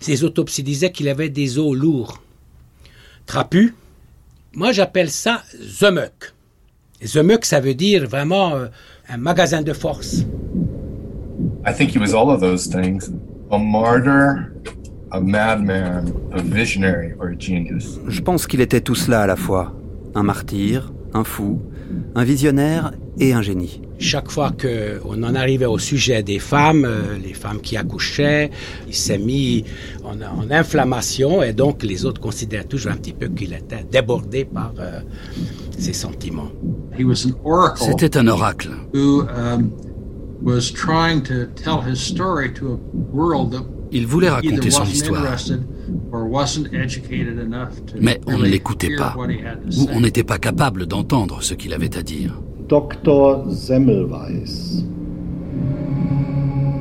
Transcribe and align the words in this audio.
Ses 0.00 0.24
autopsies 0.24 0.62
disaient 0.62 0.90
qu'il 0.90 1.08
avait 1.08 1.28
des 1.28 1.58
os 1.58 1.76
lourds, 1.76 2.22
trapus. 3.26 3.74
Moi, 4.54 4.72
j'appelle 4.72 5.10
ça 5.10 5.42
Zemuk. 5.60 6.32
Zemuk, 7.04 7.44
ça 7.44 7.60
veut 7.60 7.74
dire 7.74 8.08
vraiment 8.08 8.56
euh, 8.56 8.66
un 9.08 9.18
magasin 9.18 9.62
de 9.62 9.72
force. 9.74 10.24
I 11.66 11.72
think 11.72 11.94
he 11.94 11.98
was 11.98 12.14
all 12.14 12.30
of 12.30 12.40
those 12.40 12.66
things. 12.66 13.10
A 13.50 13.58
martyr, 13.58 14.50
a 15.10 15.20
madman, 15.20 16.12
a 16.32 16.40
visionary 16.40 17.12
or 17.18 17.28
a 17.28 17.38
genius. 17.38 17.98
Je 18.08 18.20
pense 18.22 18.46
qu'il 18.46 18.60
était 18.62 18.80
tout 18.80 18.94
cela 18.94 19.22
à 19.22 19.26
la 19.26 19.36
fois. 19.36 19.74
Un 20.14 20.22
martyr, 20.22 20.92
un 21.12 21.24
fou, 21.24 21.60
un 22.14 22.24
visionnaire 22.24 22.92
et 23.18 23.32
un 23.32 23.42
génie. 23.42 23.82
Chaque 23.98 24.30
fois 24.30 24.50
qu'on 24.50 25.22
en 25.22 25.34
arrivait 25.34 25.66
au 25.66 25.78
sujet 25.78 26.22
des 26.22 26.38
femmes, 26.38 26.84
euh, 26.86 27.18
les 27.22 27.34
femmes 27.34 27.60
qui 27.60 27.76
accouchaient, 27.76 28.50
il 28.88 28.94
s'est 28.94 29.18
mis 29.18 29.64
en, 30.04 30.20
en, 30.22 30.50
inflammation 30.50 31.42
et 31.42 31.52
donc 31.52 31.82
les 31.82 32.06
autres 32.06 32.20
considèrent 32.20 32.66
toujours 32.66 32.92
un 32.92 32.96
petit 32.96 33.12
peu 33.12 33.28
qu'il 33.28 33.52
était 33.52 33.84
débordé 33.90 34.44
par 34.46 34.72
euh, 34.78 35.00
ses 35.78 35.92
sentiments. 35.92 36.48
C'était 37.76 38.16
un 38.16 38.26
oracle. 38.28 38.70
Who, 38.94 39.22
um, 39.22 39.70
was 40.42 40.70
trying 40.70 41.22
to 41.22 41.46
tell 41.54 41.80
his 41.82 42.00
story 42.00 42.52
to 42.54 42.72
a 42.72 42.78
world 43.12 43.52
that 43.52 43.64
Il 43.92 44.06
voulait 44.06 44.30
raconter 44.30 44.70
son 44.70 44.84
histoire. 44.84 45.36
Mais 48.00 48.20
on 48.26 48.38
ne 48.38 48.44
l'écoutait 48.44 48.94
pas, 48.96 49.14
ou 49.16 49.88
on 49.92 50.00
n'était 50.00 50.24
pas 50.24 50.38
capable 50.38 50.86
d'entendre 50.86 51.42
ce 51.42 51.54
qu'il 51.54 51.72
avait 51.74 51.96
à 51.96 52.02
dire. 52.02 52.40
Dr. 52.68 53.50
Semmelweis. 53.50 54.84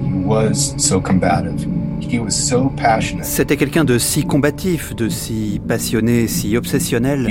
He 0.04 0.26
was 0.26 0.76
so 0.78 1.02
combative. 1.02 1.68
He 2.00 2.20
was 2.20 2.32
so 2.32 2.70
passionate. 2.78 3.26
C'était 3.26 3.58
quelqu'un 3.58 3.84
de 3.84 3.98
si 3.98 4.24
combatif, 4.24 4.96
de 4.96 5.10
si 5.10 5.60
passionné, 5.68 6.28
si 6.28 6.56
obsessionnel. 6.56 7.28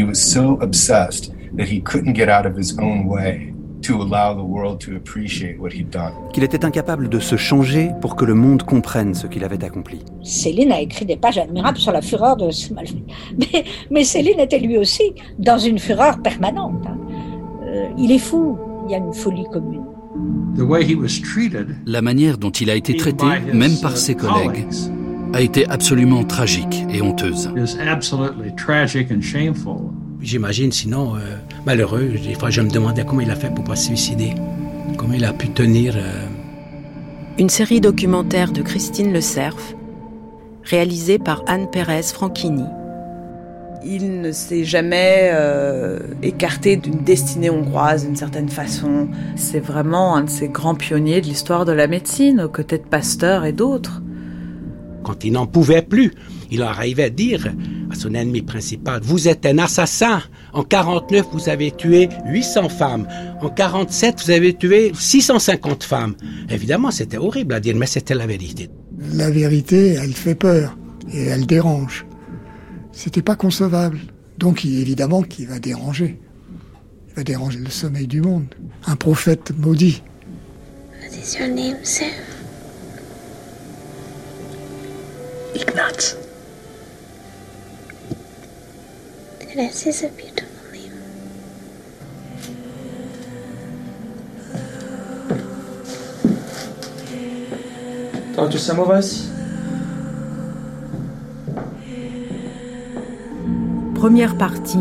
Qu'il 6.33 6.45
était 6.45 6.65
incapable 6.65 7.09
de 7.09 7.19
se 7.19 7.37
changer 7.37 7.91
pour 8.01 8.17
que 8.17 8.25
le 8.25 8.35
monde 8.35 8.63
comprenne 8.63 9.15
ce 9.15 9.27
qu'il 9.27 9.45
avait 9.45 9.63
accompli. 9.65 10.01
Céline 10.23 10.73
a 10.73 10.81
écrit 10.81 11.05
des 11.05 11.17
pages 11.17 11.39
admirables 11.39 11.79
sur 11.79 11.93
la 11.93 12.03
fureur 12.03 12.37
de 12.37 12.51
Semmelweis. 12.51 13.05
Mais, 13.39 13.65
mais 13.91 14.05
Céline 14.05 14.41
était 14.41 14.59
lui 14.59 14.79
aussi 14.79 15.13
dans 15.39 15.59
une 15.59 15.79
fureur 15.79 16.21
permanente. 16.23 16.85
hein. 16.87 16.99
Euh, 17.67 17.89
il 17.99 18.13
est 18.13 18.19
fou, 18.19 18.59
il 18.87 18.93
y 18.93 18.95
a 18.95 18.99
une 18.99 19.13
folie 19.13 19.45
commune. 19.53 19.83
the 20.57 20.63
way 20.63 20.83
he 20.85 20.95
was 20.95 21.21
treated, 21.23 21.77
La 21.87 22.03
manière 22.03 22.39
dont 22.39 22.51
il 22.51 22.71
a 22.71 22.75
été 22.75 22.97
traité, 22.97 23.25
by 23.25 23.51
his, 23.51 23.55
même 23.57 23.73
uh, 23.73 23.81
par 23.81 23.97
ses 23.97 24.15
collègues, 24.15 24.67
colleagues, 24.67 25.35
a 25.35 25.41
été 25.41 25.69
absolument 25.69 26.25
tragique 26.25 26.85
et 26.93 27.03
honteuse. 27.03 27.51
J'imagine 30.21 30.73
sinon 30.73 31.15
euh, 31.17 31.37
malheureux. 31.65 32.09
Des 32.23 32.35
fois, 32.35 32.51
je 32.51 32.61
me 32.61 32.71
demandais 32.71 33.05
comment 33.05 33.21
il 33.21 33.31
a 33.31 33.37
fait 33.37 33.55
pour 33.55 33.65
pas 33.65 33.77
se 33.77 33.87
suicider. 33.87 34.35
Comment 34.97 35.15
il 35.15 35.25
a 35.25 35.33
pu 35.33 35.49
tenir. 35.51 35.95
euh, 35.97 36.27
Une 37.39 37.49
série 37.49 37.81
documentaire 37.81 38.51
de 38.53 38.63
Christine 38.63 39.13
Le 39.13 39.21
Cerf, 39.21 39.75
réalisée 40.65 41.19
par 41.19 41.45
Anne 41.47 41.69
Pérez 41.71 42.03
Franchini. 42.03 42.65
Il 43.85 44.21
ne 44.21 44.33
s'est 44.33 44.65
jamais 44.65 45.31
euh, 45.33 46.01
écarté 46.25 46.77
d'une 46.77 47.05
destinée 47.05 47.49
hongroise 47.49 48.05
d'une 48.05 48.17
certaine 48.17 48.49
façon. 48.49 49.07
C'est 49.37 49.61
vraiment 49.61 50.17
un 50.17 50.25
de 50.25 50.31
ces 50.31 50.49
grands 50.49 50.75
pionniers 50.75 51.21
de 51.21 51.27
l'histoire 51.27 51.65
de 51.65 51.71
la 51.73 51.87
médecine, 51.87 52.41
aux 52.41 52.49
côtés 52.49 52.79
de 52.79 52.83
Pasteur 52.83 53.45
et 53.45 53.53
d'autres. 53.53 54.03
quand 55.05 55.25
il 55.25 55.33
n'en 55.33 55.47
pouvait 55.47 55.81
plus, 55.83 56.13
il 56.51 56.63
arrivait 56.63 57.05
à 57.05 57.11
dire 57.11 57.53
à 57.91 57.95
son 57.95 58.15
ennemi 58.15 58.43
principal, 58.43 59.01
vous 59.03 59.29
êtes 59.29 59.47
un 59.47 59.59
assassin. 59.59 60.23
En 60.53 60.63
49, 60.63 61.27
vous 61.33 61.49
avez 61.49 61.71
tué 61.71 62.09
800 62.27 62.69
femmes. 62.69 63.07
En 63.41 63.49
47, 63.49 64.23
vous 64.25 64.31
avez 64.31 64.55
tué 64.55 64.93
650 64.95 65.85
femmes. 65.85 66.15
Évidemment, 66.51 66.91
c'était 66.91 67.19
horrible 67.19 67.55
à 67.55 67.61
dire, 67.61 67.77
mais 67.77 67.87
c'était 67.87 68.15
la 68.15 68.27
vérité. 68.27 68.71
La 69.15 69.31
vérité, 69.31 69.95
elle 69.95 70.15
fait 70.15 70.35
peur 70.35 70.77
et 71.13 71.25
elle 71.27 71.47
dérange. 71.47 72.07
C'était 72.93 73.23
pas 73.23 73.37
concevable. 73.37 73.99
Donc, 74.39 74.65
évidemment, 74.65 75.23
qu'il 75.23 75.47
va 75.49 75.59
déranger. 75.59 76.19
Il 77.09 77.15
va 77.15 77.25
déranger 77.25 77.59
le 77.59 77.71
sommeil 77.71 78.07
du 78.07 78.21
monde. 78.21 78.47
Un 78.87 78.97
prophète 78.97 79.53
maudit. 79.57 80.03
What 81.01 81.17
is 81.17 81.39
your 81.39 81.49
name, 81.49 81.85
sir? 81.85 82.07
Ignaz. 85.55 86.17
This 89.59 89.87
is 89.87 90.05
a 90.05 90.09
beautiful 90.11 90.71
name. 90.73 90.93
Dr. 98.37 98.59
Samovas? 98.61 99.27
Première 103.97 104.39
partie, 104.39 104.79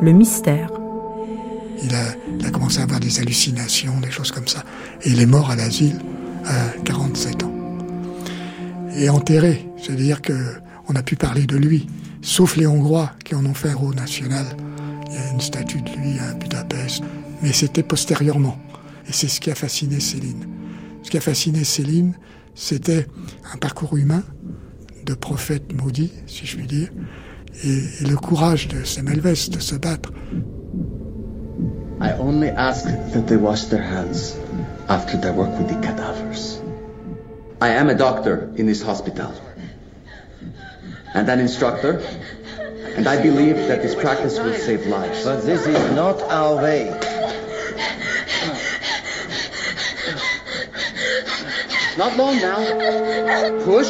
le 0.00 0.12
mystère. 0.12 0.70
Il 1.82 1.92
a, 1.92 2.14
il 2.38 2.46
a 2.46 2.50
commencé 2.50 2.78
à 2.78 2.84
avoir 2.84 3.00
des 3.00 3.18
hallucinations, 3.18 3.98
des 3.98 4.12
choses 4.12 4.30
comme 4.30 4.46
ça. 4.46 4.62
Et 5.02 5.10
il 5.10 5.20
est 5.20 5.26
mort 5.26 5.50
à 5.50 5.56
l'asile 5.56 5.98
à 6.44 6.68
47 6.84 7.42
ans. 7.42 7.52
Et 8.96 9.08
enterré. 9.08 9.68
C'est-à-dire 9.76 10.22
que 10.22 10.34
on 10.86 10.94
a 10.94 11.02
pu 11.02 11.16
parler 11.16 11.46
de 11.46 11.56
lui. 11.56 11.88
Sauf 12.24 12.56
les 12.56 12.66
Hongrois 12.66 13.10
qui 13.22 13.34
en 13.34 13.44
ont 13.44 13.52
fait 13.52 13.68
héros 13.68 13.92
national. 13.92 14.46
Il 15.08 15.14
y 15.14 15.18
a 15.18 15.30
une 15.30 15.42
statue 15.42 15.82
de 15.82 15.90
lui 15.90 16.18
à 16.18 16.32
Budapest. 16.32 17.02
Mais 17.42 17.52
c'était 17.52 17.82
postérieurement. 17.82 18.56
Et 19.06 19.12
c'est 19.12 19.28
ce 19.28 19.40
qui 19.40 19.50
a 19.50 19.54
fasciné 19.54 20.00
Céline. 20.00 20.46
Ce 21.02 21.10
qui 21.10 21.18
a 21.18 21.20
fasciné 21.20 21.64
Céline, 21.64 22.14
c'était 22.54 23.06
un 23.52 23.58
parcours 23.58 23.98
humain 23.98 24.22
de 25.04 25.12
prophète 25.12 25.74
maudit, 25.74 26.12
si 26.26 26.46
je 26.46 26.56
puis 26.56 26.66
dire, 26.66 26.88
et, 27.62 27.82
le 28.00 28.16
courage 28.16 28.68
de 28.68 28.84
Semmelweis 28.84 29.50
de 29.50 29.60
se 29.60 29.74
battre. 29.74 30.10
I 32.00 32.12
only 32.18 32.48
ask 32.48 32.86
that 33.12 33.26
they 33.26 33.36
wash 33.36 33.66
their 33.66 33.82
hands 33.82 34.34
after 34.88 35.20
they 35.20 35.30
work 35.30 35.50
with 35.58 35.68
the 35.68 35.86
cadavers. 35.86 36.62
I 37.60 37.68
am 37.68 37.90
a 37.90 37.94
doctor 37.94 38.48
in 38.56 38.64
this 38.66 38.82
hospital 38.82 39.30
and 41.14 41.28
an 41.28 41.40
instructor, 41.40 42.02
and 42.96 43.06
I 43.06 43.20
believe 43.22 43.56
that 43.68 43.82
this 43.82 43.94
practice 43.94 44.38
will 44.38 44.52
save 44.54 44.86
lives. 44.86 45.24
But 45.24 45.42
this 45.42 45.66
is 45.66 45.92
not 45.94 46.20
our 46.30 46.56
way. 46.56 46.90
Not 51.96 52.16
long 52.16 52.36
now. 52.40 52.58
Push. 53.64 53.88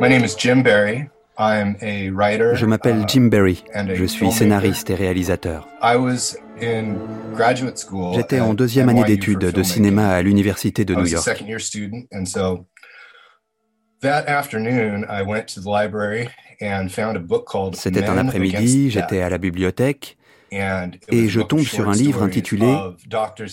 My 0.00 0.08
name 0.08 0.24
is 0.24 0.34
Jim 0.34 0.62
Barry. 0.62 1.10
I'm 1.36 1.76
a 1.82 2.10
writer. 2.10 2.54
Je 2.54 2.64
m'appelle 2.64 3.04
Jim 3.06 3.28
Berry. 3.28 3.64
Je 3.94 4.04
suis 4.06 4.30
scénariste 4.32 4.90
et 4.90 4.94
réalisateur. 4.94 5.68
I 5.82 5.96
was 5.96 6.36
in 6.62 6.96
graduate 7.34 7.76
school. 7.76 8.14
J'étais 8.14 8.40
en 8.40 8.54
deuxième 8.54 8.88
année 8.88 9.04
d'études 9.04 9.38
de 9.38 9.62
cinéma 9.62 10.10
à 10.10 10.22
l'université 10.22 10.84
de 10.84 10.94
New 10.94 11.06
York. 11.06 11.28
C'était 17.72 18.04
un 18.04 18.18
après-midi, 18.18 18.90
j'étais 18.90 19.20
à 19.20 19.28
la 19.28 19.38
bibliothèque 19.38 20.16
et 21.10 21.28
je 21.28 21.40
tombe 21.40 21.60
sur 21.60 21.88
un 21.88 21.94
livre 21.94 22.22
intitulé 22.22 22.72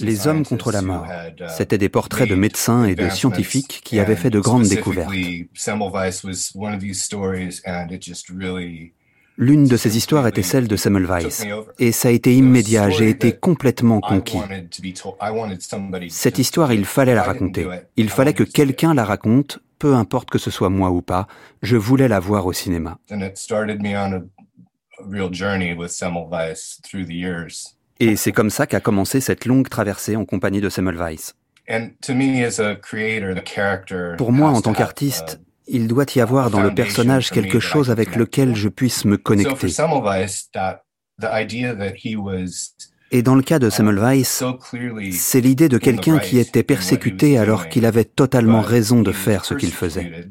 Les 0.01 0.27
hommes 0.27 0.45
contre 0.45 0.71
la 0.71 0.81
mort. 0.81 1.07
uh, 1.07 1.45
C'était 1.49 1.77
des 1.77 1.89
portraits 1.89 2.29
de 2.29 2.35
médecins 2.35 2.85
et 2.85 2.95
de 2.95 3.09
scientifiques 3.09 3.81
qui 3.83 3.99
avaient 3.99 4.15
fait 4.15 4.29
de 4.29 4.37
and 4.37 4.41
grandes 4.41 4.67
découvertes. 4.67 5.09
specifically, 5.09 5.49
Semmelweis 5.53 6.23
was 6.23 6.51
one 6.55 6.73
of 6.73 6.79
these 6.79 7.01
stories, 7.01 7.61
and 7.65 7.87
it 7.91 8.03
just 8.03 8.29
really 8.29 8.93
L'une 9.37 9.67
de 9.67 9.77
ces 9.77 9.97
histoires 9.97 10.27
était 10.27 10.43
celle 10.43 10.67
de 10.67 10.75
Semmelweis. 10.75 11.47
Et 11.79 11.91
ça 11.91 12.09
a 12.09 12.11
été 12.11 12.35
immédiat, 12.35 12.89
j'ai 12.89 13.09
été 13.09 13.31
complètement 13.31 13.99
conquis. 13.99 14.37
Cette 16.09 16.37
histoire, 16.37 16.73
il 16.73 16.85
fallait 16.85 17.15
la 17.15 17.23
raconter. 17.23 17.65
Il 17.97 18.09
fallait 18.09 18.33
que 18.33 18.43
quelqu'un 18.43 18.93
la 18.93 19.05
raconte, 19.05 19.59
peu 19.81 19.95
importe 19.95 20.29
que 20.29 20.37
ce 20.37 20.51
soit 20.51 20.69
moi 20.69 20.91
ou 20.91 21.01
pas. 21.01 21.25
Je 21.63 21.75
voulais 21.75 22.07
la 22.07 22.19
voir 22.19 22.45
au 22.45 22.53
cinéma. 22.53 22.99
and 23.09 23.21
it 23.21 23.35
started 23.35 23.81
me 23.81 23.97
on 23.97 24.13
a, 24.13 24.17
a 24.19 25.03
real 25.03 25.33
journey 25.33 25.73
with 25.73 25.89
Semmelweis 25.89 26.79
through 26.83 27.05
the 27.05 27.15
years. 27.15 27.75
Et 27.99 28.15
c'est 28.15 28.31
comme 28.31 28.51
ça 28.51 28.67
qu'a 28.67 28.79
commencé 28.79 29.21
cette 29.21 29.45
longue 29.45 29.69
traversée 29.69 30.15
en 30.15 30.25
compagnie 30.25 30.61
de 30.61 30.69
Semmelweis. 30.69 31.33
And 31.67 31.89
to 32.01 32.13
me, 32.13 32.45
as 32.45 32.59
a 32.59 32.75
creator, 32.75 33.33
the 33.33 33.47
character. 33.47 34.15
Pour 34.17 34.31
moi, 34.31 34.51
en 34.51 34.61
tant 34.61 34.73
qu'artiste, 34.73 35.39
uh, 35.39 35.77
il 35.77 35.87
doit 35.87 36.05
y 36.15 36.19
avoir 36.19 36.51
dans 36.51 36.61
le 36.61 36.73
personnage 36.73 37.31
quelque 37.31 37.59
chose 37.59 37.89
avec 37.89 38.15
lequel 38.15 38.55
je 38.55 38.69
puisse 38.69 39.05
me 39.05 39.17
connecter. 39.17 39.67
Et 43.13 43.21
dans 43.21 43.35
le 43.35 43.41
cas 43.41 43.59
de 43.59 43.69
Semmelweis, 43.69 44.41
c'est 45.11 45.41
l'idée 45.41 45.67
de 45.67 45.77
quelqu'un 45.77 46.19
qui 46.19 46.39
était 46.39 46.63
persécuté 46.63 47.37
alors 47.37 47.67
qu'il 47.67 47.85
avait 47.85 48.05
totalement 48.05 48.61
raison 48.61 49.01
de 49.01 49.11
faire 49.11 49.43
ce 49.43 49.53
qu'il 49.53 49.71
faisait. 49.71 50.29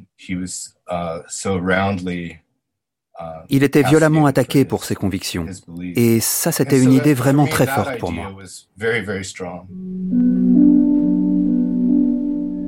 Il 3.50 3.62
était 3.62 3.82
violemment 3.82 4.24
attaqué 4.24 4.64
pour 4.64 4.84
ses 4.84 4.94
convictions. 4.94 5.46
Et 5.94 6.20
ça, 6.20 6.52
c'était 6.52 6.82
une 6.82 6.92
idée 6.92 7.12
vraiment 7.12 7.46
très 7.46 7.66
forte 7.66 7.98
pour 7.98 8.12
moi. 8.12 8.32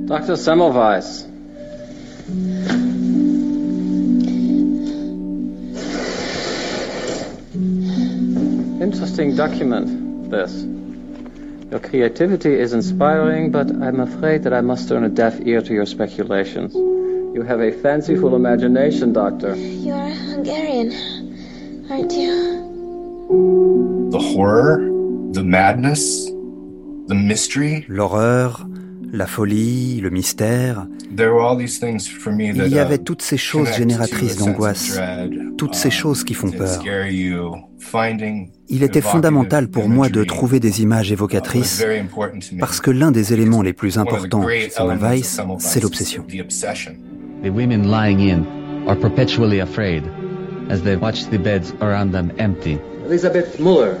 Dr. 0.05 0.37
Semmelweis. 0.37 1.32
Interesting 8.83 9.33
document, 9.37 10.29
this. 10.29 10.65
Your 11.71 11.79
creativity 11.79 12.53
is 12.53 12.73
inspiring, 12.73 13.49
but 13.49 13.69
I'm 13.69 14.01
afraid 14.01 14.43
that 14.43 14.53
I 14.53 14.59
must 14.59 14.89
turn 14.89 15.05
a 15.05 15.09
deaf 15.09 15.39
ear 15.45 15.61
to 15.61 15.73
your 15.73 15.85
speculations. 15.85 16.73
You 16.75 17.45
have 17.47 17.61
a 17.61 17.71
fanciful 17.71 18.35
imagination, 18.35 19.13
Doctor. 19.13 19.55
You're 19.55 19.95
a 19.95 20.13
Hungarian, 20.13 20.91
aren't 21.89 22.11
you? 22.11 24.09
The 24.11 24.19
horror, 24.19 24.79
the 25.31 25.45
madness, 25.45 26.25
the 26.25 27.15
mystery. 27.15 27.85
L'horreur, 27.87 28.53
la 29.13 29.27
folie, 29.27 30.01
le 30.01 30.09
mystère. 30.09 30.87
Il 31.11 32.67
y 32.69 32.79
avait 32.79 32.97
toutes 32.97 33.21
ces 33.21 33.37
choses 33.37 33.71
génératrices 33.71 34.37
d'angoisse, 34.37 34.99
toutes 35.55 35.75
ces 35.75 35.91
choses 35.91 36.23
qui 36.23 36.33
font 36.33 36.49
peur. 36.49 36.81
Il 38.69 38.83
était 38.83 39.01
fondamental 39.01 39.69
pour 39.69 39.87
moi 39.87 40.09
de 40.09 40.23
trouver 40.23 40.59
des 40.59 40.81
images 40.81 41.11
évocatrices 41.11 41.85
parce 42.59 42.81
que 42.81 42.89
l'un 42.89 43.11
des 43.11 43.33
éléments 43.33 43.61
les 43.61 43.73
plus 43.73 43.99
importants 43.99 44.45
chez 44.49 44.71
Semmelweis, 44.71 45.39
c'est 45.59 45.81
l'obsession. 45.81 46.25
The 47.43 47.49
women 47.49 47.91
lying 47.91 48.21
in 48.21 48.45
are 48.87 48.97
perpetually 48.97 49.59
afraid 49.59 50.03
as 50.69 50.79
they 50.81 50.95
watch 50.95 51.29
the 51.29 51.37
beds 51.37 51.73
around 51.81 52.11
them 52.11 52.31
empty. 52.39 52.79
Elizabeth 53.05 53.59
Muller. 53.59 53.97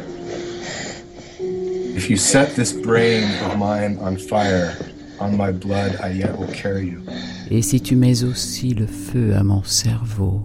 If 1.95 2.09
you 2.09 2.15
set 2.15 2.55
this 2.55 2.71
brain 2.71 3.25
of 3.45 3.59
mine 3.59 3.99
on 4.01 4.17
fire, 4.17 4.75
on 5.19 5.31
my 5.31 5.51
blood 5.51 5.97
I 6.03 6.17
yet 6.17 6.37
will 6.37 6.51
carry 6.53 6.87
you. 6.87 7.01
Et 7.49 7.61
si 7.61 7.81
tu 7.81 7.95
mets 7.95 8.23
aussi 8.23 8.73
le 8.73 8.87
feu 8.87 9.35
à 9.35 9.43
mon 9.43 9.63
cerveau, 9.63 10.41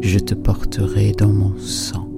je 0.00 0.18
te 0.18 0.34
porterai 0.34 1.12
dans 1.12 1.32
mon 1.32 1.56
sang. 1.58 2.08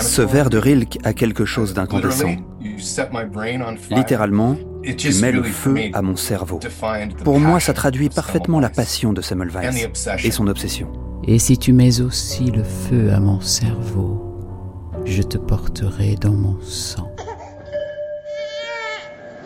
Ce 0.00 0.22
vers 0.22 0.50
de 0.50 0.58
Rilke 0.58 0.98
a 1.02 1.12
quelque 1.12 1.44
chose 1.44 1.74
d'incandescent. 1.74 2.36
Littéralement, 3.90 4.56
tu 4.96 5.14
mets 5.20 5.32
le 5.32 5.42
feu 5.42 5.76
à 5.92 6.02
mon 6.02 6.16
cerveau. 6.16 6.60
Pour 7.24 7.40
moi, 7.40 7.58
ça 7.58 7.72
traduit 7.72 8.10
parfaitement 8.10 8.60
la 8.60 8.68
passion 8.68 9.12
de 9.12 9.22
Semmelweis 9.22 9.88
et 10.22 10.30
son 10.30 10.46
obsession. 10.46 10.92
Et 11.26 11.38
si 11.38 11.56
tu 11.58 11.72
mets 11.72 12.00
aussi 12.00 12.50
le 12.50 12.62
feu 12.62 13.10
à 13.12 13.18
mon 13.18 13.40
cerveau, 13.40 14.23
je 15.04 15.22
te 15.22 15.38
porterai 15.38 16.16
dans 16.20 16.32
mon 16.32 16.60
sang. 16.62 17.10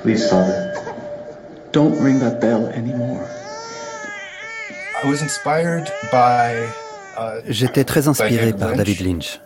Please, 0.03 0.29
Father, 0.29 0.73
don't 1.73 2.01
ring 2.01 2.21
that 2.21 2.41
bell 2.41 2.67
anymore. 2.69 3.27
I 5.03 5.09
was 5.09 5.23
inspired 5.23 5.91
by 6.11 6.69
J'étais 7.49 7.85
très 7.85 8.09
inspiré 8.09 8.53
par 8.53 8.75
David 8.75 9.01
Lynch. 9.01 9.41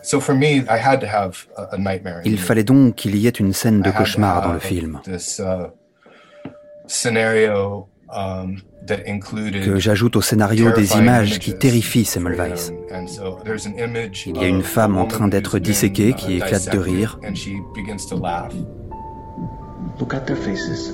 Il 2.25 2.39
fallait 2.39 2.63
donc 2.63 2.95
qu'il 2.95 3.15
y 3.15 3.27
ait 3.27 3.31
une 3.31 3.53
scène 3.53 3.81
de 3.81 3.91
cauchemar 3.91 4.41
dans 4.41 4.53
le 4.53 4.59
film. 4.59 4.99
Que 9.65 9.79
j'ajoute 9.79 10.15
au 10.15 10.21
scénario 10.21 10.71
des 10.71 10.97
images 10.97 11.39
qui 11.39 11.57
terrifient 11.57 12.05
Semmelweis. 12.05 12.71
Il 14.25 14.37
y 14.37 14.43
a 14.43 14.47
une 14.47 14.63
femme 14.63 14.97
en 14.97 15.05
train 15.05 15.27
d'être 15.27 15.59
disséquée 15.59 16.13
qui 16.13 16.35
éclate 16.35 16.71
de 16.71 16.77
rire. 16.77 17.19
Look 19.99 20.13
at 20.15 20.21
their 20.21 20.37
faces. 20.37 20.91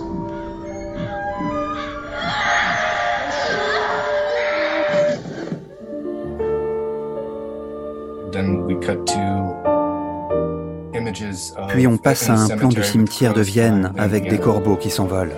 Puis 11.69 11.87
on 11.87 11.97
passe 11.97 12.29
à 12.29 12.33
un 12.33 12.47
plan 12.49 12.69
du 12.69 12.83
cimetière 12.83 13.33
de 13.33 13.41
Vienne 13.41 13.93
avec 13.97 14.29
des 14.29 14.37
corbeaux 14.37 14.75
qui 14.75 14.89
s'envolent. 14.89 15.35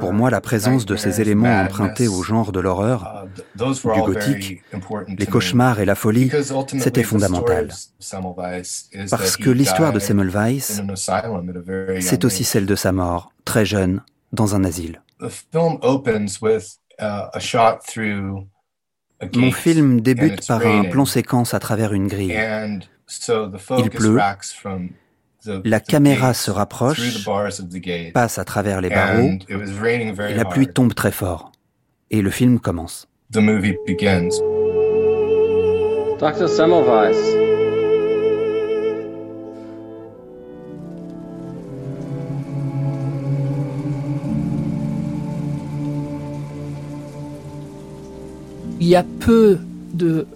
Pour 0.00 0.12
moi, 0.12 0.30
la 0.30 0.40
présence 0.40 0.84
de 0.84 0.96
ces 0.96 1.20
éléments 1.20 1.60
empruntés 1.62 2.08
au 2.08 2.22
genre 2.22 2.52
de 2.52 2.60
l'horreur, 2.60 3.26
uh, 3.56 3.58
du 3.58 4.02
gothique, 4.02 4.62
les 5.18 5.26
cauchemars 5.26 5.80
et 5.80 5.84
la 5.84 5.94
folie, 5.94 6.30
c'était 6.78 7.02
fondamental. 7.02 7.68
Parce 9.10 9.36
que 9.36 9.50
l'histoire 9.50 9.92
de 9.92 9.98
Semmelweis, 9.98 10.82
c'est 12.00 12.24
aussi 12.24 12.44
celle 12.44 12.66
de 12.66 12.74
sa 12.74 12.92
mort, 12.92 13.32
très 13.44 13.64
jeune, 13.64 14.02
dans 14.32 14.54
un 14.54 14.64
asile. 14.64 15.00
Mon 19.34 19.52
film 19.52 20.00
débute 20.00 20.46
par 20.46 20.66
un 20.66 20.84
plan 20.84 21.06
séquence 21.06 21.54
à 21.54 21.60
travers 21.60 21.94
une 21.94 22.08
grille. 22.08 22.38
Il 23.78 23.90
pleut, 23.90 24.18
la 25.64 25.80
caméra 25.80 26.34
se 26.34 26.50
rapproche, 26.50 27.24
passe 28.12 28.38
à 28.38 28.44
travers 28.44 28.80
les 28.80 28.90
barreaux, 28.90 29.30
et 29.48 30.34
la 30.34 30.44
pluie 30.44 30.68
tombe 30.68 30.94
très 30.94 31.12
fort. 31.12 31.52
Et 32.10 32.22
le 32.22 32.30
film 32.30 32.60
commence. 32.60 33.08
Dr. 36.20 36.48
Semmelweis. 36.48 37.44
il 48.84 48.90
y 48.90 48.96
a 48.96 49.04
peu 49.20 49.58
de 49.94 50.26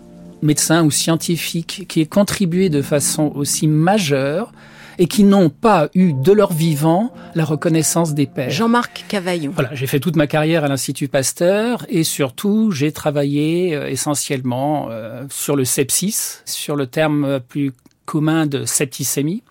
médecins 0.41 0.83
ou 0.83 0.91
scientifiques 0.91 1.85
qui 1.87 2.01
aient 2.01 2.07
contribué 2.07 2.71
de 2.71 2.81
façon 2.81 3.31
aussi 3.35 3.67
majeure 3.67 4.53
et 4.99 5.07
qui 5.07 5.25
n'ont 5.25 5.49
pas 5.49 5.89
eu 5.95 6.13
de 6.13 6.33
leur 6.33 6.53
vivant 6.53 7.13
la 7.35 7.45
reconnaissance 7.45 8.15
des 8.15 8.27
pères. 8.27 8.51
Jean-Marc 8.51 9.05
Cavaillon. 9.09 9.53
Voilà, 9.55 9.75
j'ai 9.75 9.87
fait 9.87 10.01
toute 10.01 10.17
ma 10.17 10.27
carrière 10.27 10.65
à 10.65 10.69
l'Institut 10.69 11.09
Pasteur 11.09 11.87
et 11.89 12.05
surtout 12.05 12.73
j'ai 12.73 12.93
travaillé 12.93 13.75
euh, 13.75 13.89
essentiellement 13.89 14.89
euh, 14.91 15.25
sur 15.31 15.57
le 15.57 15.65
sepsis, 15.65 16.41
sur 16.45 16.75
le 16.75 16.87
terme 16.87 17.41
plus 17.41 17.73
commun 18.05 18.47
de 18.47 18.65
septicémie. 18.65 19.43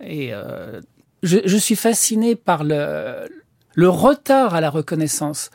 Et 0.00 0.32
euh, 0.32 0.80
je, 1.22 1.38
je, 1.44 1.56
suis 1.56 1.76
fasciné 1.76 2.36
par 2.36 2.64
le, 2.64 3.28
le 3.74 3.88
retard 3.88 4.54
à 4.54 4.60
la 4.60 4.70
reconnaissance. 4.70 5.50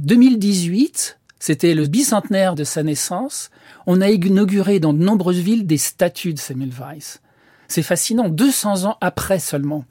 2018, 0.00 1.18
c'était 1.38 1.74
le 1.74 1.86
bicentenaire 1.86 2.54
de 2.54 2.64
sa 2.64 2.82
naissance. 2.82 3.50
On 3.86 4.00
a 4.00 4.10
inauguré 4.10 4.80
dans 4.80 4.92
de 4.92 5.02
nombreuses 5.02 5.38
villes 5.38 5.66
des 5.66 5.78
statues 5.78 6.34
de 6.34 6.38
Semmelweis. 6.38 7.20
C'est 7.68 7.82
fascinant, 7.82 8.28
200 8.28 8.84
ans 8.84 8.96
après 9.00 9.38
seulement. 9.38 9.84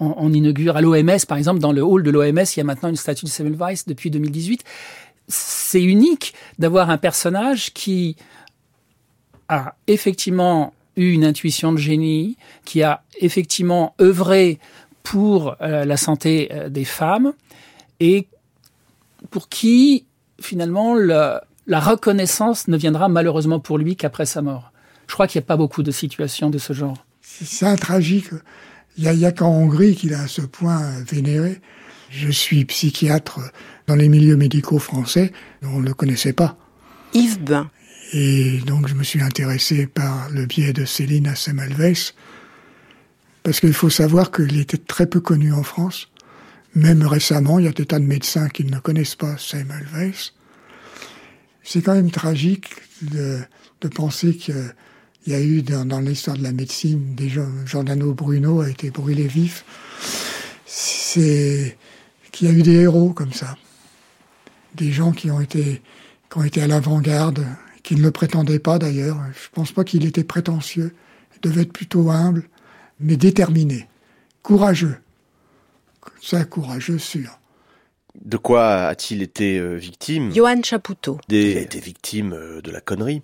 On, 0.00 0.32
inaugure 0.32 0.76
à 0.76 0.80
l'OMS, 0.80 1.24
par 1.28 1.38
exemple, 1.38 1.60
dans 1.60 1.70
le 1.70 1.80
hall 1.80 2.02
de 2.02 2.10
l'OMS, 2.10 2.44
il 2.56 2.56
y 2.56 2.60
a 2.60 2.64
maintenant 2.64 2.88
une 2.88 2.96
statue 2.96 3.26
de 3.26 3.30
Semmelweis 3.30 3.84
depuis 3.86 4.10
2018. 4.10 4.64
C'est 5.28 5.82
unique 5.82 6.34
d'avoir 6.58 6.90
un 6.90 6.98
personnage 6.98 7.72
qui 7.72 8.16
a 9.48 9.76
effectivement 9.86 10.74
eu 10.96 11.12
une 11.12 11.24
intuition 11.24 11.72
de 11.72 11.78
génie, 11.78 12.36
qui 12.64 12.82
a 12.82 13.04
effectivement 13.20 13.94
œuvré 14.00 14.58
pour 15.04 15.56
euh, 15.60 15.84
la 15.84 15.96
santé 15.96 16.50
euh, 16.52 16.68
des 16.68 16.84
femmes 16.84 17.32
et 18.00 18.26
pour 19.30 19.48
qui 19.48 20.06
finalement, 20.40 20.94
la 20.94 21.80
reconnaissance 21.80 22.68
ne 22.68 22.76
viendra 22.76 23.08
malheureusement 23.08 23.60
pour 23.60 23.78
lui 23.78 23.96
qu'après 23.96 24.26
sa 24.26 24.42
mort. 24.42 24.72
Je 25.06 25.14
crois 25.14 25.26
qu'il 25.26 25.40
n'y 25.40 25.44
a 25.44 25.46
pas 25.46 25.56
beaucoup 25.56 25.82
de 25.82 25.90
situations 25.90 26.50
de 26.50 26.58
ce 26.58 26.72
genre. 26.72 27.03
C'est 27.42 27.66
un 27.66 27.76
tragique. 27.76 28.30
Il 28.96 29.10
n'y 29.10 29.24
a, 29.24 29.28
a 29.28 29.32
qu'en 29.32 29.48
Hongrie 29.48 29.96
qu'il 29.96 30.14
a 30.14 30.22
à 30.22 30.28
ce 30.28 30.42
point 30.42 31.02
vénéré. 31.10 31.60
Je 32.10 32.30
suis 32.30 32.64
psychiatre 32.64 33.40
dans 33.86 33.96
les 33.96 34.08
milieux 34.08 34.36
médicaux 34.36 34.78
français, 34.78 35.32
on 35.62 35.80
ne 35.80 35.86
le 35.86 35.94
connaissait 35.94 36.32
pas. 36.32 36.56
Yves 37.12 37.42
Bain. 37.42 37.70
Et 38.12 38.58
donc 38.66 38.86
je 38.86 38.94
me 38.94 39.02
suis 39.02 39.20
intéressé 39.20 39.86
par 39.86 40.30
le 40.30 40.46
biais 40.46 40.72
de 40.72 40.84
Céline 40.84 41.34
Semmelweis, 41.34 42.12
parce 43.42 43.58
qu'il 43.60 43.72
faut 43.72 43.90
savoir 43.90 44.30
qu'il 44.30 44.60
était 44.60 44.78
très 44.78 45.06
peu 45.06 45.20
connu 45.20 45.52
en 45.52 45.64
France, 45.64 46.08
Même 46.74 47.06
récemment, 47.06 47.60
il 47.60 47.66
y 47.66 47.68
a 47.68 47.72
des 47.72 47.86
tas 47.86 48.00
de 48.00 48.04
médecins 48.04 48.48
qui 48.48 48.64
ne 48.64 48.78
connaissent 48.78 49.14
pas 49.14 49.36
Weiss. 49.92 50.34
C'est 51.62 51.82
quand 51.82 51.94
même 51.94 52.10
tragique 52.10 52.74
de, 53.00 53.40
de 53.80 53.88
penser 53.88 54.34
qu'il 55.24 55.32
y 55.32 55.36
a 55.36 55.40
eu 55.40 55.62
dans, 55.62 55.86
dans 55.86 56.00
l'histoire 56.00 56.36
de 56.36 56.42
la 56.42 56.52
médecine 56.52 57.14
des 57.14 57.30
gens, 57.30 57.48
Giordano 57.64 58.12
Bruno 58.12 58.60
a 58.60 58.68
été 58.68 58.90
brûlé 58.90 59.26
vif. 59.26 59.64
C'est 60.66 61.78
qu'il 62.30 62.48
y 62.48 62.50
a 62.50 62.54
eu 62.54 62.62
des 62.62 62.80
héros 62.82 63.12
comme 63.14 63.32
ça, 63.32 63.56
des 64.74 64.92
gens 64.92 65.12
qui 65.12 65.30
ont 65.30 65.40
été 65.40 65.80
qui 66.30 66.38
ont 66.38 66.44
été 66.44 66.62
à 66.62 66.66
l'avant-garde, 66.66 67.46
qui 67.82 67.94
ne 67.94 68.02
le 68.02 68.10
prétendaient 68.10 68.58
pas 68.58 68.78
d'ailleurs. 68.78 69.18
Je 69.32 69.48
pense 69.52 69.72
pas 69.72 69.84
qu'il 69.84 70.04
était 70.04 70.24
prétentieux. 70.24 70.94
Il 71.34 71.40
devait 71.48 71.62
être 71.62 71.72
plutôt 71.72 72.10
humble, 72.10 72.48
mais 73.00 73.16
déterminé, 73.16 73.88
courageux. 74.42 74.96
Ça, 76.20 76.44
courageux 76.44 76.98
sûr. 76.98 77.38
De 78.24 78.36
quoi 78.36 78.86
a-t-il 78.86 79.22
été 79.22 79.58
euh, 79.58 79.74
victime? 79.74 80.34
Johan 80.34 80.62
Chapoutot. 80.62 81.18
Il 81.28 81.56
a 81.56 81.60
été 81.60 81.80
victime 81.80 82.32
euh, 82.32 82.60
de 82.60 82.70
la 82.70 82.80
connerie. 82.80 83.22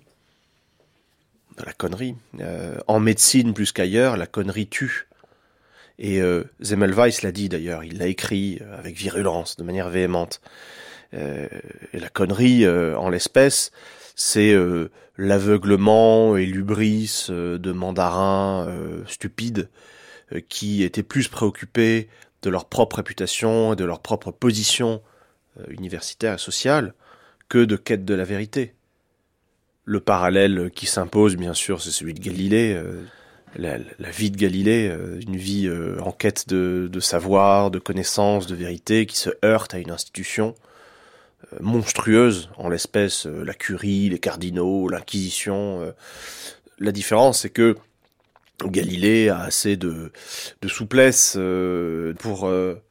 De 1.57 1.65
la 1.65 1.73
connerie. 1.73 2.15
Euh, 2.39 2.77
en 2.87 2.99
médecine 2.99 3.53
plus 3.53 3.71
qu'ailleurs, 3.71 4.17
la 4.17 4.27
connerie 4.27 4.67
tue. 4.67 5.07
Et 5.99 6.19
Zemmelweis 6.61 7.21
l'a 7.21 7.31
dit 7.31 7.47
d'ailleurs, 7.47 7.83
il 7.83 7.99
l'a 7.99 8.07
écrit 8.07 8.59
avec 8.75 8.95
virulence, 8.95 9.55
de 9.57 9.63
manière 9.63 9.89
véhémente. 9.89 10.41
et 11.13 11.47
la 11.93 12.09
connerie, 12.09 12.67
en 12.67 13.07
l'espèce, 13.07 13.71
c'est 14.15 14.55
l'aveuglement 15.15 16.37
et 16.37 16.47
l'ubris 16.47 17.27
de 17.29 17.71
mandarins 17.71 18.67
stupides 19.05 19.69
qui 20.49 20.81
étaient 20.81 21.03
plus 21.03 21.27
préoccupés 21.27 22.09
de 22.41 22.49
leur 22.49 22.65
propre 22.65 22.97
réputation 22.97 23.73
et 23.73 23.75
de 23.75 23.85
leur 23.85 24.01
propre 24.01 24.31
position 24.31 25.01
euh, 25.59 25.65
universitaire 25.69 26.35
et 26.35 26.37
sociale 26.37 26.93
que 27.49 27.63
de 27.63 27.75
quête 27.75 28.05
de 28.05 28.13
la 28.13 28.23
vérité. 28.23 28.73
Le 29.85 29.99
parallèle 29.99 30.71
qui 30.71 30.85
s'impose, 30.85 31.35
bien 31.35 31.53
sûr, 31.53 31.81
c'est 31.81 31.91
celui 31.91 32.13
de 32.13 32.19
Galilée, 32.19 32.73
euh, 32.75 33.03
la, 33.55 33.77
vie 34.11 34.31
de 34.31 34.37
Galilée, 34.37 34.89
euh, 34.89 35.19
une 35.19 35.35
vie 35.35 35.69
en 35.99 36.11
quête 36.11 36.47
de, 36.49 36.99
savoir, 36.99 37.71
de 37.71 37.79
connaissance, 37.79 38.47
de 38.47 38.55
vérité, 38.55 39.05
qui 39.05 39.17
se 39.17 39.29
heurte 39.43 39.73
à 39.73 39.79
une 39.79 39.91
institution 39.91 40.55
monstrueuse, 41.59 42.49
en 42.57 42.69
l'espèce 42.69 43.25
la 43.25 43.53
curie, 43.53 44.09
les 44.09 44.19
cardinaux, 44.19 44.87
l'inquisition. 44.87 45.93
la 46.79 46.91
différence, 46.91 47.39
c'est 47.41 47.49
que 47.49 47.75
Galilée 48.69 49.29
a 49.29 49.39
assez 49.39 49.77
de, 49.77 50.11
souplesse 50.67 51.35
euh, 51.37 52.13
pour 52.15 52.47
euh, 52.47 52.81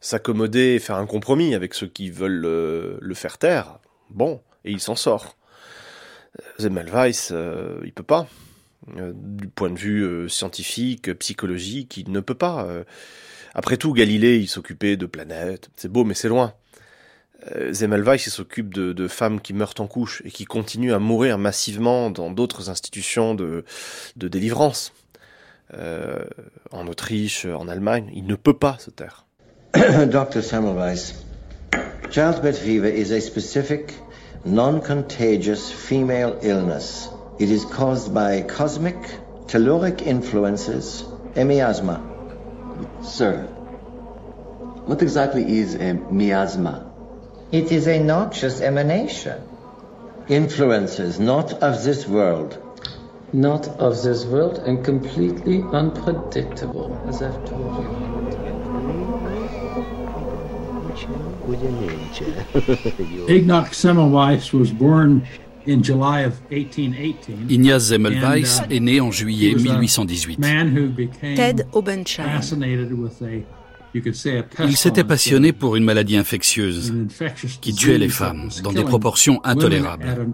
s'accommoder 0.00 0.74
et 0.74 0.78
faire 0.78 0.96
un 0.96 1.06
compromis 1.06 1.54
avec 1.54 1.74
ceux 1.74 1.86
qui 1.86 2.10
veulent 2.10 2.98
le 3.00 3.14
faire 3.14 3.38
taire. 3.38 3.78
Bon, 4.10 4.40
et 4.64 4.70
il 4.70 4.80
s'en 4.80 4.96
sort. 4.96 5.36
Zemmelweis, 6.58 7.28
euh, 7.30 7.80
il 7.84 7.92
peut 7.92 8.02
pas. 8.02 8.26
du 8.86 9.48
point 9.48 9.70
de 9.70 9.78
vue 9.78 10.28
scientifique, 10.28 11.12
psychologique, 11.18 11.96
il 11.96 12.10
ne 12.10 12.20
peut 12.20 12.34
pas. 12.34 12.68
après 13.54 13.76
tout, 13.76 13.92
Galilée, 13.92 14.38
il 14.38 14.48
s'occupait 14.48 14.96
de 14.96 15.06
planètes. 15.06 15.70
C'est 15.76 15.90
beau, 15.90 16.04
mais 16.04 16.14
c'est 16.14 16.28
loin. 16.28 16.54
Zemmelweis, 17.70 18.16
il 18.26 18.30
s'occupe 18.30 18.74
de, 18.74 19.08
femmes 19.08 19.40
qui 19.40 19.54
meurent 19.54 19.74
en 19.78 19.86
couche 19.86 20.22
et 20.24 20.30
qui 20.30 20.44
continuent 20.44 20.94
à 20.94 20.98
mourir 20.98 21.38
massivement 21.38 22.10
dans 22.10 22.30
d'autres 22.30 22.70
institutions 22.70 23.34
de 23.34 23.64
délivrance. 24.16 24.92
euh, 25.72 26.24
en 26.72 26.86
Autriche, 26.86 27.46
en 27.46 27.68
Allemagne. 27.68 28.10
Il 28.14 28.26
ne 28.26 28.34
peut 28.34 28.56
pas 28.56 28.76
se 28.78 28.90
taire. 28.90 29.26
Dr. 29.74 30.42
Semmelweis, 30.42 31.14
childbed 32.10 32.54
fever 32.54 32.88
is 32.88 33.12
a 33.12 33.20
specific, 33.20 33.94
non-contagious 34.44 35.72
female 35.72 36.38
illness. 36.42 37.08
It 37.38 37.50
is 37.50 37.64
caused 37.64 38.14
by 38.14 38.42
cosmic, 38.42 38.96
telluric 39.46 40.02
influences 40.02 41.04
and 41.34 41.48
miasma. 41.48 42.02
Sir, 43.02 43.44
what 44.86 45.02
exactly 45.02 45.58
is 45.58 45.74
a 45.74 45.94
miasma? 45.94 46.90
It 47.52 47.72
is 47.72 47.86
a 47.86 47.98
noxious 47.98 48.60
emanation. 48.60 49.42
Influences 50.28 51.20
not 51.20 51.52
of 51.62 51.84
this 51.84 52.06
world 52.06 52.58
not 53.34 53.66
of 53.80 54.00
this 54.04 54.24
world 54.24 54.58
and 54.58 54.84
completely 54.84 55.60
unpredictable, 55.60 56.96
as 57.08 57.20
I've 57.20 57.44
told 57.44 57.82
you. 57.82 57.90
Ignaz 63.28 63.72
Semmelweis 63.72 64.52
was 64.52 64.70
born 64.70 65.22
in 65.66 65.82
July 65.82 66.22
of 66.22 66.40
1818. 66.50 67.50
Ignaz 67.50 67.88
Semmelweis 67.90 68.60
uh, 68.60 68.72
est 68.72 68.80
né 68.80 69.00
en 69.00 69.10
juillet 69.10 69.54
1818. 69.54 70.40
Ted 71.36 71.66
Obenshine. 71.72 72.24
Il 73.94 74.76
s'était 74.76 75.04
passionné 75.04 75.52
pour 75.52 75.76
une 75.76 75.84
maladie 75.84 76.16
infectieuse 76.16 76.92
qui 77.60 77.74
tuait 77.74 77.98
les 77.98 78.08
femmes 78.08 78.48
dans 78.62 78.72
des 78.72 78.82
proportions 78.82 79.40
intolérables 79.44 80.32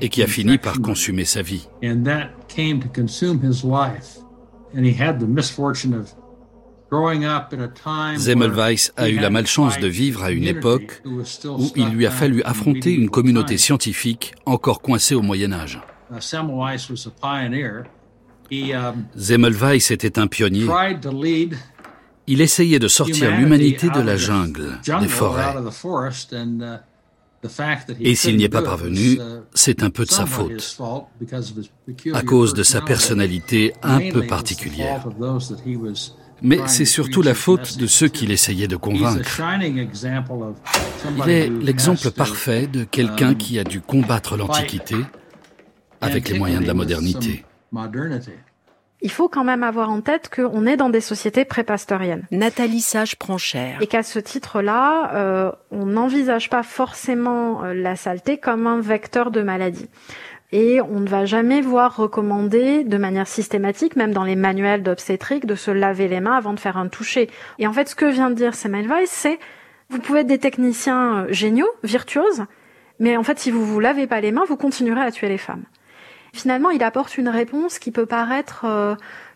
et 0.00 0.08
qui 0.08 0.22
a 0.22 0.26
fini 0.26 0.58
par 0.58 0.80
consumer 0.80 1.24
sa 1.24 1.42
vie. 1.42 1.66
Zemmelweis 8.16 8.90
a 8.96 9.08
eu 9.08 9.18
la 9.18 9.30
malchance 9.30 9.78
de 9.78 9.88
vivre 9.88 10.22
à 10.22 10.30
une 10.30 10.44
époque 10.44 11.02
où 11.04 11.70
il 11.76 11.88
lui 11.88 12.06
a 12.06 12.10
fallu 12.10 12.42
affronter 12.42 12.92
une 12.92 13.10
communauté 13.10 13.58
scientifique 13.58 14.34
encore 14.46 14.80
coincée 14.80 15.14
au 15.14 15.22
Moyen 15.22 15.52
Âge. 15.52 15.80
Uh, 18.50 18.76
Zemmelweis 19.16 19.90
était 19.90 20.18
un 20.18 20.26
pionnier. 20.26 20.66
Il 22.26 22.40
essayait 22.40 22.78
de 22.78 22.88
sortir 22.88 23.36
l'humanité 23.36 23.88
de 23.88 24.00
la 24.00 24.16
jungle, 24.16 24.78
des 25.00 25.08
forêts. 25.08 25.54
Et 28.00 28.14
s'il 28.14 28.36
n'y 28.36 28.44
est 28.44 28.48
pas 28.48 28.62
parvenu, 28.62 29.14
uh, 29.14 29.20
c'est 29.52 29.82
un 29.82 29.90
peu 29.90 30.04
de 30.04 30.10
sa 30.10 30.24
faute, 30.24 30.78
à 32.12 32.22
cause 32.22 32.54
de 32.54 32.62
sa 32.62 32.80
personnalité 32.80 33.74
un 33.82 34.00
peu 34.10 34.26
particulière. 34.26 35.06
Mais 36.42 36.58
c'est 36.66 36.84
surtout 36.84 37.22
la 37.22 37.34
faute 37.34 37.78
de 37.78 37.86
ceux 37.86 38.08
qu'il 38.08 38.30
essayait 38.30 38.68
de 38.68 38.76
convaincre. 38.76 39.40
Il 39.62 41.30
est 41.30 41.48
l'exemple 41.48 42.10
parfait 42.10 42.66
de 42.66 42.84
quelqu'un 42.84 43.30
um, 43.30 43.36
qui 43.36 43.58
a 43.58 43.64
dû 43.64 43.80
combattre 43.80 44.36
l'Antiquité 44.36 44.96
avec 46.00 46.28
les 46.28 46.38
moyens 46.38 46.62
de 46.62 46.66
la 46.66 46.74
modernité 46.74 47.44
il 49.04 49.10
faut 49.10 49.28
quand 49.28 49.44
même 49.44 49.62
avoir 49.62 49.90
en 49.90 50.00
tête 50.00 50.30
qu'on 50.34 50.66
est 50.66 50.78
dans 50.78 50.88
des 50.88 51.02
sociétés 51.02 51.44
pré-pasteuriennes. 51.44 52.26
Nathalie 52.30 52.80
Sage 52.80 53.16
prend 53.16 53.36
cher. 53.36 53.76
Et 53.82 53.86
qu'à 53.86 54.02
ce 54.02 54.18
titre-là, 54.18 55.10
euh, 55.14 55.52
on 55.70 55.84
n'envisage 55.84 56.48
pas 56.48 56.62
forcément 56.62 57.62
euh, 57.64 57.74
la 57.74 57.96
saleté 57.96 58.38
comme 58.38 58.66
un 58.66 58.80
vecteur 58.80 59.30
de 59.30 59.42
maladie. 59.42 59.90
Et 60.52 60.80
on 60.80 61.00
ne 61.00 61.08
va 61.08 61.24
jamais 61.24 61.60
voir 61.60 61.96
recommander 61.96 62.84
de 62.84 62.96
manière 62.96 63.26
systématique, 63.26 63.96
même 63.96 64.12
dans 64.12 64.24
les 64.24 64.36
manuels 64.36 64.82
d'obstétrique, 64.82 65.46
de 65.46 65.54
se 65.54 65.70
laver 65.70 66.06
les 66.06 66.20
mains 66.20 66.36
avant 66.36 66.52
de 66.52 66.60
faire 66.60 66.76
un 66.76 66.88
toucher. 66.88 67.28
Et 67.58 67.66
en 67.66 67.72
fait, 67.72 67.88
ce 67.88 67.96
que 67.96 68.06
vient 68.06 68.30
de 68.30 68.36
dire 68.36 68.54
Semmelweis, 68.54 69.06
c'est 69.06 69.38
vous 69.90 69.98
pouvez 69.98 70.20
être 70.20 70.26
des 70.26 70.38
techniciens 70.38 71.24
euh, 71.24 71.26
géniaux, 71.30 71.68
virtuoses, 71.82 72.44
mais 72.98 73.16
en 73.16 73.22
fait, 73.22 73.38
si 73.38 73.50
vous 73.50 73.64
vous 73.64 73.80
lavez 73.80 74.06
pas 74.06 74.20
les 74.20 74.32
mains, 74.32 74.44
vous 74.46 74.56
continuerez 74.56 75.00
à 75.00 75.10
tuer 75.10 75.28
les 75.28 75.38
femmes. 75.38 75.64
Finalement, 76.32 76.70
il 76.70 76.82
apporte 76.82 77.16
une 77.16 77.28
réponse 77.28 77.78
qui 77.78 77.90
peut 77.90 78.06
paraître 78.06 78.64
euh, 78.64 78.94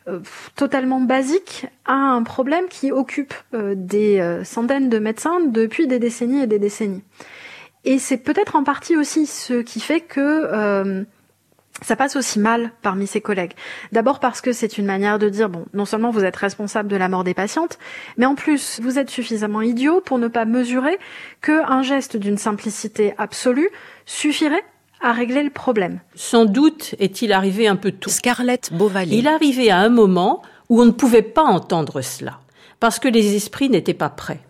euh, 0.08 0.20
totalement 0.56 1.00
basique 1.00 1.66
à 1.84 1.94
un 1.94 2.22
problème 2.22 2.66
qui 2.68 2.90
occupe 2.92 3.34
des 3.52 4.40
centaines 4.44 4.88
de 4.88 4.98
médecins 4.98 5.40
depuis 5.40 5.86
des 5.86 5.98
décennies 5.98 6.42
et 6.42 6.46
des 6.46 6.58
décennies. 6.58 7.02
Et 7.88 7.98
c'est 7.98 8.18
peut-être 8.18 8.54
en 8.54 8.64
partie 8.64 8.98
aussi 8.98 9.24
ce 9.24 9.62
qui 9.62 9.80
fait 9.80 10.02
que 10.02 11.06
ça 11.80 11.96
passe 11.96 12.16
aussi 12.16 12.38
mal 12.38 12.72
parmi 12.82 13.06
ses 13.06 13.22
collègues. 13.22 13.52
D'abord 13.92 14.20
parce 14.20 14.42
que 14.42 14.52
c'est 14.52 14.76
une 14.76 14.84
manière 14.84 15.18
de 15.18 15.30
dire, 15.30 15.48
bon, 15.48 15.64
non 15.72 15.86
seulement 15.86 16.10
vous 16.10 16.22
êtes 16.22 16.36
responsable 16.36 16.90
de 16.90 16.96
la 16.96 17.08
mort 17.08 17.24
des 17.24 17.32
patientes, 17.32 17.78
mais 18.18 18.26
en 18.26 18.34
plus, 18.34 18.78
vous 18.82 18.98
êtes 18.98 19.08
suffisamment 19.08 19.62
idiot 19.62 20.02
pour 20.02 20.18
ne 20.18 20.28
pas 20.28 20.44
mesurer 20.44 20.98
qu'un 21.40 21.80
geste 21.80 22.18
d'une 22.18 22.36
simplicité 22.36 23.14
absolue 23.16 23.70
suffirait 24.04 24.64
à 25.00 25.12
régler 25.12 25.42
le 25.42 25.50
problème. 25.50 26.00
Sans 26.14 26.44
doute 26.44 26.94
est-il 26.98 27.32
arrivé 27.32 27.68
un 27.68 27.76
peu 27.76 27.92
tôt. 27.92 28.10
Scarlett 28.10 28.70
Beauvalet. 28.70 29.16
Il 29.16 29.28
arrivait 29.28 29.70
à 29.70 29.78
un 29.78 29.88
moment 29.88 30.42
où 30.68 30.82
on 30.82 30.84
ne 30.84 30.90
pouvait 30.90 31.22
pas 31.22 31.44
entendre 31.44 32.02
cela, 32.02 32.40
parce 32.80 32.98
que 32.98 33.08
les 33.08 33.34
esprits 33.34 33.70
n'étaient 33.70 33.94
pas 33.94 34.10
prêts. 34.10 34.40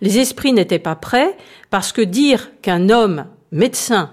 Les 0.00 0.18
esprits 0.18 0.52
n'étaient 0.52 0.78
pas 0.78 0.96
prêts 0.96 1.36
parce 1.70 1.92
que 1.92 2.02
dire 2.02 2.50
qu'un 2.62 2.88
homme 2.90 3.26
médecin 3.52 4.10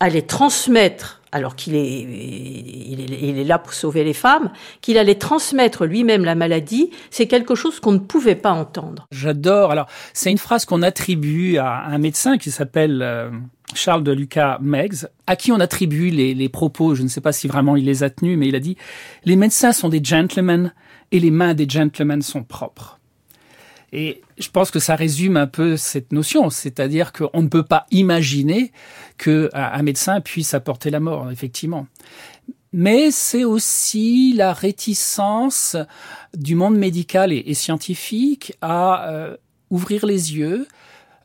allait 0.00 0.22
transmettre 0.22 1.22
alors 1.36 1.54
qu'il 1.54 1.74
est, 1.74 2.00
il 2.00 3.38
est, 3.38 3.44
là 3.44 3.58
pour 3.58 3.74
sauver 3.74 4.04
les 4.04 4.14
femmes, 4.14 4.50
qu'il 4.80 4.96
allait 4.96 5.16
transmettre 5.16 5.84
lui-même 5.84 6.24
la 6.24 6.34
maladie, 6.34 6.90
c'est 7.10 7.26
quelque 7.26 7.54
chose 7.54 7.78
qu'on 7.78 7.92
ne 7.92 7.98
pouvait 7.98 8.36
pas 8.36 8.52
entendre. 8.52 9.06
J'adore. 9.10 9.70
Alors, 9.70 9.86
c'est 10.14 10.30
une 10.30 10.38
phrase 10.38 10.64
qu'on 10.64 10.82
attribue 10.82 11.58
à 11.58 11.84
un 11.84 11.98
médecin 11.98 12.38
qui 12.38 12.50
s'appelle 12.50 13.02
euh, 13.02 13.30
Charles 13.74 14.02
de 14.02 14.12
Lucas 14.12 14.58
Meggs, 14.62 15.08
à 15.26 15.36
qui 15.36 15.52
on 15.52 15.60
attribue 15.60 16.08
les, 16.08 16.32
les 16.32 16.48
propos, 16.48 16.94
je 16.94 17.02
ne 17.02 17.08
sais 17.08 17.20
pas 17.20 17.32
si 17.32 17.48
vraiment 17.48 17.76
il 17.76 17.84
les 17.84 18.02
a 18.02 18.08
tenus, 18.08 18.38
mais 18.38 18.48
il 18.48 18.56
a 18.56 18.60
dit, 18.60 18.78
les 19.26 19.36
médecins 19.36 19.72
sont 19.72 19.90
des 19.90 20.02
gentlemen 20.02 20.72
et 21.12 21.20
les 21.20 21.30
mains 21.30 21.52
des 21.52 21.68
gentlemen 21.68 22.22
sont 22.22 22.44
propres. 22.44 22.95
Et 23.98 24.20
je 24.36 24.50
pense 24.50 24.70
que 24.70 24.78
ça 24.78 24.94
résume 24.94 25.38
un 25.38 25.46
peu 25.46 25.78
cette 25.78 26.12
notion, 26.12 26.50
c'est-à-dire 26.50 27.14
qu'on 27.14 27.40
ne 27.40 27.48
peut 27.48 27.62
pas 27.62 27.86
imaginer 27.90 28.70
qu'un 29.16 29.82
médecin 29.82 30.20
puisse 30.20 30.52
apporter 30.52 30.90
la 30.90 31.00
mort, 31.00 31.30
effectivement. 31.30 31.86
Mais 32.74 33.10
c'est 33.10 33.44
aussi 33.44 34.34
la 34.36 34.52
réticence 34.52 35.78
du 36.36 36.56
monde 36.56 36.76
médical 36.76 37.32
et, 37.32 37.54
scientifique 37.54 38.52
à 38.60 39.08
euh, 39.08 39.36
ouvrir 39.70 40.04
les 40.04 40.36
yeux 40.36 40.68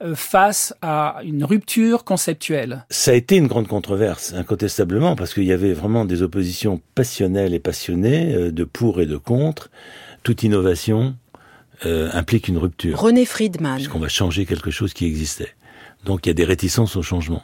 euh, 0.01 0.15
face 0.15 0.73
à 0.81 1.19
une 1.25 1.43
rupture 1.43 2.05
conceptuelle. 2.05 2.85
Ça 2.89 3.11
a 3.11 3.15
été 3.15 3.35
une 3.35 3.47
grande 3.47 3.67
controverse, 3.67 4.33
incontestablement, 4.33 5.17
parce 5.17 5.33
qu'il 5.33 5.43
y 5.43 5.51
avait 5.51 5.73
vraiment 5.73 6.05
des 6.05 6.21
oppositions 6.21 6.79
passionnelles 6.95 7.53
et 7.53 7.59
passionnées, 7.59 8.33
euh, 8.33 8.49
de 8.49 8.63
pour 8.63 9.01
et 9.01 9.05
de 9.05 9.17
contre. 9.17 9.69
Toute 10.23 10.43
innovation 10.43 11.15
euh, 11.85 12.09
implique 12.13 12.47
une 12.47 12.59
rupture. 12.59 12.99
René 12.99 13.25
Friedman. 13.25 13.75
Puisqu'on 13.75 13.99
va 13.99 14.07
changer 14.07 14.45
quelque 14.45 14.69
chose 14.69 14.93
qui 14.93 15.05
existait. 15.05 15.55
Donc 16.05 16.25
il 16.25 16.29
y 16.29 16.31
a 16.31 16.35
des 16.35 16.43
réticences 16.43 16.95
au 16.95 17.01
changement. 17.01 17.43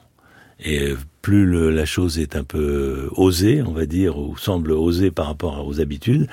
Et 0.60 0.82
euh, 0.82 0.98
plus 1.24 1.46
le, 1.46 1.72
la 1.72 1.86
chose 1.86 2.20
est 2.20 2.36
un 2.36 2.44
peu 2.44 3.10
osée, 3.14 3.64
on 3.64 3.72
va 3.72 3.88
dire, 3.88 4.20
ou 4.20 4.38
semble 4.38 4.74
osée 4.74 5.10
par 5.10 5.26
rapport 5.26 5.66
aux 5.66 5.80
habitudes, 5.80 6.28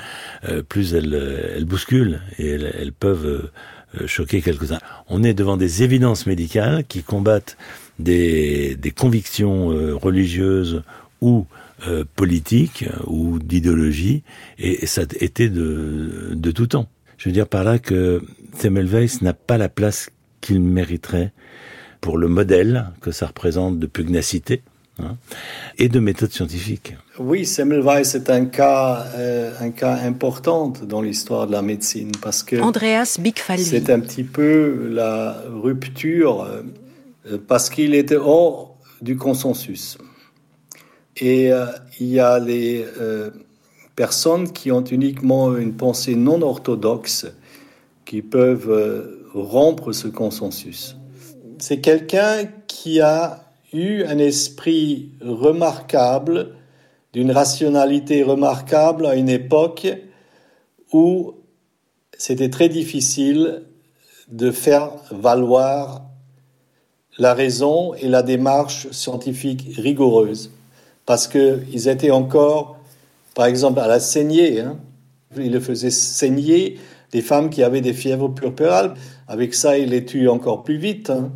euh, 0.47 0.63
plus 0.63 0.95
elles, 0.95 1.15
elles 1.57 1.65
bousculent 1.65 2.21
et 2.39 2.51
elles, 2.51 2.75
elles 2.79 2.93
peuvent 2.93 3.51
choquer 4.07 4.43
quelques-uns. 4.43 4.81
On 5.09 5.23
est 5.23 5.35
devant 5.35 5.57
des 5.57 5.83
évidences 5.83 6.27
médicales 6.27 6.85
qui 6.85 7.03
combattent 7.03 7.57
des, 7.99 8.77
des 8.77 8.91
convictions 8.91 9.69
religieuses 9.97 10.83
ou 11.21 11.47
politiques 12.17 12.87
ou 13.07 13.39
d'idéologie, 13.39 14.25
et, 14.59 14.83
et, 14.83 14.87
ça 14.87 15.03
a 15.03 15.25
été 15.25 15.49
de, 15.49 16.31
de 16.33 16.51
tout 16.51 16.67
temps. 16.67 16.89
Je 17.19 17.29
veux 17.29 17.33
dire 17.33 17.49
par 17.49 17.65
là 17.65 17.79
que 17.79 18.23
Semmelweis 18.59 19.19
n'a 19.23 19.33
pas 19.33 19.59
la 19.59 19.69
place 19.69 20.11
qu'il 20.41 20.61
mériterait 20.61 21.33
pour 22.01 22.19
le 22.19 22.29
modèle 22.29 22.87
que 23.01 23.11
ça 23.11 23.27
représente 23.27 23.79
de 23.79 23.87
pugnacité 23.87 24.63
hein, 24.99 25.17
et 25.79 25.89
de 25.89 26.01
méthode 26.01 26.31
scientifique. 26.31 26.97
Oui, 27.19 27.47
Semmelweis 27.47 28.15
est 28.15 28.29
un 28.31 28.45
cas, 28.47 29.07
euh, 29.17 29.53
un 29.61 29.71
cas 29.71 29.95
important 29.95 30.69
dans 30.69 31.01
l'histoire 31.01 31.47
de 31.47 31.53
la 31.53 31.63
médecine 31.63 32.13
parce 32.21 32.43
que 32.43 32.57
Andreas 32.57 33.19
c'est 33.57 33.91
un 33.91 34.01
petit 34.01 34.25
peu 34.25 34.89
la 34.91 35.43
rupture 35.49 36.43
euh, 36.43 37.39
parce 37.49 37.71
qu'il 37.71 37.95
était 37.95 38.17
hors 38.17 38.77
du 39.01 39.17
consensus. 39.17 39.97
Et 41.17 41.53
euh, 41.53 41.67
il 42.01 42.09
y 42.09 42.21
a 42.21 42.39
les 42.39 42.85
personnes 43.97 44.53
qui 44.53 44.73
ont 44.73 44.85
uniquement 44.85 45.57
une 45.57 45.75
pensée 45.75 46.15
non 46.17 46.43
orthodoxe 46.43 47.27
qui 48.05 48.23
peuvent 48.23 48.71
euh, 48.71 49.29
rompre 49.35 49.93
ce 49.93 50.09
consensus. 50.09 50.97
C'est 51.59 51.81
quelqu'un 51.81 52.47
qui 52.67 53.01
a 53.01 53.45
eu 53.73 54.05
un 54.05 54.19
esprit 54.19 55.11
remarquable, 55.21 56.55
d'une 57.13 57.31
rationalité 57.31 58.23
remarquable 58.23 59.07
à 59.07 59.15
une 59.15 59.29
époque 59.29 59.87
où 60.93 61.35
c'était 62.17 62.51
très 62.51 62.69
difficile 62.69 63.63
de 64.29 64.51
faire 64.51 64.91
valoir 65.11 66.03
la 67.19 67.35
raison 67.35 67.95
et 67.95 68.09
la 68.09 68.23
démarche 68.23 68.91
scientifique 68.91 69.67
rigoureuse, 69.77 70.51
parce 71.07 71.29
qu'ils 71.29 71.89
étaient 71.89 72.11
encore 72.11 72.74
par 73.35 73.47
exemple, 73.47 73.81
à 73.81 73.89
la 73.89 74.01
saignée, 74.01 74.61
hein. 74.61 74.79
il 75.37 75.61
faisait 75.61 75.91
saigner 75.91 76.79
des 77.13 77.21
femmes 77.21 77.51
qui 77.51 77.63
avaient 77.63 77.81
des 77.81 77.93
fièvres 77.93 78.29
purpurales. 78.29 78.95
Avec 79.29 79.55
ça, 79.55 79.77
il 79.79 79.91
les 79.91 80.05
tue 80.05 80.29
encore 80.29 80.63
plus 80.63 80.79
vite. 80.79 81.11
Hein. 81.11 81.33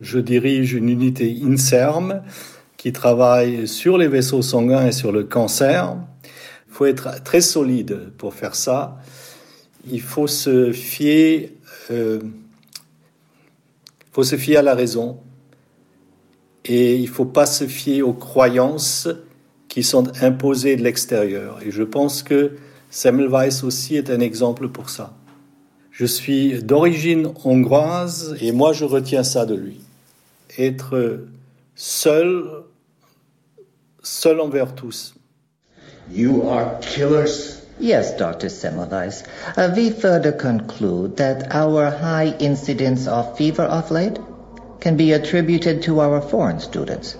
Je 0.00 0.18
dirige 0.18 0.72
une 0.74 0.88
unité 0.88 1.36
INSERM 1.42 2.22
qui 2.76 2.92
travaille 2.92 3.66
sur 3.66 3.98
les 3.98 4.08
vaisseaux 4.08 4.42
sanguins 4.42 4.86
et 4.86 4.92
sur 4.92 5.12
le 5.12 5.24
cancer. 5.24 5.96
Il 6.68 6.74
faut 6.74 6.86
être 6.86 7.22
très 7.24 7.40
solide 7.40 8.12
pour 8.18 8.34
faire 8.34 8.54
ça. 8.54 8.98
Il 9.90 10.00
faut 10.00 10.26
se 10.26 10.72
fier, 10.72 11.52
euh, 11.90 12.20
faut 14.12 14.22
se 14.22 14.36
fier 14.36 14.58
à 14.58 14.62
la 14.62 14.74
raison 14.74 15.18
et 16.64 16.96
il 16.96 17.02
ne 17.02 17.08
faut 17.08 17.24
pas 17.24 17.46
se 17.46 17.66
fier 17.66 18.02
aux 18.02 18.12
croyances 18.12 19.08
qui 19.78 19.84
sont 19.84 20.10
imposés 20.24 20.74
de 20.74 20.82
l'extérieur. 20.82 21.60
Et 21.64 21.70
je 21.70 21.84
pense 21.84 22.24
que 22.24 22.56
Semmelweis 22.90 23.62
aussi 23.62 23.94
est 23.94 24.10
un 24.10 24.18
exemple 24.18 24.66
pour 24.66 24.90
ça. 24.90 25.12
Je 25.92 26.04
suis 26.04 26.60
d'origine 26.64 27.28
hongroise 27.44 28.36
et 28.40 28.50
moi 28.50 28.72
je 28.72 28.84
retiens 28.84 29.22
ça 29.22 29.46
de 29.46 29.54
lui. 29.54 29.80
Être 30.58 31.20
seul, 31.76 32.64
seul 34.02 34.40
envers 34.40 34.74
tous. 34.74 35.14
You 36.12 36.42
are 36.50 36.80
killers. 36.80 37.62
Yes, 37.78 38.16
Dr. 38.16 38.48
Semmelweis. 38.48 39.22
Uh, 39.56 39.72
we 39.76 39.90
further 39.90 40.32
conclude 40.32 41.16
that 41.18 41.54
our 41.54 41.88
high 41.88 42.34
incidence 42.40 43.06
of 43.06 43.38
fever 43.38 43.62
of 43.62 43.92
late 43.92 44.18
can 44.80 44.96
be 44.96 45.12
attributed 45.12 45.80
to 45.82 46.00
our 46.00 46.20
foreign 46.20 46.58
students 46.58 47.16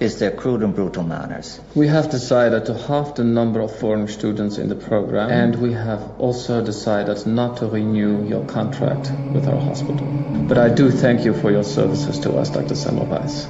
is 0.00 0.18
their 0.18 0.30
crude 0.30 0.62
and 0.62 0.74
brutal 0.74 1.02
manners. 1.02 1.60
We 1.74 1.88
have 1.88 2.10
decided 2.10 2.66
to 2.66 2.74
halve 2.74 3.14
the 3.14 3.24
number 3.24 3.60
of 3.60 3.74
foreign 3.74 4.08
students 4.08 4.58
in 4.58 4.68
the 4.68 4.74
program, 4.74 5.30
and 5.30 5.56
we 5.56 5.72
have 5.72 6.02
also 6.18 6.64
decided 6.64 7.26
not 7.26 7.56
to 7.58 7.66
renew 7.66 8.26
your 8.26 8.44
contract 8.46 9.10
with 9.32 9.46
our 9.48 9.60
hospital. 9.60 10.06
But 10.48 10.58
I 10.58 10.68
do 10.68 10.90
thank 10.90 11.24
you 11.24 11.34
for 11.34 11.50
your 11.50 11.64
services 11.64 12.18
to 12.20 12.36
us, 12.36 12.50
Dr. 12.50 12.74
Semmelweis. 12.74 13.46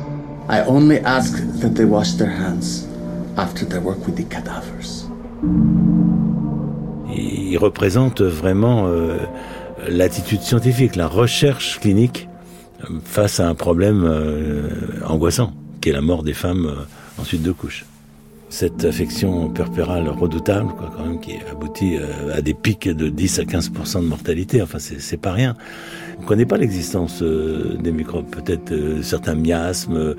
I 0.48 0.61
only 0.62 1.00
ask 1.00 1.32
that 1.61 1.74
they 1.74 1.85
wash 1.85 2.12
their 2.12 2.30
hands 2.30 2.87
after 3.37 3.64
their 3.64 3.80
work 3.80 4.06
with 4.06 4.16
the 4.16 4.24
cadavers. 4.24 5.06
Il 7.09 7.59
représente 7.59 8.20
vraiment 8.20 8.87
euh, 8.88 9.18
l'attitude 9.88 10.42
scientifique, 10.42 10.96
la 10.96 11.06
recherche 11.06 11.80
clinique 11.80 12.28
euh, 12.82 12.98
face 13.04 13.40
à 13.40 13.48
un 13.48 13.54
problème 13.54 14.04
euh, 14.04 15.00
angoissant 15.06 15.52
qui 15.87 15.90
est 15.90 15.92
la 15.92 16.01
mort 16.01 16.25
des 16.25 16.35
femmes 16.35 16.66
euh, 16.66 17.22
ensuite 17.22 17.44
de 17.44 17.53
couche. 17.53 17.85
Cette 18.49 18.85
affection 18.85 19.49
purpurale 19.51 20.09
redoutable, 20.09 20.72
quoi, 20.75 20.92
quand 20.96 21.07
même, 21.07 21.20
qui 21.20 21.37
aboutit 21.49 21.96
euh, 21.96 22.35
à 22.35 22.42
des 22.42 22.55
pics 22.55 22.88
de 22.88 23.09
10 23.09 23.38
à 23.38 23.44
15 23.44 23.70
de 23.70 24.01
mortalité. 24.01 24.61
Enfin, 24.62 24.81
c'est 24.81 25.16
pas 25.16 25.31
rien. 25.31 25.55
On 26.18 26.22
ne 26.22 26.27
connaît 26.27 26.44
pas 26.44 26.57
l'existence 26.57 27.22
euh, 27.22 27.77
des 27.81 27.92
microbes. 27.92 28.29
Peut-être 28.29 29.01
certains 29.03 29.37
miasmes, 29.37 30.16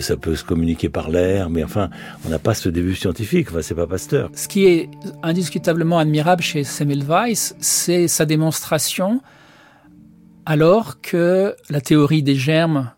ça 0.00 0.16
peut 0.16 0.34
se 0.34 0.44
communiquer 0.44 0.88
par 0.88 1.10
l'air, 1.10 1.50
mais 1.50 1.62
enfin, 1.62 1.90
on 2.24 2.30
n'a 2.30 2.38
pas 2.38 2.54
ce 2.54 2.70
début 2.70 2.94
scientifique. 2.94 3.48
Enfin, 3.50 3.60
c'est 3.60 3.74
pas 3.74 3.86
Pasteur. 3.86 4.30
Ce 4.34 4.48
qui 4.48 4.64
est 4.64 4.88
indiscutablement 5.22 5.98
admirable 5.98 6.42
chez 6.42 6.64
Semmelweis, 6.64 7.52
c'est 7.60 8.08
sa 8.08 8.24
démonstration, 8.24 9.20
alors 10.46 11.02
que 11.02 11.54
la 11.68 11.82
théorie 11.82 12.22
des 12.22 12.36
germes 12.36 12.92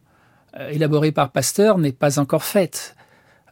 élaborée 0.70 1.12
par 1.12 1.30
Pasteur 1.30 1.78
n'est 1.78 1.92
pas 1.92 2.18
encore 2.18 2.44
faite. 2.44 2.96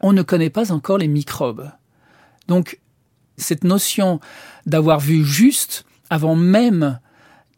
On 0.00 0.12
ne 0.12 0.22
connaît 0.22 0.50
pas 0.50 0.72
encore 0.72 0.98
les 0.98 1.08
microbes. 1.08 1.70
Donc, 2.48 2.80
cette 3.36 3.64
notion 3.64 4.20
d'avoir 4.66 5.00
vu 5.00 5.24
juste 5.24 5.84
avant 6.10 6.36
même 6.36 6.98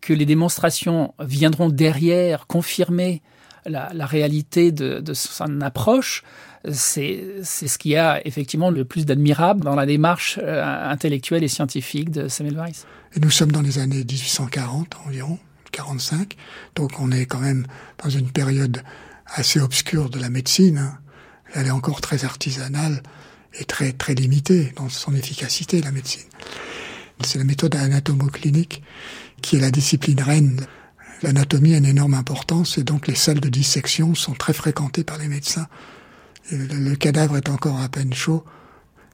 que 0.01 0.13
les 0.13 0.27
démonstrations 0.27 1.15
viendront 1.19 1.69
derrière 1.69 2.47
confirmer 2.47 3.23
la, 3.67 4.07
réalité 4.07 4.73
de, 4.73 5.03
son 5.15 5.61
approche, 5.63 6.23
c'est 6.71 7.43
ce 7.43 7.79
qui 7.79 7.97
a 7.97 8.27
effectivement 8.27 8.71
le 8.71 8.85
plus 8.85 9.07
d'admirable 9.07 9.65
dans 9.65 9.75
la 9.75 9.87
démarche 9.87 10.39
euh, 10.43 10.63
intellectuelle 10.91 11.43
et 11.43 11.49
scientifique 11.49 12.11
de 12.11 12.29
Samuel 12.29 12.57
Weiss. 12.57 12.87
Et 13.17 13.21
nous 13.21 13.31
sommes 13.31 13.53
dans 13.53 13.63
les 13.63 13.79
années 13.79 14.05
1840 14.05 14.97
environ, 15.07 15.39
45, 15.73 16.37
donc 16.75 17.01
on 17.01 17.11
est 17.11 17.27
quand 17.27 17.41
même 17.41 17.67
dans 18.03 18.11
une 18.11 18.31
période 18.31 18.83
assez 19.27 19.61
obscure 19.61 20.11
de 20.11 20.19
la 20.19 20.31
médecine. 20.31 20.79
Hein. 20.79 20.99
Elle 21.55 21.67
est 21.67 21.73
encore 21.73 22.01
très 22.01 22.25
artisanale 22.25 23.03
et 23.59 23.65
très 23.65 23.93
très 23.93 24.15
limitée 24.15 24.73
dans 24.77 24.89
son 24.89 25.15
efficacité, 25.15 25.81
la 25.81 25.93
médecine. 25.93 26.29
C'est 27.23 27.39
la 27.39 27.45
méthode 27.45 27.77
anatomoclinique 27.77 28.83
qui 29.41 29.57
est 29.57 29.61
la 29.61 29.71
discipline 29.71 30.21
reine. 30.21 30.67
L'anatomie 31.23 31.75
a 31.75 31.79
une 31.79 31.85
énorme 31.85 32.15
importance 32.15 32.77
et 32.77 32.85
donc 32.85 33.07
les 33.07 33.15
salles 33.15 33.41
de 33.41 33.49
dissection 33.49 34.15
sont 34.15 34.35
très 34.35 34.53
fréquentées 34.53 35.05
par 35.05 35.19
les 35.19 35.29
médecins 35.29 35.69
le 36.51 36.95
cadavre 36.95 37.37
est 37.37 37.49
encore 37.49 37.81
à 37.81 37.89
peine 37.89 38.13
chaud 38.13 38.45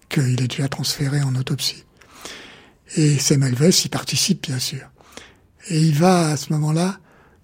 qu'il 0.09 0.42
est 0.42 0.49
déjà 0.49 0.68
transféré 0.68 1.23
en 1.23 1.35
autopsie. 1.37 1.85
Et 2.96 3.18
Semmelweis 3.18 3.83
y 3.85 3.88
participe 3.88 4.42
bien 4.49 4.59
sûr. 4.59 4.90
Et 5.68 5.81
il 5.81 5.94
va 5.94 6.31
à 6.31 6.37
ce 6.37 6.53
moment-là, 6.53 6.99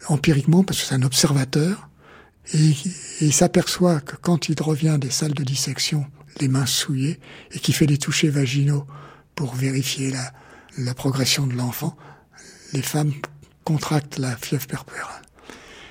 empiriquement, 0.09 0.65
parce 0.65 0.81
que 0.81 0.87
c'est 0.87 0.95
un 0.95 1.03
observateur, 1.03 1.89
et, 2.55 2.75
il 3.21 3.33
s'aperçoit 3.33 4.01
que 4.01 4.17
quand 4.17 4.49
il 4.49 4.61
revient 4.61 4.99
des 5.01 5.11
salles 5.11 5.35
de 5.35 5.43
dissection, 5.43 6.07
les 6.41 6.49
mains 6.49 6.67
souillées, 6.67 7.19
et 7.53 7.59
qu'il 7.59 7.75
fait 7.75 7.87
des 7.87 7.99
touchés 7.99 8.29
vaginaux 8.29 8.87
pour 9.35 9.55
vérifier 9.55 10.13
la, 10.79 10.95
progression 10.95 11.47
de 11.47 11.55
l'enfant, 11.55 11.97
les 12.73 12.83
femmes 12.83 13.13
contractent 13.65 14.19
la 14.19 14.37
fièvre 14.37 14.67
perpérale. 14.67 15.23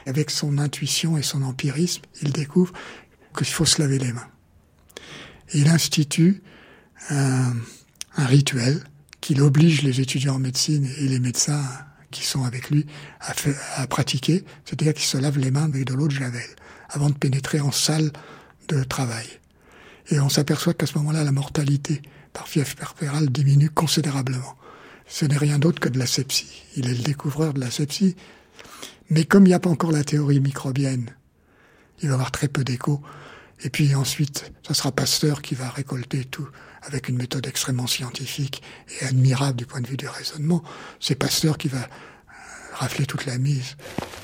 Avec 0.06 0.30
son 0.30 0.60
intuition 0.60 1.18
et 1.18 1.24
son 1.24 1.41
empirisme, 1.41 2.04
il 2.22 2.32
découvre 2.32 2.74
qu'il 3.36 3.48
faut 3.48 3.65
se 3.65 3.82
laver 3.82 3.98
les 3.98 4.13
mains. 4.13 4.28
il 5.54 5.68
institue 5.68 6.41
un, 7.10 7.54
un 8.15 8.26
rituel 8.26 8.84
qu'il 9.20 9.41
oblige 9.41 9.82
les 9.82 10.00
étudiants 10.00 10.36
en 10.36 10.39
médecine 10.39 10.88
et 11.00 11.08
les 11.08 11.20
médecins 11.20 11.63
qui 12.15 12.23
sont 12.23 12.45
avec 12.45 12.69
lui 12.69 12.86
à, 13.19 13.88
pratiquer, 13.88 14.45
c'est-à-dire 14.63 14.93
qu'ils 14.93 15.04
se 15.04 15.17
lavent 15.17 15.38
les 15.38 15.51
mains 15.51 15.65
avec 15.65 15.84
de 15.84 15.93
l'eau 15.93 16.08
de 16.08 16.13
javel 16.13 16.47
avant 16.89 17.10
de 17.10 17.15
pénétrer 17.15 17.60
en 17.60 17.73
salle 17.73 18.12
de 18.69 18.84
travail. 18.84 19.28
Et 20.12 20.19
on 20.21 20.30
s'aperçoit 20.30 20.73
qu'à 20.73 20.86
ce 20.86 20.97
moment-là, 20.99 21.25
la 21.25 21.34
mortalité 21.34 22.01
par 22.32 22.47
fièvre 22.47 22.73
perpérale 22.75 23.30
diminue 23.30 23.69
considérablement. 23.69 24.56
Ce 25.08 25.25
n'est 25.25 25.38
rien 25.38 25.60
d'autre 25.60 25.82
que 25.82 25.89
de 25.89 25.99
la 25.99 26.06
sepsie. 26.06 26.63
Il 26.78 26.88
est 26.88 26.93
le 26.93 27.04
découvreur 27.04 27.54
de 27.54 27.60
la 27.60 27.69
sepsie. 27.69 28.15
Mais 29.10 29.25
comme 29.25 29.45
il 29.45 29.49
n'y 29.49 29.54
a 29.54 29.60
pas 29.60 29.69
encore 29.69 29.91
la 29.91 30.04
théorie 30.04 30.39
microbienne, 30.39 31.10
il 32.01 32.08
va 32.08 32.13
avoir 32.13 32.32
très 32.32 32.47
peu 32.47 32.63
d'écho. 32.63 33.01
Et 33.63 33.69
puis 33.69 33.93
ensuite, 33.93 34.51
ce 34.65 34.73
sera 34.73 34.91
Pasteur 34.91 35.41
qui 35.41 35.54
va 35.54 35.69
récolter 35.69 36.23
tout 36.23 36.47
avec 36.88 37.10
une 37.10 37.17
méthode 37.17 37.48
extrêmement 37.48 37.88
scientifique 37.88 38.62
et 39.00 39.06
admirable 39.06 39.58
du 39.58 39.65
point 39.65 39.82
de 39.82 39.88
vue 39.88 39.98
du 39.98 40.08
raisonnement. 40.08 40.63
C'est 41.00 41.15
Pasteur 41.15 41.58
qui 41.58 41.67
va 41.67 41.80
euh, 41.80 41.82
rafler 42.74 43.06
toute 43.06 43.26
la 43.26 43.38
mise. 43.38 43.76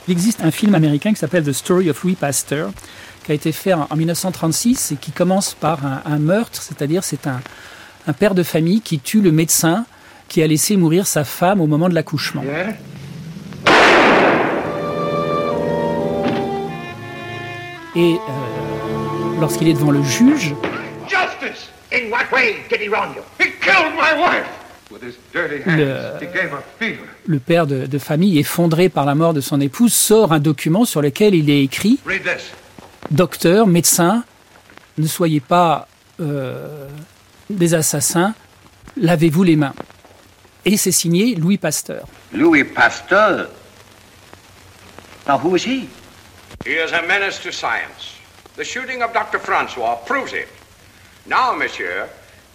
Il 0.08 0.12
existe 0.12 0.42
un 0.42 0.52
film 0.52 0.76
américain 0.76 1.12
qui 1.12 1.20
s'appelle 1.20 1.44
The 1.44 1.54
Story 1.54 1.90
of 1.90 2.04
Louis 2.04 2.16
Pasteur, 2.16 2.72
qui 3.24 3.32
a 3.32 3.36
été 3.36 3.52
fait 3.52 3.74
en 3.74 3.96
1936 3.96 4.94
et 4.94 4.96
qui 4.96 5.12
commence 5.12 5.54
par 5.54 5.80
un, 5.86 6.20
meurtre, 6.20 6.62
c'est-à-dire 6.62 7.04
c'est 7.04 7.28
un, 7.28 7.42
un, 8.08 8.14
père 8.14 8.34
de 8.34 8.44
famille 8.44 8.82
qui 8.82 9.00
tue 9.00 9.22
le 9.22 9.32
médecin 9.32 9.86
qui 10.28 10.42
a 10.42 10.48
laissé 10.48 10.78
mourir 10.78 11.06
sa 11.08 11.24
femme 11.24 11.62
au 11.62 11.68
moment 11.68 11.90
de 11.90 11.94
l'accouchement. 11.94 12.44
Et 17.94 18.16
euh, 18.16 19.40
lorsqu'il 19.40 19.68
est 19.68 19.74
devant 19.74 19.92
le 19.92 20.02
juge, 20.02 20.56
le, 27.28 27.40
père 27.40 27.68
de, 27.68 27.98
famille, 27.98 28.40
effondré 28.40 28.90
par 28.90 29.06
la 29.06 29.16
mort 29.16 29.34
de 29.34 29.42
son 29.42 29.60
épouse, 29.62 29.94
sort 29.94 30.34
un 30.34 30.40
document 30.40 30.86
sur 30.86 31.02
lequel 31.02 31.36
il 31.36 31.50
est 31.50 31.64
écrit 31.64 32.00
Docteur, 33.10 33.68
médecin, 33.68 34.24
ne 34.98 35.08
soyez 35.08 35.40
pas 35.40 35.88
euh, 36.20 36.88
des 37.50 37.74
assassins, 37.74 38.34
lavez-vous 38.98 39.44
les 39.44 39.56
mains. 39.56 39.74
Et 40.64 40.78
c'est 40.78 40.92
signé 40.92 41.36
Louis 41.36 41.58
Pasteur. 41.58 42.06
Louis 42.34 42.64
Pasteur? 42.64 43.50
Now, 45.28 45.38
who 45.38 45.56
is 45.56 45.64
he? 45.64 45.88
He 46.66 46.74
is 46.74 46.94
a 46.94 47.02
menace 47.02 47.40
to 47.44 47.52
science. 47.52 48.20
The 48.56 48.64
shooting 48.64 49.02
of 49.02 49.14
Dr. 49.14 49.40
Francois 49.40 49.96
proves 50.06 50.34
it. 50.34 50.48
Now, 51.28 51.56
monsieur, 51.58 52.08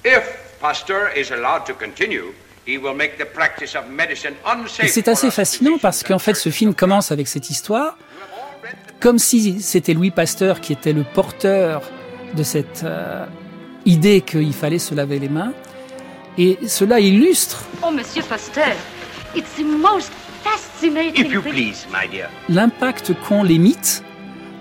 if 0.04 0.58
Pasteur 0.60 1.10
is 1.16 1.30
allowed 1.30 1.64
to 1.66 1.74
continue, 1.74 2.32
he 2.66 2.78
will 2.78 2.94
make 2.94 3.16
the 3.16 3.24
practice 3.24 3.76
of 3.76 3.88
medicine 3.88 4.34
unsafe. 4.44 4.90
C'est 4.90 5.08
assez 5.08 5.30
fascinant 5.30 5.78
parce 5.78 6.02
qu'en 6.02 6.18
fait, 6.18 6.34
ce 6.34 6.50
film 6.50 6.74
commence 6.74 7.12
avec 7.12 7.28
cette 7.28 7.48
histoire, 7.48 7.96
comme 9.00 9.18
si 9.18 9.60
c'était 9.60 9.94
Louis 9.94 10.10
Pasteur 10.10 10.60
qui 10.60 10.72
était 10.72 10.92
le 10.92 11.04
porteur 11.04 11.82
de 12.34 12.42
cette 12.42 12.82
euh, 12.84 13.24
idée 13.84 14.20
qu'il 14.20 14.52
fallait 14.52 14.80
se 14.80 14.94
laver 14.94 15.20
les 15.20 15.28
mains. 15.28 15.52
Et 16.36 16.58
cela 16.66 16.98
illustre. 16.98 17.62
Oh, 17.82 17.90
monsieur 17.90 18.22
Pasteur, 18.22 18.74
it's 19.34 19.54
the 19.56 19.64
most 19.64 20.10
fascinating. 20.42 21.26
If 21.26 21.32
you 21.32 21.40
please, 21.40 21.86
my 21.90 22.08
dear. 22.08 22.28
L'impact 22.48 23.12
qu'ont 23.26 23.44
les 23.44 23.58
mythes 23.58 24.02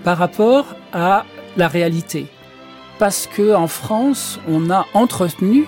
par 0.04 0.16
rapport 0.16 0.76
à 0.92 1.26
la 1.56 1.66
réalité 1.66 2.28
parce 2.98 3.26
que 3.26 3.54
en 3.54 3.68
France, 3.68 4.40
on 4.48 4.70
a 4.70 4.86
entretenu 4.94 5.66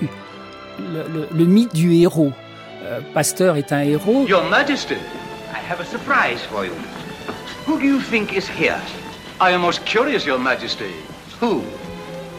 le, 0.79 1.45
mythe 1.45 1.75
du 1.75 1.95
héros. 1.95 2.33
Euh, 2.85 3.01
Pasteur 3.15 3.57
est 3.57 3.73
un 3.73 3.81
héros. 3.81 4.27
Your 4.27 4.45
Majesty, 4.49 4.95
I 4.95 5.71
have 5.71 5.81
a 5.81 5.85
surprise 5.85 6.41
for 6.51 6.65
you. 6.65 6.73
Who 7.67 7.79
do 7.79 7.85
you 7.85 8.01
think 8.01 8.33
is 8.33 8.49
here? 8.49 8.81
I 9.41 9.53
am 9.53 9.61
most 9.61 9.85
curious, 9.85 10.25
Your 10.25 10.39
Majesty. 10.39 10.93
Who? 11.41 11.63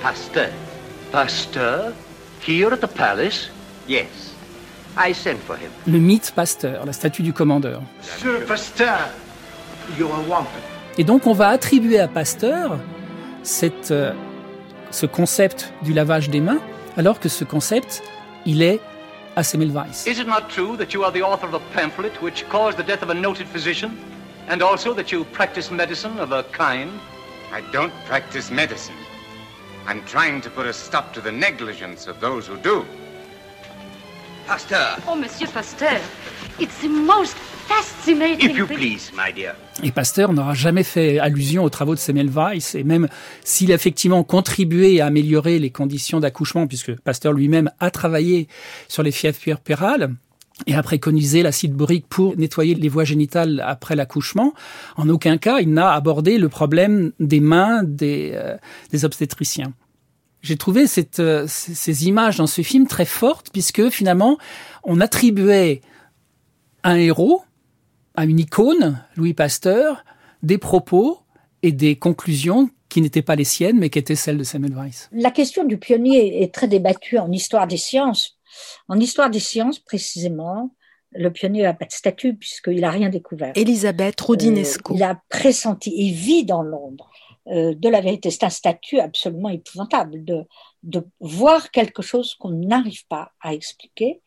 Pasteur. 0.02 0.49
Pasteur? 1.12 1.93
Here 2.45 2.73
at 2.73 2.82
the 2.82 2.88
palace? 2.88 3.49
Yes. 3.88 4.34
I 4.97 5.13
sent 5.13 5.38
for 5.45 5.56
him. 5.56 5.71
Le 5.88 5.99
mythe 5.99 6.32
Pasteur, 6.36 6.86
la 6.86 6.93
statue 6.93 7.21
du 7.21 7.32
commandeur. 7.32 7.82
Sir 8.02 8.45
Pasteur, 8.47 9.10
you 9.97 10.08
are 10.08 10.28
wanted. 10.28 10.47
Et 10.97 11.04
donc 11.04 11.28
on 11.28 11.34
va 11.34 11.49
attribuer 11.49 11.99
à 11.99 12.08
Pasteur 12.08 12.78
cette 13.43 13.91
euh, 13.91 14.12
ce 14.91 15.06
concept 15.06 15.73
du 15.84 15.93
lavage 15.93 16.30
des 16.30 16.41
mains, 16.41 16.60
alors 16.97 17.19
que 17.19 17.30
ce 17.30 17.43
concept, 17.43 18.04
il 18.45 18.62
est 18.62 18.80
à 19.36 19.43
Semmelweis. 19.43 20.06
Is 20.08 20.19
it 20.19 20.28
not 20.28 20.49
true 20.49 20.75
that 20.78 20.93
you 20.93 21.04
are 21.04 21.12
the 21.12 21.21
author 21.21 21.47
of 21.47 21.54
a 21.54 21.62
pamphlet 21.73 22.21
which 22.21 22.45
caused 22.49 22.78
the 22.78 22.84
death 22.84 23.04
of 23.04 23.10
a 23.10 23.13
noted 23.13 23.47
physician, 23.47 23.91
and 24.49 24.62
also 24.62 24.93
that 24.93 25.12
you 25.12 25.23
practice 25.25 25.71
medicine 25.71 26.19
of 26.19 26.32
a 26.32 26.43
kind? 26.52 26.89
I 27.54 27.62
don't 27.71 27.93
practice 28.06 28.52
medicine. 28.52 28.95
I'm 29.88 30.04
trying 30.06 30.41
to 30.41 30.49
put 30.49 30.65
a 30.65 30.73
stop 30.73 31.13
to 31.13 31.21
the 31.21 31.32
negligence 31.32 32.08
of 32.08 32.19
those 32.19 32.47
who 32.47 32.58
do. 32.58 32.86
Pasteur. 34.49 34.97
Oh, 35.07 35.15
Monsieur 35.15 35.45
Pasteur, 35.53 35.99
it's 36.59 36.81
the 36.81 36.89
most 36.89 37.38
fascinating. 37.67 38.49
If 38.49 38.57
you 38.57 38.65
please, 38.65 39.12
my 39.15 39.31
dear. 39.31 39.53
Et 39.83 39.91
Pasteur 39.91 40.33
n'aura 40.33 40.55
jamais 40.55 40.81
fait 40.81 41.19
allusion 41.19 41.63
aux 41.63 41.69
travaux 41.69 41.93
de 41.93 41.99
Semmelweis, 41.99 42.73
et 42.73 42.83
même 42.83 43.07
s'il 43.43 43.71
a 43.71 43.75
effectivement 43.75 44.23
contribué 44.23 45.01
à 45.01 45.05
améliorer 45.05 45.59
les 45.59 45.69
conditions 45.69 46.19
d'accouchement, 46.19 46.65
puisque 46.65 46.99
Pasteur 47.01 47.33
lui-même 47.33 47.69
a 47.79 47.91
travaillé 47.91 48.47
sur 48.88 49.03
les 49.03 49.12
fièvres 49.12 49.38
puerpérales, 49.38 50.15
et 50.65 50.73
a 50.73 50.81
préconisé 50.81 51.43
l'acide 51.43 51.75
borique 51.75 52.07
pour 52.09 52.35
nettoyer 52.35 52.73
les 52.73 52.89
voies 52.89 53.03
génitales 53.03 53.63
après 53.63 53.95
l'accouchement. 53.95 54.55
En 54.97 55.09
aucun 55.09 55.38
cas, 55.38 55.59
il 55.59 55.71
n'a 55.71 55.91
abordé 55.91 56.39
le 56.39 56.49
problème 56.49 57.12
des 57.19 57.39
mains 57.39 57.83
des, 57.83 58.31
euh, 58.33 58.57
des 58.91 59.05
obstétriciens. 59.05 59.73
J'ai 60.41 60.58
trouvé 60.58 60.88
cette, 60.88 61.19
euh, 61.19 61.45
ces 61.47 62.08
images 62.08 62.38
dans 62.38 62.47
ce 62.47 62.62
film 62.62 62.88
très 62.88 63.06
fortes 63.06 63.49
puisque 63.52 63.89
finalement 63.89 64.38
on 64.84 65.02
attribuait 65.02 65.82
un 66.84 66.95
héros 66.95 67.43
à 68.15 68.25
une 68.25 68.39
icône, 68.39 69.04
Louis 69.15 69.34
Pasteur, 69.34 70.04
des 70.43 70.58
propos 70.58 71.19
et 71.62 71.71
des 71.71 71.97
conclusions 71.97 72.69
qui 72.88 73.02
n'étaient 73.02 73.21
pas 73.21 73.36
les 73.36 73.43
siennes, 73.43 73.78
mais 73.78 73.89
qui 73.89 73.99
étaient 73.99 74.15
celles 74.15 74.38
de 74.38 74.43
Samuel 74.43 74.73
Weiss. 74.73 75.10
La 75.12 75.32
question 75.32 75.63
du 75.63 75.78
pionnier 75.78 76.41
est 76.41 76.54
très 76.54 76.67
débattue 76.67 77.17
en 77.17 77.32
histoire 77.32 77.67
des 77.67 77.78
sciences. 77.78 78.39
En 78.88 78.99
histoire 78.99 79.30
des 79.30 79.39
sciences, 79.39 79.80
précisément, 79.80 80.71
le 81.12 81.32
pionnier 81.32 81.63
n'a 81.63 81.73
pas 81.73 81.86
de 81.86 81.91
statut 81.91 82.36
puisqu'il 82.36 82.82
n'a 82.82 82.91
rien 82.91 83.10
découvert. 83.10 83.54
Elisabeth 83.56 84.19
Rodinesco. 84.21 84.93
Euh, 84.93 84.97
il 84.97 85.04
a 85.04 85.21
pressenti 85.30 85.93
et 85.95 86.12
vit 86.12 86.45
dans 86.45 86.63
l'ombre 86.63 87.10
euh, 87.29 87.29
de 87.49 87.89
la 87.89 88.01
vérité. 88.01 88.29
C'est 88.29 88.43
un 88.43 88.49
statut 88.49 88.99
absolument 88.99 89.49
épouvantable 89.49 90.23
de, 90.23 90.45
de 90.83 91.05
voir 91.19 91.71
quelque 91.71 92.01
chose 92.01 92.35
qu'on 92.35 92.51
n'arrive 92.51 93.05
pas 93.07 93.31
à 93.41 93.53
expliquer. 93.53 94.21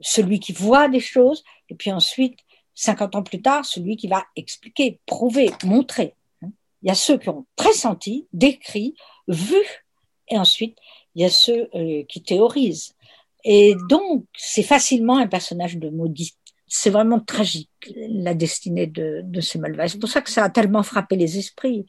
Celui 0.00 0.40
qui 0.40 0.52
voit 0.52 0.88
des 0.88 1.00
choses 1.00 1.42
et 1.70 1.74
puis 1.74 1.90
ensuite 1.90 2.38
50 2.76 3.16
ans 3.16 3.22
plus 3.22 3.42
tard, 3.42 3.64
celui 3.64 3.96
qui 3.96 4.06
va 4.06 4.24
expliquer, 4.36 5.00
prouver, 5.06 5.50
montrer. 5.64 6.14
Il 6.42 6.88
y 6.88 6.90
a 6.90 6.94
ceux 6.94 7.18
qui 7.18 7.28
ont 7.30 7.46
pressenti, 7.56 8.28
décrit, 8.32 8.94
vu, 9.26 9.56
et 10.28 10.38
ensuite, 10.38 10.76
il 11.14 11.22
y 11.22 11.24
a 11.24 11.30
ceux 11.30 11.68
euh, 11.74 12.04
qui 12.08 12.22
théorisent. 12.22 12.94
Et 13.44 13.74
donc, 13.88 14.26
c'est 14.36 14.62
facilement 14.62 15.16
un 15.16 15.26
personnage 15.26 15.78
de 15.78 15.88
maudit. 15.88 16.34
C'est 16.68 16.90
vraiment 16.90 17.20
tragique, 17.20 17.70
la 17.96 18.34
destinée 18.34 18.86
de, 18.86 19.22
de 19.24 19.40
Semmelweis. 19.40 19.88
C'est 19.88 19.98
pour 19.98 20.08
ça 20.08 20.20
que 20.20 20.30
ça 20.30 20.44
a 20.44 20.50
tellement 20.50 20.82
frappé 20.82 21.16
les 21.16 21.38
esprits. 21.38 21.86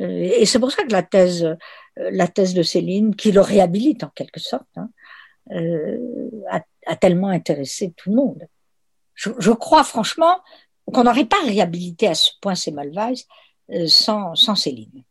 Euh, 0.00 0.30
et 0.36 0.46
c'est 0.46 0.58
pour 0.58 0.72
ça 0.72 0.84
que 0.84 0.92
la 0.92 1.02
thèse, 1.02 1.44
euh, 1.44 1.56
la 1.96 2.28
thèse 2.28 2.54
de 2.54 2.62
Céline, 2.62 3.14
qui 3.14 3.32
le 3.32 3.40
réhabilite 3.40 4.04
en 4.04 4.10
quelque 4.10 4.40
sorte, 4.40 4.68
hein, 4.76 4.88
a, 6.50 6.62
a 6.86 6.96
tellement 6.96 7.28
intéressé 7.28 7.92
tout 7.96 8.10
le 8.10 8.16
monde 8.16 8.46
je, 9.20 9.52
crois 9.52 9.84
franchement 9.84 10.40
qu'on 10.92 11.04
n'aurait 11.04 11.24
pas 11.24 11.40
réhabilité 11.44 12.08
à 12.08 12.14
ce 12.14 12.30
point 12.40 12.54
ces 12.54 12.72
Malvaise 12.72 13.26
euh, 13.70 13.86
sans, 13.86 14.34
sans 14.34 14.54
Céline. 14.54 15.04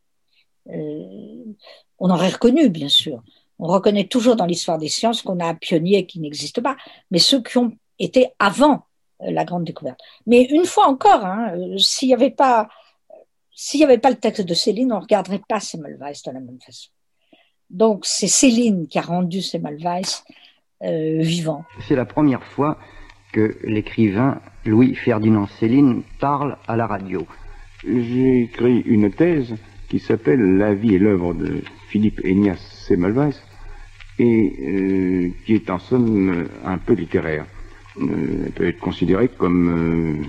on 0.66 2.10
aurait 2.10 2.30
reconnu, 2.30 2.68
bien 2.68 2.88
sûr. 2.88 3.22
On 3.58 3.66
reconnaît 3.66 4.06
toujours 4.06 4.36
dans 4.36 4.46
l'histoire 4.46 4.78
des 4.78 4.88
sciences 4.88 5.22
qu'on 5.22 5.40
a 5.40 5.46
un 5.46 5.54
pionnier 5.54 6.06
qui 6.06 6.20
n'existe 6.20 6.60
pas, 6.60 6.76
mais 7.10 7.18
ceux 7.18 7.42
qui 7.42 7.58
ont 7.58 7.72
été 7.98 8.28
avant 8.38 8.86
la 9.20 9.44
grande 9.44 9.64
découverte. 9.64 10.00
Mais 10.26 10.42
une 10.44 10.64
fois 10.64 10.86
encore, 10.86 11.24
hein, 11.26 11.54
s'il 11.76 12.08
n'y 12.08 12.14
avait 12.14 12.30
pas 12.30 12.68
s'il 13.62 13.80
n'y 13.80 13.84
avait 13.84 13.98
pas 13.98 14.08
le 14.08 14.16
texte 14.16 14.40
de 14.40 14.54
Céline, 14.54 14.90
on 14.90 14.96
ne 14.96 15.02
regarderait 15.02 15.42
pas 15.46 15.60
Semmelweis 15.60 16.22
de 16.24 16.32
la 16.32 16.40
même 16.40 16.58
façon. 16.64 16.88
Donc 17.68 18.06
c'est 18.06 18.26
Céline 18.26 18.88
qui 18.88 18.98
a 18.98 19.02
rendu 19.02 19.42
Semmelweis 19.42 20.22
euh, 20.82 21.20
vivant. 21.20 21.66
C'est 21.86 21.94
la 21.94 22.06
première 22.06 22.42
fois 22.42 22.78
que 23.34 23.58
l'écrivain 23.62 24.40
Louis-Ferdinand 24.64 25.46
Céline 25.58 26.02
parle 26.20 26.56
à 26.66 26.74
la 26.74 26.86
radio. 26.86 27.26
J'ai 27.84 28.44
écrit 28.44 28.80
une 28.80 29.10
thèse 29.10 29.54
qui 29.90 29.98
s'appelle 29.98 30.56
La 30.56 30.72
vie 30.72 30.94
et 30.94 30.98
l'œuvre 30.98 31.34
de 31.34 31.62
Philippe 31.90 32.22
Enias 32.24 32.56
Semmelweis 32.56 33.42
et 34.18 34.54
euh, 34.58 35.28
qui 35.44 35.52
est 35.52 35.68
en 35.68 35.78
somme 35.78 36.48
un 36.64 36.78
peu 36.78 36.94
littéraire. 36.94 37.44
Euh, 37.98 38.44
elle 38.46 38.52
peut 38.52 38.66
être 38.66 38.80
considérée 38.80 39.28
comme 39.28 40.24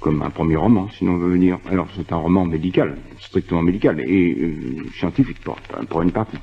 comme 0.00 0.22
un 0.22 0.30
premier 0.30 0.56
roman, 0.56 0.88
si 0.88 1.04
l'on 1.04 1.18
veut 1.18 1.30
venir. 1.30 1.58
Alors 1.70 1.86
c'est 1.94 2.12
un 2.12 2.16
roman 2.16 2.44
médical, 2.44 2.96
strictement 3.18 3.62
médical 3.62 4.00
et 4.00 4.36
euh, 4.40 4.54
scientifique 4.98 5.40
pour, 5.44 5.56
pour, 5.88 6.02
une 6.02 6.10
partie. 6.10 6.38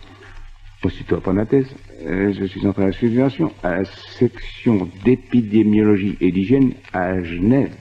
Aussitôt 0.83 1.15
après 1.15 1.33
ma 1.33 1.45
thèse, 1.45 1.67
euh, 2.05 2.31
je 2.33 2.45
suis 2.45 2.65
entré 2.67 2.83
à 2.83 2.87
la 2.87 2.93
situation 2.93 3.51
à 3.63 3.77
la 3.77 3.85
section 3.85 4.87
d'épidémiologie 5.03 6.15
et 6.21 6.31
d'hygiène 6.31 6.73
à 6.93 7.21
Genève 7.23 7.75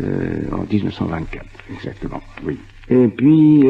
euh, 0.00 0.42
en 0.52 0.64
1924, 0.72 1.44
exactement. 1.74 2.22
Oui. 2.46 2.58
Et 2.88 3.08
puis 3.08 3.64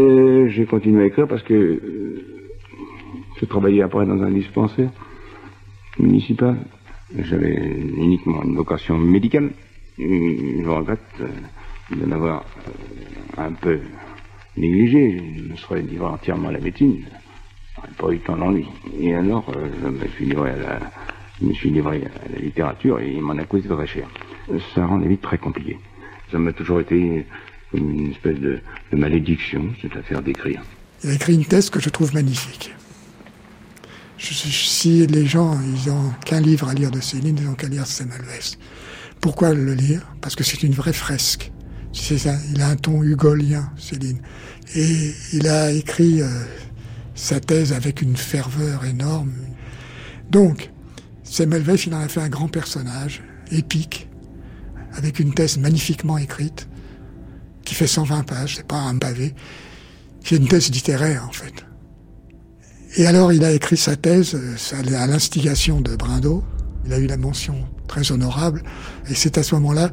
j'ai 0.51 0.67
continué 0.67 1.05
à 1.05 1.07
écrire 1.07 1.27
parce 1.27 1.43
que 1.43 2.23
je 3.41 3.45
travaillais 3.47 3.83
après 3.83 4.07
dans 4.07 4.23
un 4.23 4.31
dispensaire 4.31 4.91
municipal. 5.99 6.57
J'avais 7.19 7.55
uniquement 7.97 8.45
une 8.45 8.55
vocation 8.55 8.99
médicale 8.99 9.51
je 9.99 10.69
regrette 10.69 11.01
euh, 11.21 11.29
de 11.97 12.07
l'avoir 12.07 12.45
euh, 12.69 13.43
un 13.43 13.53
peu 13.53 13.81
négligé. 14.57 15.21
Je 15.37 15.43
me 15.53 15.57
serais 15.57 15.83
livré 15.83 16.07
entièrement 16.07 16.49
à 16.49 16.53
la 16.53 16.61
médecine. 16.61 17.03
Je 17.03 17.81
n'aurais 17.81 17.95
pas 17.97 18.13
eu 18.13 18.19
tant 18.21 18.37
d'envie. 18.37 18.67
Et 19.01 19.15
alors, 19.15 19.49
euh, 19.57 19.69
je 19.83 19.89
me 19.89 20.07
suis 20.09 20.27
livré 20.27 20.51
à 20.51 20.57
la, 20.57 22.41
littérature 22.41 23.01
et 23.01 23.13
il 23.13 23.23
m'en 23.23 23.37
a 23.39 23.45
coûté 23.45 23.69
très 23.69 23.87
cher. 23.87 24.09
Ça 24.75 24.87
rend 24.87 24.99
la 24.99 25.09
vie 25.09 25.19
très 25.19 25.39
compliquée. 25.39 25.79
Ça 26.31 26.39
m'a 26.39 26.53
toujours 26.53 26.81
été 26.81 27.27
comme 27.71 27.91
une 27.91 28.11
espèce 28.13 28.39
de, 28.39 28.61
malédiction, 28.93 29.73
cette 29.83 29.97
affaire 29.97 30.23
d'écrire. 30.23 30.63
Il 31.05 31.11
a 31.11 31.15
écrit 31.15 31.35
une 31.35 31.45
thèse 31.45 31.71
que 31.71 31.81
je 31.81 31.91
trouve 31.91 32.15
magnifique. 32.15 32.75
si 34.19 35.07
les 35.07 35.27
gens, 35.27 35.59
ils 35.61 35.91
ont 35.91 36.13
qu'un 36.25 36.41
livre 36.41 36.69
à 36.69 36.75
lire 36.75 36.91
de 36.91 37.01
Céline, 37.01 37.37
ils 37.39 37.45
n'ont 37.45 37.55
qu'à 37.55 37.69
lire 37.69 37.87
Semmelweis. 37.87 38.57
Pourquoi 39.21 39.53
le 39.53 39.75
lire? 39.75 40.07
Parce 40.21 40.37
que 40.37 40.45
c'est 40.45 40.63
une 40.63 40.75
vraie 40.75 40.93
fresque. 40.93 41.53
C'est 41.93 42.17
il 42.53 42.61
a 42.61 42.69
un 42.69 42.77
ton 42.77 43.03
hugolien, 43.03 43.73
Céline. 43.77 44.21
Et 44.75 45.13
il 45.33 45.49
a 45.49 45.71
écrit 45.73 46.23
euh, 46.23 46.29
sa 47.15 47.41
thèse 47.41 47.73
avec 47.73 48.03
une 48.03 48.17
ferveur 48.17 48.85
énorme. 48.85 49.33
Donc, 50.31 50.71
Semmelweis, 51.25 51.85
il 51.87 51.95
en 51.95 52.01
a 52.01 52.09
fait 52.09 52.21
un 52.21 52.29
grand 52.29 52.49
personnage, 52.49 53.23
épique, 53.51 54.09
avec 54.93 55.19
une 55.19 55.35
thèse 55.35 55.59
magnifiquement 55.59 56.19
écrite, 56.19 56.69
qui 57.65 57.75
fait 57.75 57.87
120 57.87 58.23
pages, 58.25 58.57
c'est 58.57 58.67
pas 58.67 58.81
un 58.81 58.97
pavé, 58.97 59.35
qui 60.23 60.35
est 60.35 60.39
une 60.39 60.49
thèse 60.49 60.71
littéraire, 60.71 61.27
en 61.29 61.33
fait. 61.33 61.65
Et 62.97 63.07
alors, 63.07 63.33
il 63.33 63.45
a 63.45 63.53
écrit 63.53 63.77
sa 63.77 63.97
thèse 63.97 64.35
euh, 64.35 64.97
à 64.97 65.07
l'instigation 65.07 65.81
de 65.81 65.97
Brindot. 65.97 66.45
Il 66.87 66.93
a 66.93 66.99
eu 66.99 67.07
la 67.07 67.17
mention 67.17 67.69
très 67.89 68.13
honorable. 68.13 68.63
Et 69.11 69.15
c'est 69.15 69.39
à 69.39 69.43
ce 69.43 69.57
moment-là 69.57 69.91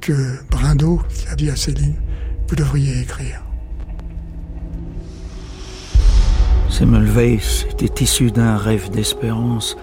que 0.00 0.12
Brindot 0.50 1.00
a 1.30 1.36
dit 1.36 1.50
à 1.50 1.56
Céline, 1.56 1.94
vous 2.48 2.56
devriez 2.56 3.00
écrire. 3.00 3.42
Semmelweis 6.68 7.64
était 7.70 8.04
issu 8.04 8.30
d'un 8.30 8.56
rêve 8.56 8.90
d'espérance 8.90 9.76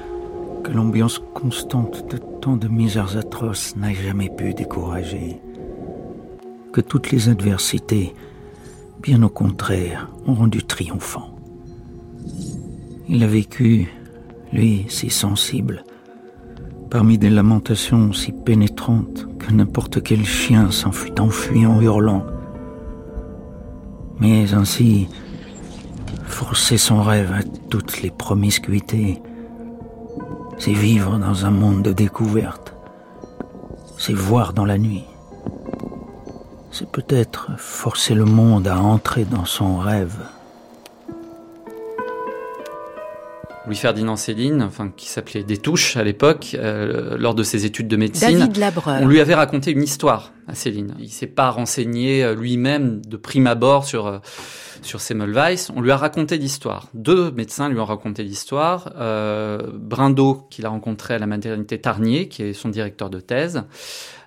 que 0.63 0.71
l'ambiance 0.71 1.21
constante 1.33 2.09
de 2.11 2.17
tant 2.41 2.55
de 2.55 2.67
misères 2.67 3.17
atroces 3.17 3.75
n'a 3.75 3.93
jamais 3.93 4.29
pu 4.29 4.53
décourager. 4.53 5.41
Que 6.71 6.81
toutes 6.81 7.11
les 7.11 7.29
adversités, 7.29 8.13
bien 9.01 9.23
au 9.23 9.29
contraire, 9.29 10.09
ont 10.25 10.33
rendu 10.33 10.63
triomphant. 10.63 11.35
Il 13.09 13.23
a 13.23 13.27
vécu, 13.27 13.89
lui, 14.51 14.85
si 14.87 15.09
sensible, 15.09 15.83
parmi 16.93 17.17
des 17.17 17.31
lamentations 17.31 18.13
si 18.13 18.31
pénétrantes 18.31 19.25
que 19.39 19.51
n'importe 19.51 20.03
quel 20.03 20.23
chien 20.23 20.69
s'en 20.69 20.91
fut 20.91 21.19
enfui 21.19 21.65
en 21.65 21.81
hurlant. 21.81 22.23
Mais 24.19 24.53
ainsi, 24.53 25.07
forcer 26.27 26.77
son 26.77 27.01
rêve 27.01 27.33
à 27.33 27.41
toutes 27.71 28.03
les 28.03 28.11
promiscuités, 28.11 29.23
c'est 30.59 30.73
vivre 30.73 31.17
dans 31.17 31.47
un 31.47 31.49
monde 31.49 31.81
de 31.81 31.93
découverte, 31.93 32.75
c'est 33.97 34.13
voir 34.13 34.53
dans 34.53 34.65
la 34.65 34.77
nuit, 34.77 35.05
c'est 36.69 36.91
peut-être 36.91 37.49
forcer 37.57 38.13
le 38.13 38.25
monde 38.25 38.67
à 38.67 38.79
entrer 38.79 39.25
dans 39.25 39.45
son 39.45 39.79
rêve. 39.79 40.15
Louis-Ferdinand 43.65 44.17
Céline, 44.17 44.61
enfin, 44.61 44.91
qui 44.95 45.07
s'appelait 45.07 45.43
Des 45.43 45.57
Touches 45.57 45.95
à 45.95 46.03
l'époque, 46.03 46.55
euh, 46.55 47.17
lors 47.17 47.33
de 47.33 47.43
ses 47.43 47.65
études 47.65 47.87
de 47.87 47.95
médecine. 47.95 48.39
David 48.39 48.57
Labreur. 48.57 48.99
On 49.01 49.07
lui 49.07 49.21
avait 49.21 49.35
raconté 49.35 49.71
une 49.71 49.83
histoire 49.83 50.33
à 50.47 50.55
Céline. 50.55 50.95
Il 50.99 51.09
s'est 51.09 51.27
pas 51.27 51.49
renseigné 51.49 52.23
euh, 52.23 52.35
lui-même 52.35 53.01
de 53.05 53.15
prime 53.15 53.47
abord 53.47 53.85
sur 53.85 54.07
euh, 54.07 54.19
sur 54.81 54.99
Semmelweis. 54.99 55.69
On 55.73 55.81
lui 55.81 55.91
a 55.91 55.97
raconté 55.97 56.37
l'histoire. 56.37 56.89
Deux 56.93 57.31
médecins 57.31 57.69
lui 57.69 57.79
ont 57.79 57.85
raconté 57.85 58.23
l'histoire. 58.23 58.91
Euh, 58.97 59.59
Brindot, 59.73 60.45
qu'il 60.49 60.65
a 60.65 60.69
rencontré 60.69 61.13
à 61.13 61.19
la 61.19 61.27
maternité 61.27 61.79
Tarnier, 61.79 62.27
qui 62.27 62.43
est 62.43 62.53
son 62.53 62.67
directeur 62.67 63.09
de 63.09 63.21
thèse, 63.21 63.63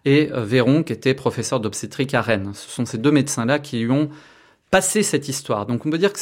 et 0.06 0.30
Véron, 0.32 0.82
qui 0.82 0.94
était 0.94 1.14
professeur 1.14 1.60
d'obstétrique 1.60 2.14
à 2.14 2.22
Rennes. 2.22 2.52
Ce 2.54 2.70
sont 2.70 2.86
ces 2.86 2.96
deux 2.96 3.10
médecins-là 3.10 3.58
qui 3.58 3.80
lui 3.80 3.90
ont 3.90 4.08
passer 4.76 5.02
cette 5.02 5.26
histoire. 5.30 5.64
Donc 5.64 5.86
on 5.86 5.90
peut 5.90 5.96
dire 5.96 6.12
que 6.12 6.20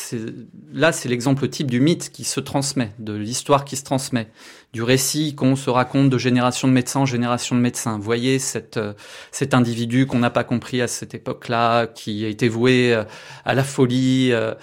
là, 0.72 0.92
c'est 0.92 1.08
l'exemple 1.08 1.48
type 1.48 1.68
du 1.68 1.80
mythe 1.80 2.12
qui 2.12 2.22
se 2.22 2.38
transmet, 2.38 2.92
de 3.00 3.12
l'histoire 3.12 3.64
qui 3.64 3.74
se 3.74 3.82
transmet, 3.82 4.28
du 4.72 4.80
récit 4.84 5.34
qu'on 5.34 5.56
se 5.56 5.70
raconte 5.70 6.08
de 6.08 6.18
génération 6.18 6.68
de 6.68 6.72
médecins 6.72 7.00
en 7.00 7.04
génération 7.04 7.56
de 7.56 7.60
médecins. 7.60 7.98
Voyez 7.98 8.38
euh, 8.76 8.92
cet 9.32 9.54
individu 9.54 10.06
qu'on 10.06 10.20
n'a 10.20 10.30
pas 10.30 10.44
compris 10.44 10.80
à 10.80 10.86
cette 10.86 11.16
époque-là, 11.16 11.88
qui 11.88 12.24
a 12.24 12.28
été 12.28 12.48
voué 12.48 12.94
euh, 12.94 13.02
à 13.44 13.54
la 13.54 13.64
folie, 13.64 14.30
euh, 14.30 14.54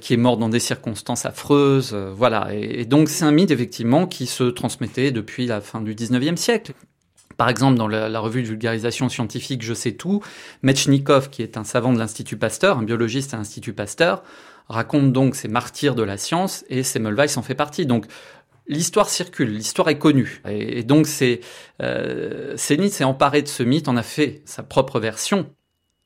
qui 0.00 0.14
est 0.14 0.16
mort 0.16 0.36
dans 0.36 0.48
des 0.48 0.58
circonstances 0.58 1.24
affreuses. 1.24 1.94
voilà. 1.94 2.48
Et 2.52 2.86
donc 2.86 3.08
c'est 3.08 3.24
un 3.24 3.30
mythe 3.30 3.52
effectivement 3.52 4.08
qui 4.08 4.26
se 4.26 4.42
transmettait 4.50 5.12
depuis 5.12 5.46
la 5.46 5.60
fin 5.60 5.80
du 5.80 5.94
19e 5.94 6.34
siècle. 6.34 6.72
Par 7.38 7.48
exemple, 7.48 7.78
dans 7.78 7.86
la, 7.86 8.18
revue 8.18 8.42
de 8.42 8.48
vulgarisation 8.48 9.08
scientifique 9.08 9.62
Je 9.62 9.72
sais 9.72 9.92
tout, 9.92 10.22
Metchnikov, 10.62 11.30
qui 11.30 11.42
est 11.42 11.56
un 11.56 11.62
savant 11.62 11.92
de 11.92 11.98
l'Institut 11.98 12.36
Pasteur, 12.36 12.78
un 12.78 12.82
biologiste 12.82 13.32
à 13.32 13.36
l'Institut 13.36 13.72
Pasteur, 13.72 14.24
raconte 14.68 15.12
donc 15.12 15.36
ces 15.36 15.46
martyrs 15.46 15.94
de 15.94 16.02
la 16.02 16.16
science 16.18 16.64
et 16.68 16.82
Semmelweis 16.82 17.38
en 17.38 17.42
fait 17.42 17.54
partie. 17.54 17.86
Donc, 17.86 18.06
l'histoire 18.66 19.08
circule, 19.08 19.54
l'histoire 19.54 19.88
est 19.88 19.98
connue. 19.98 20.42
Et, 20.48 20.82
donc, 20.82 21.06
c'est 21.06 21.38
euh, 21.80 22.56
Céline 22.56 22.90
s'est 22.90 23.04
emparé 23.04 23.42
de 23.42 23.48
ce 23.48 23.62
mythe, 23.62 23.86
en 23.86 23.96
a 23.96 24.02
fait 24.02 24.42
sa 24.44 24.64
propre 24.64 24.98
version. 24.98 25.48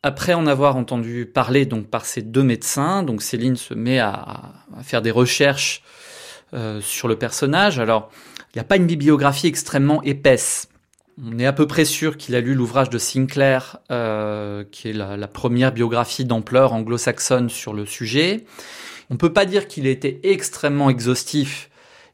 Après 0.02 0.34
en 0.34 0.46
avoir 0.46 0.76
entendu 0.76 1.24
parler 1.24 1.64
donc 1.64 1.86
par 1.86 2.04
ces 2.04 2.20
deux 2.20 2.42
médecins, 2.42 3.02
donc 3.04 3.22
Céline 3.22 3.56
se 3.56 3.72
met 3.72 4.00
à, 4.00 4.52
faire 4.82 5.00
des 5.00 5.12
recherches 5.12 5.82
euh, 6.52 6.82
sur 6.82 7.08
le 7.08 7.16
personnage. 7.16 7.78
Alors, 7.78 8.10
il 8.52 8.58
n'y 8.58 8.60
a 8.60 8.64
pas 8.64 8.76
une 8.76 8.86
bibliographie 8.86 9.46
extrêmement 9.46 10.02
épaisse. 10.02 10.68
On 11.20 11.38
est 11.38 11.46
à 11.46 11.52
peu 11.52 11.66
près 11.66 11.84
sûr 11.84 12.16
qu'il 12.16 12.34
a 12.34 12.40
lu 12.40 12.54
l'ouvrage 12.54 12.88
de 12.88 12.98
Sinclair, 12.98 13.78
euh, 13.90 14.64
qui 14.70 14.88
est 14.88 14.92
la, 14.92 15.28
première 15.28 15.72
biographie 15.72 16.24
d'ampleur 16.24 16.72
anglo-saxonne 16.72 17.50
sur 17.50 17.74
le 17.74 17.84
sujet. 17.84 18.44
On 19.10 19.14
ne 19.14 19.18
peut 19.18 19.32
pas 19.32 19.44
dire 19.44 19.68
qu'il 19.68 19.86
ait 19.86 19.92
été 19.92 20.20
extrêmement 20.32 20.88
exhaustif. 20.88 21.70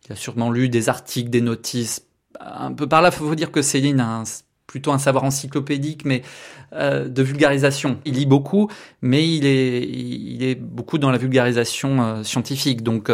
Il 0.06 0.12
a 0.12 0.16
sûrement 0.16 0.50
lu 0.50 0.68
des 0.68 0.88
articles, 0.88 1.30
des 1.30 1.40
notices. 1.40 2.06
Un 2.40 2.72
peu 2.72 2.88
par 2.88 3.02
là, 3.02 3.10
faut 3.10 3.34
dire 3.34 3.52
que 3.52 3.62
Céline 3.62 4.00
a 4.00 4.24
plutôt 4.66 4.92
un 4.92 4.98
savoir 4.98 5.24
encyclopédique, 5.24 6.04
mais 6.04 6.22
euh, 6.72 7.08
de 7.08 7.22
vulgarisation. 7.22 8.00
Il 8.04 8.14
lit 8.14 8.26
beaucoup, 8.26 8.68
mais 9.00 9.28
il 9.28 9.46
est, 9.46 9.82
il 9.88 10.42
est 10.42 10.56
beaucoup 10.56 10.98
dans 10.98 11.10
la 11.10 11.18
vulgarisation 11.18 12.02
euh, 12.02 12.22
scientifique. 12.24 12.82
Donc, 12.82 13.10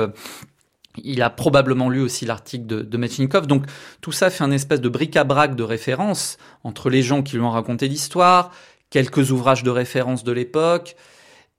il 1.02 1.22
a 1.22 1.30
probablement 1.30 1.90
lu 1.90 2.00
aussi 2.00 2.24
l'article 2.24 2.66
de, 2.66 2.82
de 2.82 3.46
Donc 3.46 3.64
tout 4.00 4.12
ça 4.12 4.30
fait 4.30 4.44
un 4.44 4.50
espèce 4.50 4.80
de 4.80 4.88
bric-à-brac 4.88 5.56
de 5.56 5.62
références 5.62 6.36
entre 6.62 6.90
les 6.90 7.02
gens 7.02 7.22
qui 7.22 7.36
lui 7.36 7.42
ont 7.42 7.50
raconté 7.50 7.88
l'histoire, 7.88 8.52
quelques 8.90 9.32
ouvrages 9.32 9.62
de 9.62 9.70
référence 9.70 10.24
de 10.24 10.32
l'époque, 10.32 10.96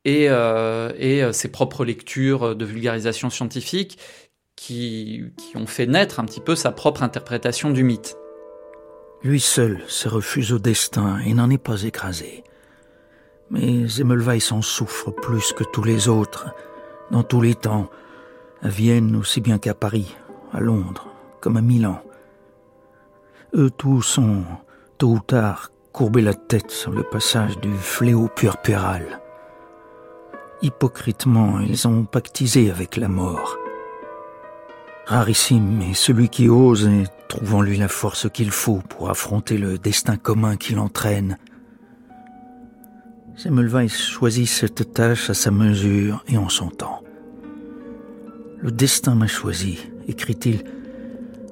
et, 0.05 0.29
euh, 0.29 0.91
euh, 0.99 1.31
ses 1.33 1.49
propres 1.49 1.83
lectures 1.83 2.55
de 2.55 2.65
vulgarisation 2.65 3.29
scientifique 3.29 3.97
qui, 4.55 5.23
ont 5.55 5.67
fait 5.67 5.85
naître 5.85 6.19
un 6.19 6.25
petit 6.25 6.39
peu 6.39 6.55
sa 6.55 6.71
propre 6.71 7.03
interprétation 7.03 7.71
du 7.71 7.83
mythe. 7.83 8.15
Lui 9.23 9.39
seul 9.39 9.81
se 9.87 10.07
refuse 10.07 10.53
au 10.53 10.59
destin 10.59 11.19
et 11.25 11.33
n'en 11.33 11.49
est 11.49 11.57
pas 11.57 11.83
écrasé. 11.83 12.43
Mais 13.49 13.87
Zemmelweis 13.87 14.51
en 14.51 14.61
souffre 14.61 15.11
plus 15.11 15.53
que 15.53 15.63
tous 15.63 15.83
les 15.83 16.07
autres, 16.07 16.47
dans 17.11 17.23
tous 17.23 17.41
les 17.41 17.55
temps, 17.55 17.89
à 18.65 18.67
Vienne 18.67 19.15
aussi 19.15 19.41
bien 19.41 19.59
qu'à 19.59 19.75
Paris, 19.75 20.15
à 20.51 20.59
Londres, 20.59 21.07
comme 21.39 21.55
à 21.55 21.61
Milan. 21.61 22.01
Eux 23.53 23.69
tous 23.69 24.17
ont, 24.17 24.43
tôt 24.97 25.09
ou 25.09 25.19
tard, 25.19 25.71
courbé 25.93 26.23
la 26.23 26.33
tête 26.33 26.71
sur 26.71 26.91
le 26.91 27.03
passage 27.03 27.59
du 27.59 27.71
fléau 27.71 28.27
purpural. 28.27 29.21
Hypocritement, 30.63 31.59
ils 31.59 31.87
ont 31.87 32.05
pactisé 32.05 32.71
avec 32.71 32.97
la 32.97 33.07
mort. 33.07 33.55
Rarissime 35.05 35.81
est 35.81 35.93
celui 35.93 36.29
qui 36.29 36.49
ose 36.49 36.87
et 36.87 37.03
trouve 37.27 37.53
en 37.53 37.61
lui 37.61 37.77
la 37.77 37.87
force 37.87 38.27
qu'il 38.31 38.49
faut 38.49 38.81
pour 38.89 39.11
affronter 39.11 39.59
le 39.59 39.77
destin 39.77 40.17
commun 40.17 40.57
qui 40.57 40.73
l'entraîne. 40.73 41.37
Semmelweis 43.35 43.89
choisit 43.89 44.47
cette 44.47 44.91
tâche 44.91 45.29
à 45.29 45.35
sa 45.35 45.51
mesure 45.51 46.23
et 46.27 46.39
en 46.39 46.49
son 46.49 46.69
temps. 46.69 47.04
Le 48.61 48.71
destin 48.71 49.15
m'a 49.15 49.27
choisi, 49.27 49.79
écrit-il, 50.07 50.63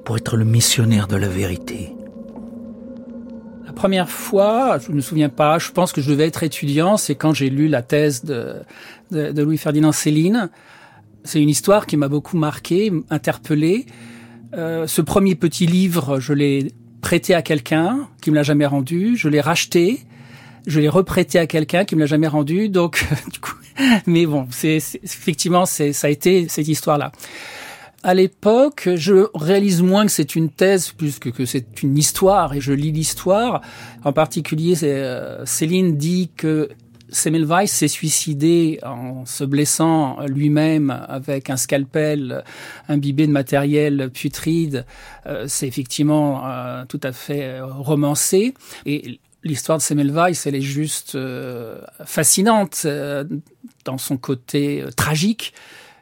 pour 0.04 0.16
être 0.16 0.36
le 0.36 0.44
missionnaire 0.44 1.06
de 1.06 1.16
la 1.16 1.28
vérité. 1.28 1.92
La 3.66 3.72
première 3.72 4.08
fois, 4.08 4.78
je 4.78 4.90
ne 4.90 4.96
me 4.96 5.00
souviens 5.00 5.28
pas, 5.28 5.58
je 5.58 5.70
pense 5.70 5.92
que 5.92 6.00
je 6.00 6.10
devais 6.10 6.26
être 6.26 6.42
étudiant, 6.42 6.96
c'est 6.96 7.14
quand 7.14 7.34
j'ai 7.34 7.50
lu 7.50 7.68
la 7.68 7.82
thèse 7.82 8.24
de, 8.24 8.56
de, 9.10 9.42
Louis-Ferdinand 9.42 9.92
Céline. 9.92 10.50
C'est 11.24 11.42
une 11.42 11.48
histoire 11.48 11.86
qui 11.86 11.96
m'a 11.96 12.08
beaucoup 12.08 12.36
marqué, 12.36 12.92
interpellé. 13.10 13.86
Euh, 14.54 14.86
ce 14.86 15.02
premier 15.02 15.34
petit 15.34 15.66
livre, 15.66 16.20
je 16.20 16.32
l'ai 16.32 16.72
prêté 17.00 17.34
à 17.34 17.42
quelqu'un 17.42 18.08
qui 18.22 18.30
me 18.30 18.36
l'a 18.36 18.42
jamais 18.42 18.66
rendu, 18.66 19.16
je 19.16 19.28
l'ai 19.28 19.40
racheté, 19.40 20.00
je 20.66 20.80
l'ai 20.80 20.88
reprêté 20.88 21.38
à 21.38 21.46
quelqu'un 21.46 21.84
qui 21.84 21.96
me 21.96 22.00
l'a 22.00 22.06
jamais 22.06 22.28
rendu, 22.28 22.68
donc 22.68 23.06
du 23.32 23.40
coup, 23.40 23.56
mais 24.06 24.26
bon, 24.26 24.46
c'est 24.50 24.76
effectivement 25.02 25.66
c'est 25.66 25.92
ça 25.92 26.06
a 26.06 26.10
été 26.10 26.48
cette 26.48 26.68
histoire-là. 26.68 27.12
À 28.04 28.12
l'époque, 28.12 28.90
je 28.96 29.28
réalise 29.34 29.80
moins 29.80 30.04
que 30.04 30.12
c'est 30.12 30.36
une 30.36 30.50
thèse 30.50 30.92
plus 30.92 31.18
que, 31.18 31.30
que 31.30 31.46
c'est 31.46 31.82
une 31.82 31.96
histoire 31.96 32.52
et 32.52 32.60
je 32.60 32.74
lis 32.74 32.92
l'histoire. 32.92 33.62
En 34.04 34.12
particulier, 34.12 34.74
euh, 34.82 35.46
Céline 35.46 35.96
dit 35.96 36.30
que 36.36 36.68
Semmelweis 37.08 37.66
s'est 37.66 37.88
suicidé 37.88 38.78
en 38.82 39.24
se 39.24 39.42
blessant 39.42 40.18
lui-même 40.26 40.90
avec 41.08 41.48
un 41.48 41.56
scalpel 41.56 42.44
imbibé 42.88 43.26
de 43.26 43.32
matériel 43.32 44.10
putride. 44.12 44.84
Euh, 45.24 45.46
c'est 45.48 45.66
effectivement 45.66 46.42
euh, 46.44 46.84
tout 46.86 47.00
à 47.02 47.12
fait 47.12 47.58
romancé. 47.62 48.52
Et 48.84 49.18
l'histoire 49.44 49.78
de 49.78 49.82
Semmelweis, 49.82 50.34
elle 50.44 50.56
est 50.56 50.60
juste 50.60 51.16
fascinante 52.04 52.86
dans 53.84 53.98
son 53.98 54.16
côté 54.16 54.84
tragique. 54.96 55.52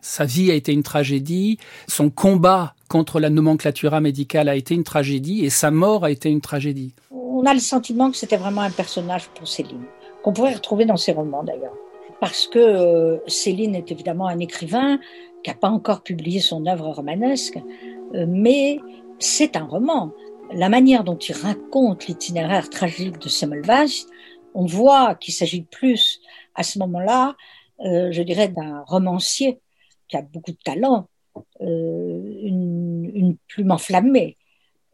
Sa 0.00 0.24
vie 0.24 0.50
a 0.50 0.54
été 0.54 0.72
une 0.72 0.82
tragédie, 0.82 1.58
son 1.86 2.10
combat 2.10 2.74
contre 2.88 3.20
la 3.20 3.30
nomenclatura 3.30 4.00
médicale 4.00 4.48
a 4.50 4.56
été 4.56 4.74
une 4.74 4.84
tragédie 4.84 5.44
et 5.44 5.50
sa 5.50 5.70
mort 5.70 6.04
a 6.04 6.10
été 6.10 6.28
une 6.28 6.40
tragédie. 6.40 6.92
On 7.10 7.46
a 7.46 7.54
le 7.54 7.60
sentiment 7.60 8.10
que 8.10 8.16
c'était 8.16 8.36
vraiment 8.36 8.60
un 8.60 8.70
personnage 8.70 9.28
pour 9.28 9.48
Céline, 9.48 9.84
qu'on 10.22 10.32
pourrait 10.32 10.54
retrouver 10.54 10.84
dans 10.84 10.98
ses 10.98 11.12
romans 11.12 11.42
d'ailleurs. 11.42 11.72
Parce 12.20 12.46
que 12.46 12.58
euh, 12.58 13.18
Céline 13.28 13.74
est 13.74 13.90
évidemment 13.90 14.26
un 14.26 14.40
écrivain 14.40 14.98
qui 15.42 15.50
n'a 15.50 15.56
pas 15.56 15.70
encore 15.70 16.02
publié 16.02 16.40
son 16.40 16.66
œuvre 16.66 16.90
romanesque, 16.90 17.58
euh, 18.14 18.26
mais 18.28 18.78
c'est 19.18 19.56
un 19.56 19.64
roman. 19.64 20.12
La 20.52 20.68
manière 20.68 21.02
dont 21.02 21.16
il 21.16 21.34
raconte 21.34 22.08
l'itinéraire 22.08 22.68
tragique 22.68 23.18
de 23.20 23.28
Semmelweis, 23.28 24.06
on 24.52 24.66
voit 24.66 25.14
qu'il 25.14 25.32
s'agit 25.32 25.62
plus 25.62 26.20
à 26.54 26.62
ce 26.62 26.78
moment-là, 26.80 27.28
euh, 27.30 27.32
je 27.84 28.22
dirais, 28.22 28.48
d'un 28.48 28.82
romancier 28.86 29.60
qui 30.08 30.16
a 30.16 30.22
beaucoup 30.22 30.52
de 30.52 30.58
talent, 30.62 31.08
euh, 31.60 32.40
une, 32.42 33.36
plume 33.48 33.70
enflammée, 33.70 34.36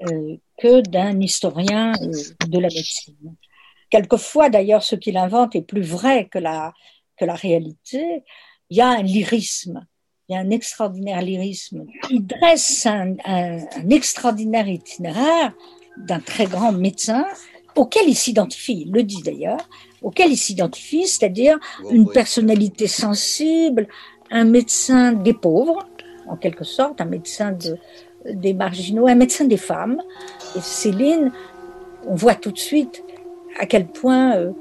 euh, 0.02 0.36
que 0.58 0.80
d'un 0.80 1.20
historien 1.20 1.92
euh, 2.02 2.12
de 2.46 2.58
la 2.58 2.68
médecine. 2.68 3.34
Quelquefois, 3.90 4.48
d'ailleurs, 4.48 4.82
ce 4.82 4.94
qu'il 4.94 5.16
invente 5.16 5.56
est 5.56 5.62
plus 5.62 5.82
vrai 5.82 6.28
que 6.28 6.38
la, 6.38 6.72
réalité. 7.20 8.22
Il 8.70 8.76
y 8.76 8.80
a 8.80 8.90
un 8.90 9.02
lyrisme, 9.02 9.86
il 10.28 10.34
y 10.34 10.36
a 10.36 10.40
un 10.40 10.50
extraordinaire 10.50 11.20
lyrisme. 11.20 11.86
Il 12.10 12.24
dresse 12.24 12.86
un 12.86 13.16
extraordinaire 13.90 14.68
itinéraire 14.68 15.52
d'un 15.96 16.20
très 16.20 16.46
grand 16.46 16.70
médecin 16.70 17.26
auquel 17.78 18.08
il 18.08 18.16
s'identifie, 18.16 18.84
il 18.86 18.92
le 18.92 19.02
dit 19.02 19.22
d'ailleurs, 19.22 19.68
auquel 20.02 20.32
il 20.32 20.36
s'identifie, 20.36 21.06
c'est-à-dire 21.06 21.58
une 21.90 22.08
personnalité 22.08 22.86
sensible, 22.86 23.88
un 24.30 24.44
médecin 24.44 25.12
des 25.12 25.32
pauvres, 25.32 25.88
en 26.28 26.36
quelque 26.36 26.64
sorte, 26.64 27.00
un 27.00 27.06
médecin 27.06 27.56
des 28.26 28.52
marginaux, 28.52 29.06
un 29.06 29.14
médecin 29.14 29.44
des 29.44 29.56
femmes. 29.56 30.02
Et 30.56 30.60
Céline, 30.60 31.32
on 32.06 32.14
voit 32.14 32.34
tout 32.34 32.50
de 32.50 32.58
suite 32.58 33.02
à 33.58 33.66
quel 33.66 33.86
point 33.86 34.36
euh, 34.36 34.52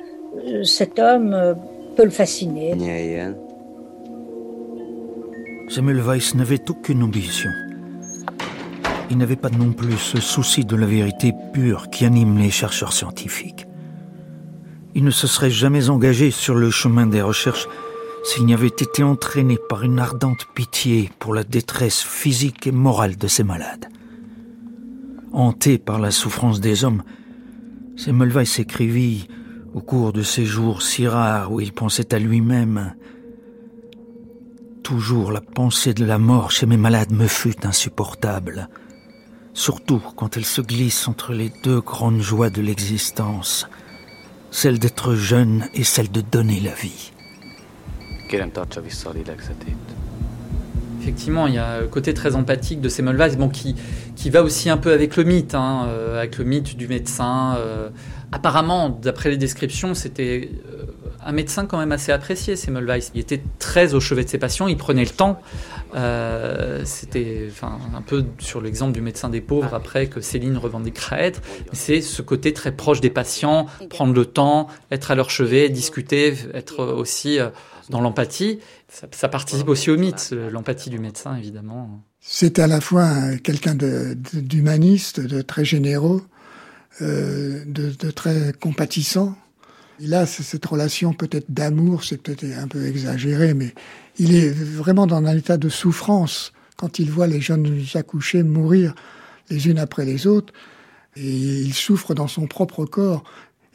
cet 0.64 1.00
homme 1.00 1.34
euh, 1.34 1.54
peut 1.96 2.06
le 2.06 2.12
fasciner. 2.12 2.74
Weiss 6.02 6.36
n'avait 6.36 6.70
aucune 6.70 7.04
ambition. 7.04 7.50
Il 9.10 9.18
n'avait 9.18 9.36
pas 9.36 9.50
non 9.50 9.72
plus 9.72 9.98
ce 9.98 10.20
souci 10.20 10.66
de 10.66 10.76
la 10.76 10.86
vérité 10.86 11.34
pure 11.54 11.90
qui 11.90 12.06
anime 12.06 12.38
les 12.38 12.52
chercheurs 12.52 12.94
scientifiques. 12.94 13.66
Il 14.96 15.04
ne 15.04 15.12
se 15.12 15.28
serait 15.28 15.52
jamais 15.52 15.90
engagé 15.90 16.32
sur 16.32 16.56
le 16.56 16.72
chemin 16.72 17.06
des 17.06 17.22
recherches 17.22 17.68
s'il 18.24 18.46
n'y 18.46 18.54
avait 18.54 18.68
été 18.68 19.04
entraîné 19.04 19.58
par 19.70 19.84
une 19.84 20.00
ardente 20.00 20.48
pitié 20.54 21.10
pour 21.20 21.34
la 21.34 21.44
détresse 21.44 22.02
physique 22.02 22.68
et 22.68 22.72
morale 22.72 23.16
de 23.16 23.28
ces 23.28 23.44
malades. 23.44 23.88
Hanté 25.32 25.78
par 25.78 26.00
la 26.00 26.12
souffrance 26.12 26.60
des 26.60 26.84
hommes, 26.84 27.04
Semmelweis 27.96 28.46
s'écrivit, 28.46 29.28
au 29.74 29.82
cours 29.82 30.12
de 30.14 30.24
ces 30.24 30.46
jours 30.46 30.82
si 30.82 31.08
rares 31.08 31.52
où 31.52 31.62
il 31.62 31.72
pensait 31.72 32.14
à 32.14 32.20
lui-même, 32.20 32.94
Toujours 34.88 35.34
la 35.34 35.42
pensée 35.42 35.94
de 35.94 36.06
la 36.06 36.18
mort 36.18 36.50
chez 36.50 36.66
mes 36.66 36.78
malades 36.78 37.12
me 37.12 37.28
fut 37.28 37.66
insupportable, 37.66 38.70
surtout 39.58 40.02
quand 40.16 40.38
elle 40.38 40.46
se 40.46 40.62
glisse 40.62 41.08
entre 41.08 41.34
les 41.34 41.52
deux 41.64 41.82
grandes 41.82 42.22
joies 42.22 42.52
de 42.52 42.62
l'existence, 42.62 43.68
celle 44.52 44.78
d'être 44.78 45.16
jeune 45.16 45.68
et 45.74 45.84
celle 45.84 46.12
de 46.12 46.22
donner 46.22 46.60
la 46.60 46.74
vie. 46.74 47.12
Effectivement, 51.02 51.48
il 51.48 51.56
y 51.56 51.58
a 51.58 51.82
le 51.82 51.88
côté 51.88 52.14
très 52.14 52.36
empathique 52.36 52.82
de 52.82 52.90
Semmelweis, 52.90 53.36
bon, 53.36 53.50
qui, 53.50 53.76
qui 54.16 54.30
va 54.30 54.44
aussi 54.44 54.70
un 54.70 54.78
peu 54.78 54.94
avec 54.94 55.16
le 55.16 55.24
mythe, 55.24 55.56
hein, 55.56 55.88
euh, 55.88 56.20
avec 56.20 56.38
le 56.38 56.46
mythe 56.46 56.78
du 56.78 56.88
médecin. 56.88 57.56
Euh. 57.58 57.90
apparemment, 58.32 58.90
d'après 58.90 59.32
les 59.32 59.38
descriptions, 59.38 59.96
c'était 59.96 60.52
euh, 60.72 60.84
un 61.26 61.32
médecin 61.32 61.66
quand 61.66 61.80
même 61.80 61.92
assez 61.92 62.12
apprécié, 62.12 62.56
Semmelweis. 62.56 63.10
Il 63.16 63.22
était 63.22 63.42
très 63.58 63.96
au 63.96 64.00
chevet 64.00 64.24
de 64.24 64.30
ses 64.30 64.38
patients, 64.38 64.68
il 64.68 64.78
prenait 64.78 65.06
le 65.06 65.10
temps. 65.10 65.42
Euh, 65.96 66.84
c'était 66.86 67.48
enfin, 67.50 67.80
un 67.96 68.02
peu 68.02 68.26
sur 68.40 68.62
l'exemple 68.62 68.94
du 68.94 69.02
médecin 69.02 69.30
des 69.30 69.42
pauvres 69.42 69.74
après 69.74 70.08
que 70.08 70.22
Céline 70.22 70.58
revendiquera 70.58 71.20
être. 71.20 71.42
C'est 71.72 72.02
ce 72.02 72.22
côté 72.22 72.54
très 72.54 72.72
proche 72.72 73.02
des 73.02 73.10
patients, 73.10 73.68
prendre 73.90 74.14
le 74.14 74.26
temps, 74.26 74.68
être 74.92 75.12
à 75.12 75.16
leur 75.16 75.30
chevet, 75.30 75.70
discuter, 75.70 76.36
être 76.54 76.84
aussi 76.84 77.40
euh, 77.40 77.50
dans 77.90 78.02
l'empathie. 78.02 78.60
Ça, 79.12 79.28
participe 79.28 79.68
aussi 79.68 79.90
au 79.90 79.98
mythe, 79.98 80.34
l'empathie 80.52 80.90
du 80.90 81.00
médecin 81.00 81.36
évidemment. 81.36 82.02
C'est 82.20 82.60
à 82.60 82.68
la 82.68 82.82
fois 82.82 83.38
quelqu'un 83.44 83.76
d'humaniste, 83.76 85.20
de, 85.20 85.42
très 85.42 85.66
généreux, 85.66 86.24
euh, 87.02 87.64
de, 87.66 87.92
de 87.92 88.12
très 88.12 88.54
compatissant 88.60 89.36
il 90.00 90.14
a 90.14 90.26
cette 90.26 90.66
relation 90.66 91.14
peut-être 91.14 91.52
d'amour, 91.52 92.04
c'est 92.04 92.18
peut-être 92.18 92.46
un 92.58 92.68
peu 92.68 92.86
exagéré, 92.86 93.54
mais 93.54 93.74
il 94.20 94.36
est 94.36 94.50
vraiment 94.50 95.08
dans 95.08 95.18
un 95.18 95.36
état 95.36 95.58
de 95.58 95.70
souffrance 95.70 96.54
quand 96.76 97.00
il 97.00 97.10
voit 97.10 97.28
les 97.28 97.42
jeunes 97.42 97.84
accouchés 97.96 98.44
mourir 98.44 98.94
les 99.50 99.68
unes 99.68 99.80
après 99.80 100.06
les 100.06 100.28
autres. 100.28 100.54
Et 101.16 101.32
il 101.32 101.74
souffre 101.74 102.14
dans 102.14 102.28
son 102.28 102.48
propre 102.48 102.86
corps. 102.86 103.24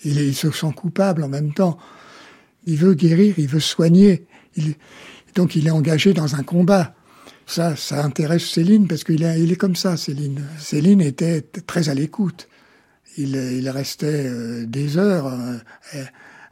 Il, 0.05 0.35
se 0.35 0.51
sent 0.51 0.73
coupable 0.77 1.23
en 1.23 1.29
même 1.29 1.53
temps. 1.53 1.79
Il 2.67 2.77
veut 2.77 2.95
guérir, 2.95 3.35
il 3.39 3.49
veut 3.49 3.61
soigner. 3.61 4.27
donc 5.35 5.57
il 5.57 5.67
est 5.67 5.71
engagé 5.71 6.13
dans 6.13 6.37
un 6.37 6.43
combat. 6.43 6.95
Ça, 7.47 7.75
ça 7.77 8.05
intéresse 8.05 8.49
Céline 8.49 8.87
parce 8.87 9.05
qu'il 9.05 9.23
est, 9.23 9.41
il 9.41 9.53
est 9.53 9.57
comme 9.57 9.77
ça, 9.77 9.97
Céline. 9.97 10.45
Céline 10.59 11.01
était 11.01 11.43
très 11.43 11.89
à 11.89 11.95
l'écoute 11.95 12.49
il, 13.17 13.69
restait 13.69 14.27
euh, 14.27 14.67
des 14.67 14.99
heures 14.99 15.27
euh, 15.27 15.57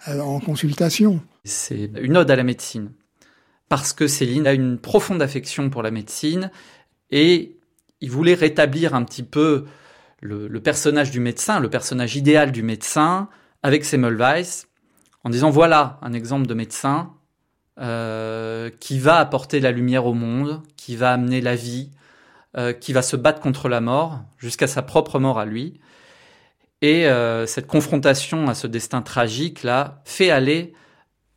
euh, 0.09 0.21
en 0.21 0.41
consultation. 0.41 1.21
C'est 1.45 1.91
une 2.01 2.17
ode 2.17 2.31
à 2.31 2.37
la 2.37 2.45
médecine. 2.45 2.91
Parce 3.71 3.93
que 3.93 4.09
Céline 4.09 4.49
a 4.49 4.53
une 4.53 4.79
profonde 4.79 5.23
affection 5.23 5.71
pour 5.71 5.83
la 5.83 5.93
médecine 5.93 6.51
et 7.13 7.57
il 8.01 8.11
voulait 8.11 8.35
rétablir 8.35 8.97
un 8.97 9.05
petit 9.05 9.23
peu 9.23 9.65
le, 10.21 10.49
personnage 10.61 11.13
du 11.13 11.21
médecin, 11.21 11.61
le 11.61 11.71
personnage 11.71 12.17
idéal 12.17 12.51
du 12.51 12.65
médecin 12.65 13.29
avec 13.63 13.85
Semmelweis 13.85 14.67
en 15.23 15.31
disant 15.31 15.51
voilà 15.51 15.99
un 16.03 16.13
exemple 16.13 16.49
de 16.49 16.55
médecin 16.55 17.13
euh, 17.81 18.71
qui 18.81 18.99
va 18.99 19.19
apporter 19.19 19.61
la 19.61 19.71
lumière 19.71 20.05
au 20.05 20.15
monde, 20.15 20.63
qui 20.77 20.97
va 20.97 21.13
amener 21.13 21.41
la 21.41 21.55
vie, 21.55 21.91
euh, 22.57 22.73
qui 22.73 22.93
va 22.93 23.03
se 23.03 23.15
battre 23.15 23.41
contre 23.41 23.69
la 23.69 23.81
mort 23.81 24.19
jusqu'à 24.37 24.67
sa 24.67 24.83
propre 24.83 25.21
mort 25.21 25.39
à 25.39 25.45
lui. 25.45 25.79
Et 26.83 27.07
euh, 27.07 27.47
cette 27.47 27.69
confrontation 27.69 28.49
à 28.49 28.55
ce 28.55 28.67
destin 28.67 29.01
tragique 29.01 29.63
là 29.63 30.03
fait 30.05 30.31
aller 30.31 30.75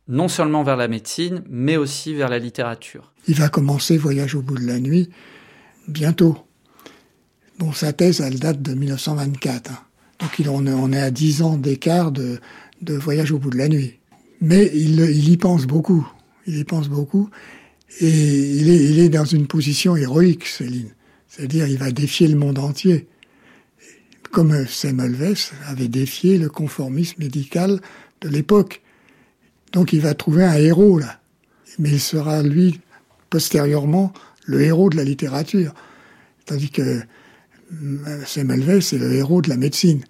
non 0.08 0.28
seulement 0.28 0.62
vers 0.62 0.76
la 0.76 0.88
médecine, 0.88 1.42
mais 1.48 1.76
aussi 1.76 2.14
vers 2.14 2.28
la 2.28 2.38
littérature. 2.38 3.12
Il 3.26 3.36
va 3.36 3.48
commencer 3.48 3.96
Voyage 3.96 4.34
au 4.34 4.42
bout 4.42 4.58
de 4.58 4.66
la 4.66 4.80
nuit 4.80 5.08
bientôt. 5.88 6.36
Bon, 7.58 7.72
sa 7.72 7.92
thèse, 7.92 8.20
elle 8.20 8.38
date 8.38 8.60
de 8.62 8.74
1924. 8.74 9.70
Hein. 9.70 9.78
Donc 10.18 10.38
il, 10.38 10.48
on, 10.48 10.92
est 10.92 11.00
à 11.00 11.10
10 11.10 11.42
ans 11.42 11.56
d'écart 11.56 12.12
de, 12.12 12.40
Voyage 12.86 13.32
au 13.32 13.38
bout 13.38 13.50
de 13.50 13.56
la 13.56 13.68
nuit. 13.68 13.98
Mais 14.40 14.70
il, 14.74 15.28
y 15.28 15.36
pense 15.36 15.66
beaucoup. 15.66 16.06
Il 16.46 16.58
y 16.58 16.64
pense 16.64 16.88
beaucoup. 16.88 17.30
Et 18.00 18.08
il 18.08 18.68
est, 18.68 18.84
il 18.84 18.98
est 18.98 19.08
dans 19.08 19.24
une 19.24 19.46
position 19.46 19.96
héroïque, 19.96 20.46
Céline. 20.46 20.90
C'est-à-dire, 21.28 21.66
il 21.66 21.78
va 21.78 21.90
défier 21.90 22.28
le 22.28 22.36
monde 22.36 22.58
entier. 22.58 23.06
Comme 24.30 24.66
Semmelweis 24.66 25.52
avait 25.66 25.88
défié 25.88 26.38
le 26.38 26.48
conformisme 26.48 27.22
médical 27.22 27.80
de 28.20 28.28
l'époque. 28.28 28.82
Donc 29.74 29.92
il 29.92 30.00
va 30.00 30.14
trouver 30.14 30.44
un 30.44 30.54
héros, 30.54 30.98
là. 30.98 31.20
Mais 31.78 31.90
il 31.90 32.00
sera, 32.00 32.42
lui, 32.42 32.80
postérieurement, 33.28 34.12
le 34.46 34.62
héros 34.62 34.88
de 34.88 34.96
la 34.96 35.04
littérature. 35.04 35.74
Tandis 36.46 36.70
que 36.70 37.02
Semmelweis, 38.24 38.80
c'est 38.80 38.98
le 38.98 39.12
héros 39.12 39.42
de 39.42 39.48
la 39.48 39.56
médecine. 39.56 40.04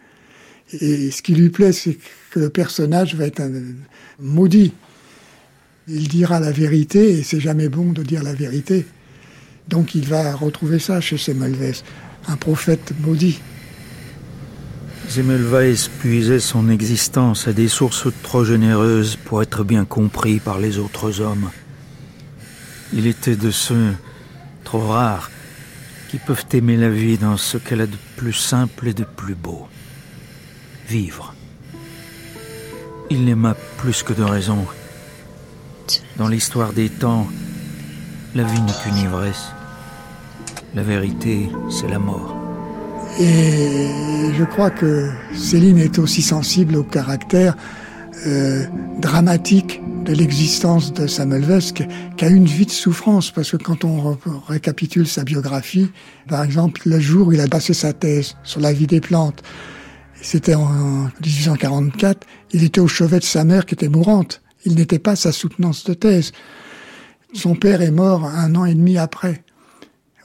Et 0.80 1.10
ce 1.10 1.22
qui 1.22 1.34
lui 1.34 1.48
plaît, 1.48 1.72
c'est 1.72 1.98
que 2.30 2.40
le 2.40 2.50
personnage 2.50 3.14
va 3.14 3.24
être 3.24 3.40
un 3.40 3.52
maudit. 4.18 4.74
Il 5.88 6.08
dira 6.08 6.40
la 6.40 6.52
vérité, 6.52 7.18
et 7.18 7.22
c'est 7.22 7.40
jamais 7.40 7.70
bon 7.70 7.92
de 7.92 8.02
dire 8.02 8.22
la 8.22 8.34
vérité. 8.34 8.84
Donc 9.68 9.94
il 9.94 10.06
va 10.06 10.34
retrouver 10.34 10.78
ça 10.78 11.00
chez 11.00 11.16
Semmelweis, 11.16 11.82
un 12.26 12.36
prophète 12.36 12.92
maudit. 13.00 13.40
Semmelweis 15.08 15.88
puisait 16.00 16.40
son 16.40 16.68
existence 16.68 17.46
à 17.46 17.52
des 17.52 17.68
sources 17.68 18.08
trop 18.22 18.44
généreuses 18.44 19.16
pour 19.16 19.42
être 19.42 19.62
bien 19.62 19.84
compris 19.84 20.40
par 20.40 20.58
les 20.58 20.78
autres 20.78 21.20
hommes. 21.20 21.50
Il 22.92 23.06
était 23.06 23.36
de 23.36 23.50
ceux 23.50 23.94
trop 24.64 24.86
rares 24.88 25.30
qui 26.08 26.18
peuvent 26.18 26.46
aimer 26.52 26.76
la 26.76 26.90
vie 26.90 27.18
dans 27.18 27.36
ce 27.36 27.58
qu'elle 27.58 27.80
a 27.80 27.86
de 27.86 27.96
plus 28.16 28.32
simple 28.32 28.88
et 28.88 28.94
de 28.94 29.04
plus 29.04 29.34
beau. 29.34 29.68
Vivre. 30.88 31.34
Il 33.10 33.24
n'aima 33.24 33.54
plus 33.78 34.02
que 34.02 34.12
de 34.12 34.22
raison. 34.22 34.66
Dans 36.16 36.28
l'histoire 36.28 36.72
des 36.72 36.88
temps, 36.88 37.28
la 38.34 38.42
vie 38.42 38.60
n'est 38.60 38.72
qu'une 38.82 38.96
ivresse. 38.96 39.52
La 40.74 40.82
vérité, 40.82 41.48
c'est 41.70 41.88
la 41.88 41.98
mort. 41.98 42.43
Et 43.20 43.88
je 44.36 44.44
crois 44.44 44.70
que 44.70 45.08
Céline 45.36 45.78
est 45.78 45.98
aussi 45.98 46.20
sensible 46.20 46.76
au 46.76 46.82
caractère 46.82 47.56
euh, 48.26 48.64
dramatique 48.98 49.80
de 50.04 50.12
l'existence 50.12 50.92
de 50.92 51.06
Samuel 51.06 51.42
Vesque, 51.42 51.84
qui 52.16 52.24
a 52.24 52.28
une 52.28 52.46
vie 52.46 52.66
de 52.66 52.70
souffrance, 52.70 53.30
parce 53.30 53.52
que 53.52 53.56
quand 53.56 53.84
on 53.84 54.18
récapitule 54.48 55.06
sa 55.06 55.24
biographie, 55.24 55.90
par 56.28 56.42
exemple, 56.42 56.82
le 56.86 56.98
jour 56.98 57.28
où 57.28 57.32
il 57.32 57.40
a 57.40 57.46
passé 57.46 57.72
sa 57.72 57.92
thèse 57.92 58.36
sur 58.42 58.60
la 58.60 58.72
vie 58.72 58.86
des 58.86 59.00
plantes, 59.00 59.42
c'était 60.20 60.54
en 60.54 61.04
1844, 61.22 62.26
il 62.52 62.64
était 62.64 62.80
au 62.80 62.88
chevet 62.88 63.20
de 63.20 63.24
sa 63.24 63.44
mère 63.44 63.64
qui 63.64 63.74
était 63.74 63.88
mourante. 63.88 64.42
Il 64.64 64.74
n'était 64.74 64.98
pas 64.98 65.16
sa 65.16 65.32
soutenance 65.32 65.84
de 65.84 65.94
thèse. 65.94 66.32
Son 67.34 67.54
père 67.54 67.82
est 67.82 67.90
mort 67.90 68.24
un 68.24 68.54
an 68.54 68.64
et 68.64 68.74
demi 68.74 68.98
après, 68.98 69.44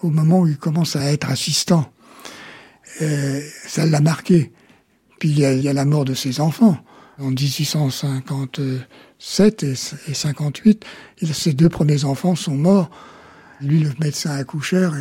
au 0.01 0.09
moment 0.09 0.39
où 0.39 0.47
il 0.47 0.57
commence 0.57 0.95
à 0.95 1.11
être 1.11 1.29
assistant. 1.29 1.91
Ça 2.99 3.85
l'a 3.85 4.01
marqué. 4.01 4.51
Puis 5.19 5.29
il 5.29 5.39
y, 5.39 5.45
a, 5.45 5.53
il 5.53 5.61
y, 5.61 5.69
a, 5.69 5.73
la 5.73 5.85
mort 5.85 6.05
de 6.05 6.13
ses 6.13 6.39
enfants. 6.39 6.77
En 7.19 7.31
1850, 7.31 8.61
7 9.19 9.63
et, 9.63 9.75
58, 10.13 10.85
ses 11.33 11.53
deux 11.53 11.67
premiers 11.67 12.05
enfants 12.05 12.35
sont 12.35 12.55
morts. 12.55 12.89
Lui, 13.61 13.79
le 13.79 13.91
médecin 13.99 14.31
accoucheur, 14.31 14.95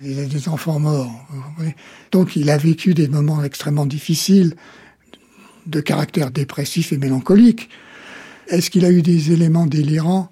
il 0.00 0.20
a 0.20 0.24
des 0.24 0.48
enfants 0.48 0.78
morts. 0.78 1.10
Donc 2.12 2.36
il 2.36 2.50
a 2.50 2.56
vécu 2.56 2.94
des 2.94 3.08
moments 3.08 3.42
extrêmement 3.42 3.86
difficiles, 3.86 4.54
de 5.66 5.80
caractère 5.80 6.30
dépressif 6.30 6.92
et 6.92 6.98
mélancolique. 6.98 7.68
Est-ce 8.48 8.70
qu'il 8.70 8.84
a 8.84 8.90
eu 8.90 9.02
des 9.02 9.32
éléments 9.32 9.66
délirants? 9.66 10.30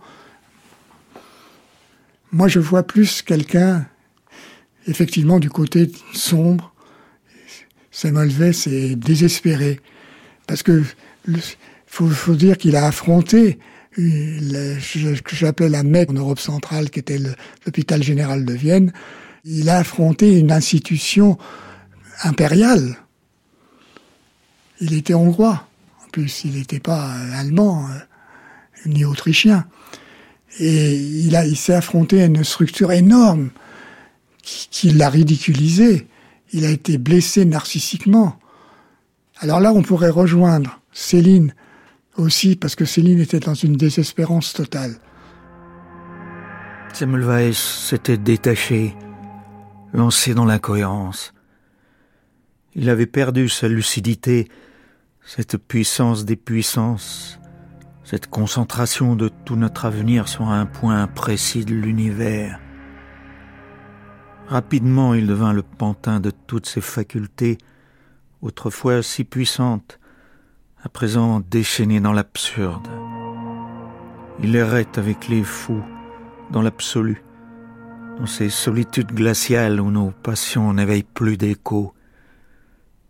Moi, 2.31 2.49
je 2.49 2.61
vois 2.61 2.85
plus 2.85 3.23
quelqu'un, 3.23 3.87
effectivement, 4.87 5.39
du 5.39 5.51
côté 5.51 5.91
sombre. 6.13 6.73
Semmelweis 7.91 8.53
c'est 8.53 8.97
désespéré. 8.97 9.81
Parce 10.47 10.63
que 10.63 10.83
faut, 11.87 12.09
faut 12.09 12.35
dire 12.35 12.59
qu'il 12.59 12.77
a 12.77 12.87
affronté 12.87 13.59
ce 13.97 15.21
que 15.21 15.37
j'appelais 15.37 15.69
la 15.69 15.83
MEC 15.83 16.11
en 16.11 16.15
Europe 16.15 16.41
centrale, 16.41 16.91
qui 16.91 16.99
était 16.99 17.19
l'hôpital 17.65 18.03
général 18.03 18.45
de 18.45 18.53
Vienne. 18.53 18.93
Il 19.45 19.69
a 19.69 19.79
affronté 19.79 20.39
une 20.39 20.51
institution 20.51 21.39
impériale. 22.23 22.97
Il 24.81 24.95
était 24.95 25.15
hongrois. 25.15 25.67
En 26.05 26.09
plus, 26.11 26.45
il 26.45 26.55
n'était 26.55 26.81
pas 26.81 27.13
allemand 27.35 27.87
euh, 27.89 27.99
ni 28.87 29.05
autrichien. 29.05 29.67
Et 30.59 30.95
il, 30.95 31.41
il 31.47 31.57
s'est 31.57 31.75
affronté 31.75 32.23
à 32.23 32.27
une 32.27 32.45
structure 32.45 32.93
énorme 32.93 33.51
qui, 34.45 34.91
l'a 34.91 35.09
ridiculisé. 35.09 36.07
Il 36.53 36.65
a 36.65 36.71
été 36.71 36.99
blessé 36.99 37.45
narcissiquement. 37.45 38.39
Alors 39.39 39.61
là, 39.61 39.73
on 39.73 39.83
pourrait 39.83 40.11
rejoindre 40.11 40.81
Céline 40.93 41.55
aussi 42.17 42.55
parce 42.55 42.77
que 42.77 42.85
Céline 42.85 43.21
était 43.21 43.41
dans 43.41 43.55
une 43.55 43.77
désespérance 43.77 44.53
totale. 44.53 44.97
Semmelweis 46.93 47.55
s'était 47.55 48.19
détaché, 48.19 48.95
lancé 49.93 50.35
dans 50.35 50.45
l'incohérence. 50.45 51.35
Il 52.77 52.89
avait 52.89 53.07
perdu 53.07 53.49
sa 53.49 53.67
lucidité, 53.67 54.49
cette 55.27 55.57
puissance 55.57 56.25
des 56.25 56.37
puissances, 56.37 57.41
cette 58.05 58.29
concentration 58.29 59.17
de 59.17 59.29
tout 59.45 59.57
notre 59.57 59.87
avenir 59.87 60.29
sur 60.29 60.49
un 60.49 60.67
point 60.67 61.07
précis 61.09 61.65
de 61.65 61.75
l'univers. 61.75 62.61
Rapidement, 64.49 65.15
il 65.15 65.27
devint 65.27 65.55
le 65.55 65.63
pantin 65.63 66.21
de 66.21 66.31
toutes 66.31 66.67
ses 66.67 66.83
facultés, 66.83 67.57
autrefois 68.43 69.03
si 69.03 69.25
puissantes, 69.25 69.99
à 70.83 70.91
présent 70.91 71.41
déchaîné 71.41 71.99
dans 71.99 72.13
l'absurde. 72.13 72.87
Il 74.43 74.55
errait 74.55 74.99
avec 74.99 75.29
les 75.29 75.43
fous, 75.43 75.83
dans 76.51 76.61
l'absolu, 76.61 77.23
dans 78.19 78.27
ces 78.27 78.51
solitudes 78.51 79.13
glaciales 79.13 79.81
où 79.81 79.91
nos 79.91 80.11
passions 80.11 80.75
n'éveillent 80.75 81.05
plus 81.05 81.39
d'écho, 81.39 81.95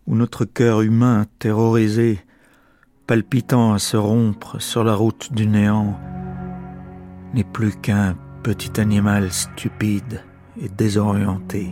où 0.07 0.15
notre 0.15 0.45
cœur 0.45 0.81
humain, 0.81 1.25
terrorisé, 1.39 2.21
palpitant 3.07 3.73
à 3.73 3.79
se 3.79 3.97
rompre 3.97 4.61
sur 4.61 4.85
la 4.85 4.95
route 4.95 5.33
du 5.33 5.47
néant, 5.47 5.99
n'est 7.33 7.43
plus 7.43 7.75
qu'un 7.75 8.15
petit 8.41 8.79
animal 8.79 9.33
stupide 9.33 10.23
et 10.61 10.69
désorienté. 10.69 11.67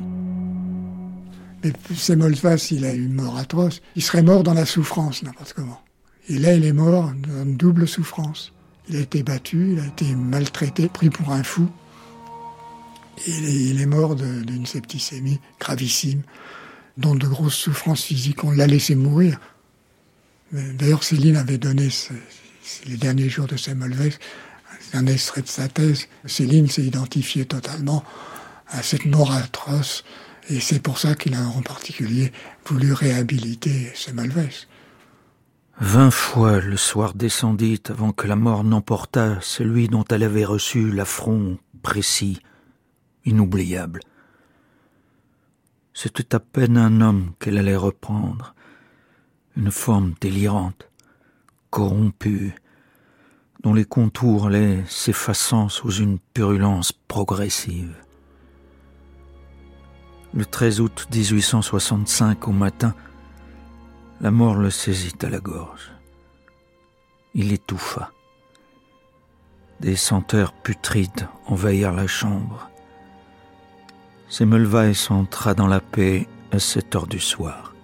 Mais 1.63 1.71
Semmelweis, 1.95 2.67
il 2.71 2.85
a 2.85 2.93
eu 2.93 3.05
une 3.05 3.13
mort 3.13 3.37
atroce. 3.37 3.81
Il 3.95 4.03
serait 4.03 4.23
mort 4.23 4.43
dans 4.43 4.53
la 4.53 4.65
souffrance, 4.65 5.23
n'importe 5.23 5.53
comment. 5.53 5.81
Et 6.29 6.37
là, 6.37 6.53
il 6.53 6.65
est 6.65 6.73
mort 6.73 7.13
dans 7.27 7.43
une 7.43 7.55
double 7.55 7.87
souffrance. 7.87 8.51
Il 8.89 8.97
a 8.97 8.99
été 8.99 9.23
battu, 9.23 9.73
il 9.73 9.79
a 9.79 9.85
été 9.85 10.13
maltraité, 10.13 10.89
pris 10.89 11.09
pour 11.09 11.31
un 11.31 11.43
fou. 11.43 11.69
Et 13.27 13.31
il 13.31 13.79
est 13.79 13.85
mort 13.85 14.15
d'une 14.15 14.65
septicémie 14.65 15.39
gravissime, 15.59 16.23
dont 16.97 17.15
de 17.15 17.27
grosses 17.27 17.55
souffrances 17.55 18.03
physiques. 18.03 18.43
On 18.43 18.51
l'a 18.51 18.67
laissé 18.67 18.95
mourir. 18.95 19.39
D'ailleurs, 20.51 21.03
Céline 21.03 21.37
avait 21.37 21.57
donné 21.57 21.89
les 22.85 22.97
derniers 22.97 23.29
jours 23.29 23.47
de 23.47 23.55
Semmelweis 23.55 24.17
un 24.93 25.07
extrait 25.07 25.41
de 25.41 25.47
sa 25.47 25.67
thèse. 25.67 26.07
Céline 26.25 26.67
s'est 26.67 26.83
identifiée 26.83 27.45
totalement 27.45 28.03
à 28.73 28.81
cette 28.81 29.05
mort 29.05 29.31
atroce, 29.31 30.03
et 30.49 30.59
c'est 30.59 30.81
pour 30.81 30.97
ça 30.97 31.15
qu'il 31.15 31.35
a 31.35 31.45
en 31.47 31.61
particulier 31.61 32.33
voulu 32.65 32.91
réhabiliter 32.91 33.91
Semmelweis. 33.93 34.67
Vingt 35.79 36.11
fois 36.11 36.59
le 36.59 36.77
soir 36.77 37.13
descendit 37.13 37.81
avant 37.87 38.11
que 38.11 38.27
la 38.27 38.35
mort 38.35 38.63
n'emportât 38.63 39.39
celui 39.41 39.87
dont 39.87 40.03
elle 40.09 40.23
avait 40.23 40.45
reçu 40.45 40.91
l'affront 40.91 41.57
précis, 41.81 42.39
inoubliable. 43.25 43.99
C'était 45.93 46.35
à 46.35 46.39
peine 46.39 46.77
un 46.77 47.01
homme 47.01 47.31
qu'elle 47.39 47.57
allait 47.57 47.75
reprendre, 47.75 48.55
une 49.55 49.71
forme 49.71 50.13
délirante, 50.19 50.89
corrompue, 51.69 52.55
dont 53.61 53.73
les 53.73 53.85
contours 53.85 54.47
allaient 54.47 54.83
s'effaçant 54.87 55.69
sous 55.69 55.91
une 55.91 56.17
purulence 56.33 56.91
progressive. 56.91 58.02
Le 60.35 60.45
13 60.45 60.79
août 60.79 61.07
1865 61.13 62.47
au 62.47 62.51
matin, 62.51 62.95
la 64.19 64.31
mort 64.31 64.55
le 64.55 64.71
saisit 64.71 65.13
à 65.21 65.29
la 65.29 65.39
gorge. 65.39 65.91
Il 67.35 67.53
étouffa. 67.53 68.11
Des 69.79 69.95
senteurs 69.95 70.53
putrides 70.53 71.27
envahirent 71.45 71.91
la 71.91 72.07
chambre. 72.07 72.71
Semmelweis 74.27 75.11
entra 75.11 75.53
dans 75.53 75.67
la 75.67 75.79
paix 75.79 76.27
à 76.51 76.57
7 76.57 76.95
heures 76.95 77.07
du 77.07 77.19
soir. 77.19 77.75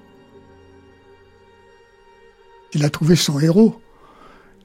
Il 2.74 2.84
a 2.84 2.90
trouvé 2.90 3.16
son 3.16 3.40
héros. 3.40 3.80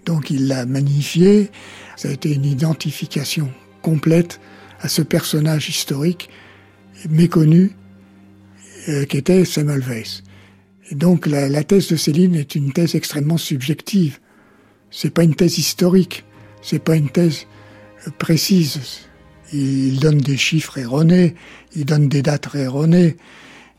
Donc 0.06 0.30
il 0.30 0.48
l'a 0.48 0.64
magnifié. 0.64 1.50
Ça 1.96 2.08
a 2.08 2.12
été 2.12 2.32
une 2.32 2.46
identification 2.46 3.52
complète 3.82 4.40
à 4.80 4.88
ce 4.88 5.02
personnage 5.02 5.68
historique 5.68 6.30
méconnu 7.08 7.72
euh, 8.88 9.04
qu'était 9.06 9.44
Semmelweis. 9.44 10.22
Et 10.90 10.94
donc 10.94 11.26
la, 11.26 11.48
la, 11.48 11.64
thèse 11.64 11.88
de 11.88 11.96
Céline 11.96 12.34
est 12.34 12.54
une 12.54 12.72
thèse 12.72 12.94
extrêmement 12.94 13.38
subjective. 13.38 14.20
C'est 14.90 15.10
pas 15.10 15.24
une 15.24 15.34
thèse 15.34 15.58
historique, 15.58 16.24
c'est 16.62 16.82
pas 16.82 16.96
une 16.96 17.08
thèse 17.08 17.46
euh, 18.06 18.10
précise. 18.18 18.80
Il 19.52 20.00
donne 20.00 20.18
des 20.18 20.36
chiffres 20.36 20.78
erronés, 20.78 21.34
il 21.74 21.84
donne 21.84 22.08
des 22.08 22.22
dates 22.22 22.54
erronées, 22.54 23.16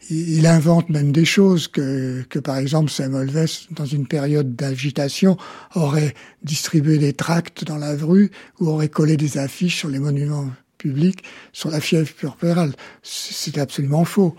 il 0.09 0.45
invente 0.45 0.89
même 0.89 1.11
des 1.11 1.25
choses 1.25 1.67
que, 1.67 2.23
que 2.29 2.39
par 2.39 2.57
exemple 2.57 2.89
Semmelweis, 2.91 3.67
dans 3.71 3.85
une 3.85 4.07
période 4.07 4.55
d'agitation, 4.55 5.37
aurait 5.73 6.13
distribué 6.43 6.97
des 6.97 7.13
tracts 7.13 7.63
dans 7.63 7.77
la 7.77 7.95
rue 7.95 8.31
ou 8.59 8.69
aurait 8.69 8.89
collé 8.89 9.17
des 9.17 9.37
affiches 9.37 9.77
sur 9.77 9.89
les 9.89 9.99
monuments 9.99 10.49
publics 10.77 11.23
sur 11.53 11.69
la 11.69 11.79
fièvre 11.79 12.13
purpurale. 12.13 12.73
C'est 13.01 13.57
absolument 13.57 14.05
faux. 14.05 14.35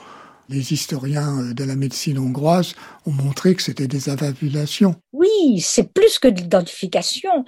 Les 0.48 0.72
historiens 0.72 1.52
de 1.52 1.64
la 1.64 1.74
médecine 1.74 2.18
hongroise 2.18 2.74
ont 3.04 3.10
montré 3.10 3.54
que 3.54 3.62
c'était 3.62 3.88
des 3.88 4.08
avabulations. 4.08 4.94
Oui, 5.12 5.60
c'est 5.60 5.92
plus 5.92 6.18
que 6.18 6.28
de 6.28 6.40
l'identification 6.40 7.44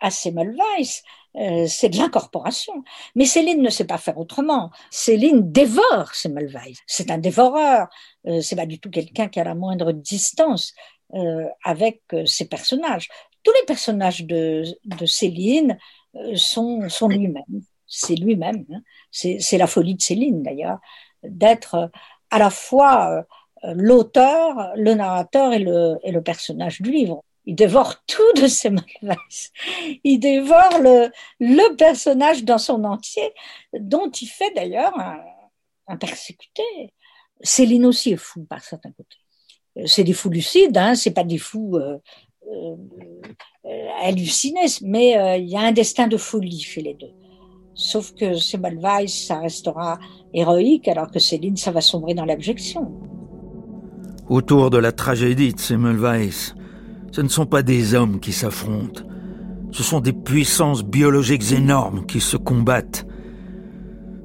à 0.00 0.10
Semmelweis. 0.10 1.02
Euh, 1.34 1.66
c'est 1.66 1.88
de 1.88 1.96
l'incorporation. 1.96 2.84
Mais 3.14 3.24
Céline 3.24 3.62
ne 3.62 3.70
sait 3.70 3.86
pas 3.86 3.96
faire 3.96 4.18
autrement. 4.18 4.70
Céline 4.90 5.50
dévore 5.50 6.14
Semmelweis. 6.14 6.76
C'est 6.86 7.10
un 7.10 7.16
dévoreur. 7.16 7.88
Euh, 8.26 8.42
c'est 8.42 8.56
pas 8.56 8.66
du 8.66 8.78
tout 8.78 8.90
quelqu'un 8.90 9.28
qui 9.28 9.40
a 9.40 9.44
la 9.44 9.54
moindre 9.54 9.92
distance 9.92 10.74
euh, 11.14 11.46
avec 11.62 12.00
euh, 12.14 12.24
ses 12.24 12.48
personnages. 12.48 13.10
Tous 13.42 13.52
les 13.60 13.66
personnages 13.66 14.24
de, 14.24 14.64
Céline 15.04 15.76
euh, 16.16 16.36
sont 16.36 17.08
lui-même. 17.08 17.44
C'est 17.94 18.14
lui-même. 18.14 18.64
Hein. 18.72 18.80
C'est 19.10 19.58
la 19.58 19.66
folie 19.66 19.94
de 19.94 20.02
Céline 20.02 20.42
d'ailleurs, 20.42 20.78
d'être 21.22 21.90
à 22.30 22.38
la 22.38 22.50
fois 22.50 23.26
l'auteur, 23.62 24.72
le 24.76 24.94
narrateur 24.94 25.52
et 25.52 25.58
le, 25.58 25.98
et 26.02 26.10
le 26.10 26.22
personnage 26.22 26.80
du 26.80 26.90
livre. 26.90 27.22
Il 27.44 27.54
dévore 27.54 27.96
tout 28.06 28.32
de 28.40 28.46
ses 28.46 28.70
malaises. 28.70 29.52
Il 30.04 30.18
dévore 30.18 30.78
le, 30.80 31.10
le 31.40 31.76
personnage 31.76 32.44
dans 32.44 32.58
son 32.58 32.84
entier, 32.84 33.32
dont 33.78 34.10
il 34.10 34.26
fait 34.26 34.52
d'ailleurs 34.54 34.98
un, 34.98 35.20
un, 35.88 35.96
persécuté. 35.96 36.62
Céline 37.42 37.86
aussi 37.86 38.12
est 38.12 38.16
fou 38.16 38.44
par 38.44 38.64
certains 38.64 38.92
côtés. 38.92 39.18
C'est 39.86 40.04
des 40.04 40.12
fous 40.12 40.30
lucides, 40.30 40.76
hein, 40.76 40.94
c'est 40.94 41.12
pas 41.12 41.24
des 41.24 41.38
fous 41.38 41.76
euh, 41.76 41.98
euh, 43.64 43.88
hallucinés, 44.02 44.66
mais 44.82 45.16
euh, 45.16 45.36
il 45.36 45.48
y 45.48 45.56
a 45.56 45.60
un 45.60 45.72
destin 45.72 46.06
de 46.08 46.16
folie 46.16 46.60
chez 46.60 46.82
les 46.82 46.94
deux. 46.94 47.12
Sauf 47.74 48.12
que 48.14 48.34
Semmelweis, 48.34 49.08
ça 49.08 49.38
restera 49.38 49.98
héroïque, 50.34 50.88
alors 50.88 51.10
que 51.10 51.18
Céline, 51.18 51.56
ça 51.56 51.70
va 51.70 51.80
sombrer 51.80 52.14
dans 52.14 52.24
l'abjection. 52.24 52.92
Autour 54.28 54.70
de 54.70 54.78
la 54.78 54.92
tragédie 54.92 55.54
de 55.54 55.60
Semmelweis, 55.60 56.54
ce 57.12 57.20
ne 57.20 57.28
sont 57.28 57.46
pas 57.46 57.62
des 57.62 57.94
hommes 57.94 58.20
qui 58.20 58.32
s'affrontent. 58.32 59.02
Ce 59.70 59.82
sont 59.82 60.00
des 60.00 60.12
puissances 60.12 60.84
biologiques 60.84 61.52
énormes 61.52 62.04
qui 62.04 62.20
se 62.20 62.36
combattent. 62.36 63.06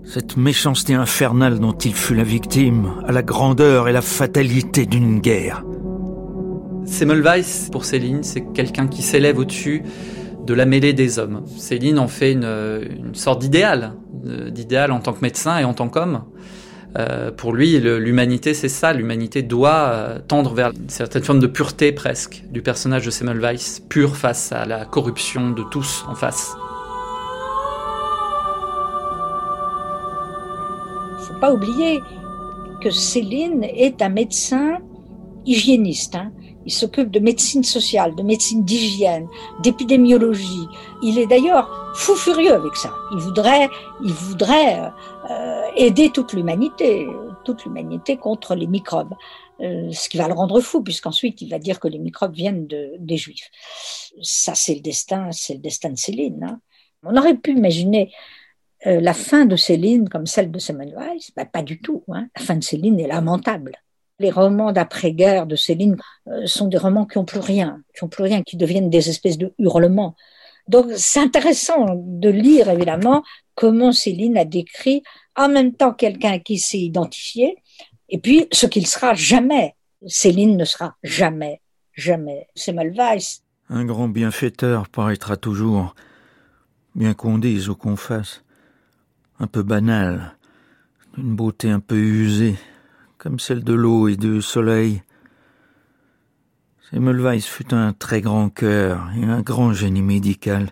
Cette 0.04 0.38
méchanceté 0.38 0.94
infernale 0.94 1.60
dont 1.60 1.74
il 1.74 1.94
fut 1.94 2.16
la 2.16 2.24
victime 2.24 2.94
a 3.06 3.12
la 3.12 3.24
grandeur 3.24 3.88
et 3.88 3.94
la 3.94 4.02
fatalité 4.02 4.86
d'une 4.86 5.20
guerre. 5.20 5.64
Semmelweis, 6.86 7.70
pour 7.72 7.86
Céline, 7.86 8.24
c'est 8.24 8.54
quelqu'un 8.54 8.88
qui 8.88 9.02
s'élève 9.02 9.38
au-dessus 9.40 9.84
de 10.48 10.54
la 10.54 10.66
mêlée 10.66 10.94
des 10.94 11.20
hommes. 11.20 11.44
Céline 11.58 12.00
en 12.00 12.08
fait 12.08 12.32
une, 12.32 12.46
une 12.46 13.16
sorte 13.16 13.40
d'idéal, 13.40 13.94
d'idéal 14.50 14.92
en 14.92 15.00
tant 15.00 15.14
que 15.14 15.22
médecin 15.22 15.60
et 15.60 15.64
en 15.64 15.74
tant 15.74 15.90
qu'homme. 15.90 16.24
Euh, 16.98 17.32
pour 17.32 17.54
lui, 17.54 17.80
l'humanité, 17.80 18.54
c'est 18.54 18.70
ça. 18.70 18.94
L'humanité 18.94 19.42
doit 19.44 19.90
euh, 19.92 20.20
tendre 20.26 20.54
vers 20.54 20.72
une 20.72 20.90
certaine 20.90 21.24
forme 21.24 21.40
de 21.40 21.48
pureté 21.48 21.92
presque 21.92 22.44
du 22.50 22.62
personnage 22.62 23.06
de 23.06 23.12
Semmelweis, 23.12 23.82
pur 23.88 24.16
face 24.16 24.52
à 24.52 24.66
la 24.66 24.86
corruption 24.86 25.52
de 25.52 25.64
tous 25.64 26.06
en 26.08 26.16
face. 26.16 26.56
Faut 31.20 31.40
pas 31.40 31.54
oublier 31.54 32.02
que 32.82 32.90
Céline 32.90 33.64
est 33.64 34.02
un 34.02 34.10
médecin 34.10 34.80
hygiéniste. 35.46 36.16
Hein. 36.16 36.32
Il 36.68 36.74
s'occupe 36.74 37.10
de 37.12 37.20
médecine 37.20 37.64
sociale, 37.64 38.14
de 38.14 38.24
médecine 38.24 38.62
d'hygiène, 38.66 39.30
d'épidémiologie. 39.64 40.68
Il 41.02 41.18
est 41.18 41.26
d'ailleurs 41.26 41.94
fou 41.96 42.14
furieux 42.14 42.54
avec 42.54 42.76
ça. 42.76 42.94
Il 43.14 43.20
voudrait, 43.20 43.70
il 44.04 44.12
voudrait 44.12 44.92
euh, 45.32 45.62
aider 45.78 46.10
toute 46.10 46.34
l'humanité, 46.34 47.08
toute 47.46 47.64
l'humanité 47.64 48.18
contre 48.18 48.54
les 48.54 48.68
microbes. 48.68 49.14
Euh, 49.62 49.90
ce 49.94 50.10
qui 50.10 50.18
va 50.18 50.28
le 50.28 50.34
rendre 50.34 50.60
fou, 50.60 50.84
puisqu'ensuite 50.84 51.42
il 51.42 51.50
va 51.50 51.58
dire 51.58 51.80
que 51.80 51.88
les 51.88 52.00
microbes 52.00 52.36
viennent 52.36 52.68
de, 52.68 52.92
des 53.00 53.16
Juifs. 53.16 53.50
Ça, 54.22 54.54
c'est 54.54 54.76
le 54.76 54.82
destin, 54.82 55.30
c'est 55.32 55.54
le 55.54 55.62
destin 55.62 55.92
de 55.92 55.98
Céline. 55.98 56.44
Hein. 56.44 56.60
On 57.04 57.16
aurait 57.16 57.38
pu 57.38 57.52
imaginer 57.52 58.12
euh, 58.88 59.00
la 59.00 59.14
fin 59.14 59.46
de 59.46 59.56
Céline 59.56 60.10
comme 60.10 60.26
celle 60.26 60.52
de 60.52 60.60
Semmelweis, 60.60 61.32
ben, 61.34 61.46
pas 61.46 61.64
du 61.64 61.80
tout. 61.80 62.04
Hein. 62.10 62.28
La 62.36 62.44
fin 62.44 62.56
de 62.56 62.64
Céline 62.64 63.00
est 63.00 63.08
lamentable. 63.08 63.72
Les 64.20 64.32
romans 64.32 64.72
d'après-guerre 64.72 65.46
de 65.46 65.56
Céline 65.56 65.98
euh, 66.28 66.46
sont 66.46 66.68
des 66.68 66.78
romans 66.78 67.06
qui 67.06 67.18
ont 67.18 67.26
plus 67.26 67.40
rien, 67.40 67.82
qui 67.96 68.04
ont 68.04 68.08
plus 68.08 68.24
rien, 68.24 68.42
qui 68.42 68.58
deviennent 68.58 68.90
des 68.90 69.10
espèces 69.10 69.38
de 69.38 69.54
hurlements. 69.60 70.16
Donc 70.68 70.88
c'est 70.96 71.20
intéressant 71.20 71.86
de 71.96 72.30
lire 72.30 72.70
évidemment 72.70 73.24
comment 73.56 73.92
Céline 73.92 74.38
a 74.38 74.46
décrit 74.46 75.04
en 75.36 75.50
même 75.50 75.74
temps 75.74 75.94
quelqu'un 75.94 76.40
qui 76.40 76.58
s'est 76.58 76.80
identifié 76.80 77.56
et 78.10 78.18
puis 78.20 78.48
ce 78.52 78.66
qu'il 78.66 78.88
sera 78.88 79.14
jamais. 79.14 79.76
Céline 80.06 80.58
ne 80.58 80.66
sera 80.66 80.96
jamais, 81.04 81.62
jamais. 81.94 82.48
C'est 82.56 82.74
Malvais. 82.74 83.20
Un 83.70 83.86
grand 83.86 84.08
bienfaiteur 84.08 84.88
paraîtra 84.88 85.38
toujours, 85.38 85.96
bien 86.96 87.14
qu'on 87.14 87.38
dise 87.38 87.70
ou 87.70 87.76
qu'on 87.76 87.96
fasse, 87.96 88.44
un 89.40 89.48
peu 89.48 89.64
banal, 89.64 90.38
d'une 91.18 91.36
beauté 91.36 91.70
un 91.70 91.80
peu 91.80 91.98
usée, 91.98 92.56
comme 93.18 93.40
celle 93.40 93.64
de 93.64 93.74
l'eau 93.74 94.08
et 94.08 94.16
du 94.16 94.42
soleil. 94.42 95.02
Semmelweis 96.90 97.42
fut 97.42 97.74
un 97.74 97.94
très 97.94 98.22
grand 98.22 98.50
cœur 98.50 99.10
et 99.20 99.26
un 99.26 99.42
grand 99.42 99.74
génie 99.74 100.04
médical. 100.04 100.70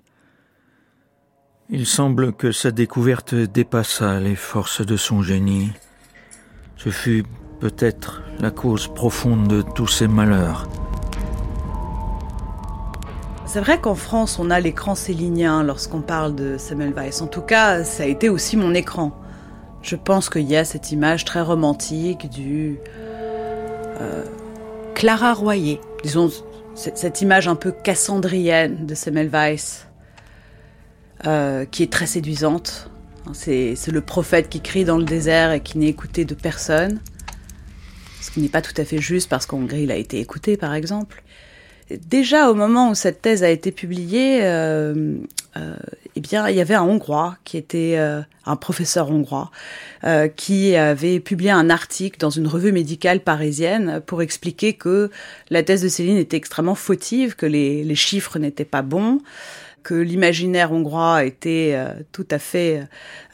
Il 1.69 1.85
semble 1.87 2.33
que 2.33 2.51
sa 2.51 2.71
découverte 2.71 3.33
dépassa 3.33 4.19
les 4.19 4.35
forces 4.35 4.85
de 4.85 4.95
son 4.95 5.23
génie. 5.23 5.71
Ce 6.77 6.89
fut 6.89 7.25
peut-être 7.59 8.21
la 8.39 8.51
cause 8.51 8.87
profonde 8.87 9.47
de 9.47 9.61
tous 9.63 9.87
ses 9.87 10.07
malheurs. 10.07 10.69
C'est 13.47 13.61
vrai 13.61 13.79
qu'en 13.81 13.95
France, 13.95 14.37
on 14.37 14.51
a 14.51 14.59
l'écran 14.59 14.93
célinien 14.93 15.63
lorsqu'on 15.63 16.01
parle 16.01 16.35
de 16.35 16.57
Semmelweis. 16.57 17.21
En 17.21 17.27
tout 17.27 17.41
cas, 17.41 17.83
ça 17.83 18.03
a 18.03 18.05
été 18.05 18.29
aussi 18.29 18.57
mon 18.57 18.73
écran 18.73 19.24
je 19.85 19.95
pense 19.95 20.29
qu'il 20.29 20.49
y 20.49 20.55
a 20.55 20.65
cette 20.65 20.91
image 20.91 21.25
très 21.25 21.41
romantique 21.41 22.29
du 22.29 22.79
euh, 24.01 24.25
Clara 24.95 25.33
Royer, 25.33 25.79
disons 26.03 26.31
cette 26.73 27.21
image 27.21 27.47
un 27.47 27.55
peu 27.55 27.71
cassandrienne 27.71 28.85
de 28.85 28.95
Semmelweis, 28.95 29.85
euh, 31.25 31.65
qui 31.65 31.83
est 31.83 31.91
très 31.91 32.07
séduisante. 32.07 32.89
C'est 33.31 33.75
le 33.87 34.01
prophète 34.01 34.49
qui 34.49 34.59
crie 34.59 34.85
dans 34.85 34.97
le 34.97 35.05
désert 35.05 35.51
et 35.51 35.61
qui 35.61 35.77
n'est 35.77 35.87
écouté 35.87 36.25
de 36.25 36.33
personne, 36.33 36.99
ce 38.21 38.29
qui 38.31 38.41
n'est 38.41 38.49
pas 38.49 38.61
tout 38.61 38.73
à 38.77 38.85
fait 38.85 38.99
juste 38.99 39.29
parce 39.29 39.45
qu'en 39.45 39.57
Hongrie 39.57 39.83
il 39.83 39.91
a 39.91 39.95
été 39.95 40.19
écouté 40.19 40.57
par 40.57 40.73
exemple. 40.73 41.23
Déjà 41.89 42.49
au 42.49 42.55
moment 42.55 42.89
où 42.89 42.95
cette 42.95 43.21
thèse 43.21 43.43
a 43.43 43.49
été 43.49 43.71
publiée, 43.71 44.39
euh, 44.43 45.17
euh, 45.57 45.75
eh 46.15 46.19
bien, 46.19 46.47
il 46.49 46.55
y 46.55 46.61
avait 46.61 46.73
un 46.73 46.83
Hongrois 46.83 47.37
qui 47.43 47.57
était 47.57 47.95
euh, 47.97 48.21
un 48.45 48.55
professeur 48.55 49.09
hongrois 49.09 49.51
qui 50.35 50.75
avait 50.75 51.19
publié 51.19 51.49
un 51.49 51.71
article 51.71 52.19
dans 52.19 52.29
une 52.29 52.45
revue 52.45 52.71
médicale 52.71 53.21
parisienne 53.21 54.03
pour 54.05 54.21
expliquer 54.21 54.73
que 54.73 55.09
la 55.49 55.63
thèse 55.63 55.81
de 55.81 55.87
Céline 55.87 56.17
était 56.17 56.37
extrêmement 56.37 56.75
fautive, 56.75 57.35
que 57.35 57.47
les, 57.47 57.83
les 57.83 57.95
chiffres 57.95 58.37
n'étaient 58.37 58.65
pas 58.65 58.83
bons, 58.83 59.19
que 59.85 59.93
l'imaginaire 59.93 60.71
hongrois 60.71 61.25
était 61.25 61.73
euh, 61.75 61.93
tout 62.11 62.25
à 62.31 62.39
fait 62.39 62.81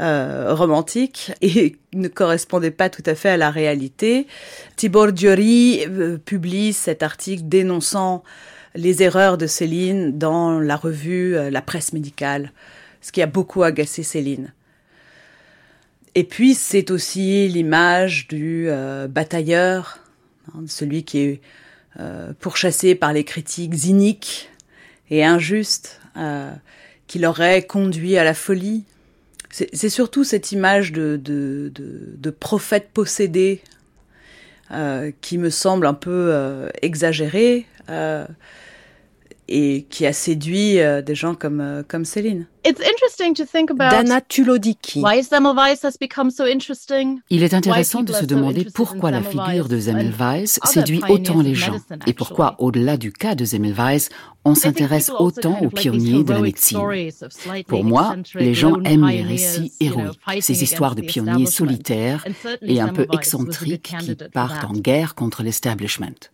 euh, 0.02 0.54
romantique 0.54 1.32
et 1.41 1.78
ne 1.93 2.10
correspondait 2.10 2.72
pas 2.72 2.89
tout 2.89 3.04
à 3.06 3.16
fait 3.16 3.30
à 3.30 3.38
la 3.38 3.49
réalité. 3.49 4.28
Tibor 4.76 5.14
Diori 5.14 5.86
euh, 5.88 6.18
publie 6.18 6.74
cet 6.74 7.04
article 7.04 7.43
dénonçant 7.45 8.22
les 8.76 9.02
erreurs 9.02 9.38
de 9.38 9.47
Céline 9.47 10.18
dans 10.18 10.60
la 10.60 10.76
revue 10.76 11.36
La 11.49 11.62
Presse 11.62 11.93
médicale, 11.93 12.52
ce 13.02 13.12
qui 13.12 13.22
a 13.22 13.28
beaucoup 13.28 13.64
agacé 13.64 14.04
Céline. 14.04 14.54
Et 16.16 16.24
puis 16.26 16.54
c'est 16.54 16.89
aussi 16.91 17.49
l'image 17.49 18.30
du 18.30 18.70
batailleur, 19.10 19.99
hein, 20.54 20.64
celui 20.68 21.04
qui 21.04 21.20
est 21.20 21.41
pourchassé 22.39 22.95
par 22.95 23.12
les 23.12 23.26
critiques 23.26 23.76
cyniques 23.76 24.49
et 25.10 25.26
injustes 25.26 26.01
euh, 26.18 26.51
qui 27.07 27.20
l'aurait 27.20 27.64
conduit 27.64 28.18
à 28.18 28.24
la 28.24 28.34
folie. 28.34 28.84
C'est 29.49 29.89
surtout 29.89 30.24
cette 30.24 30.53
image 30.53 30.93
de, 30.93 32.30
prophète 32.39 32.89
possédé 32.93 33.62
euh, 34.72 35.12
qui 35.20 35.38
me 35.38 35.49
semble 35.49 35.86
un 35.86 35.93
peu 35.93 36.30
euh, 36.32 36.70
exagérée. 36.82 37.66
Et 39.54 39.86
qui 39.89 40.06
a 40.06 40.14
séduit 40.14 40.80
euh, 40.80 41.02
des 41.02 41.14
gens 41.14 41.36
comme, 41.36 41.60
euh, 41.60 41.84
comme 41.86 42.06
Céline. 42.06 42.47
Dana 43.89 44.22
Tulodiki. 44.22 45.04
Il 47.30 47.43
est 47.43 47.54
intéressant 47.54 48.04
de 48.04 48.14
se 48.14 48.26
demander 48.26 48.68
pourquoi 48.74 49.12
la 49.12 49.22
figure 49.22 49.68
de 49.68 49.80
Semmelweis 49.80 50.60
séduit 50.64 51.02
autant 51.10 51.41
les 51.41 51.56
gens 51.56 51.78
et 52.08 52.14
pourquoi, 52.14 52.56
au-delà 52.60 52.97
du 52.97 53.12
cas 53.12 53.36
de 53.36 53.45
Semmelweis, 53.45 54.10
on 54.45 54.56
s'intéresse 54.56 55.12
autant 55.18 55.60
aux 55.62 55.70
pionniers 55.70 56.24
de 56.24 56.34
la 56.34 56.39
médecine. 56.39 56.80
Pour 57.68 57.84
moi, 57.84 58.16
les 58.36 58.54
gens 58.54 58.82
aiment 58.84 59.08
les 59.08 59.24
récits 59.24 59.74
héroïques, 59.80 60.20
ces 60.41 60.64
histoires 60.64 60.95
de 60.95 61.02
pionniers 61.02 61.45
solitaires 61.47 62.26
et 62.62 62.80
un 62.80 62.89
peu 62.89 63.08
excentriques 63.12 63.95
qui 63.99 64.16
partent 64.34 64.66
en 64.66 64.74
guerre 64.74 65.16
contre 65.16 65.43
l'establishment. 65.43 66.32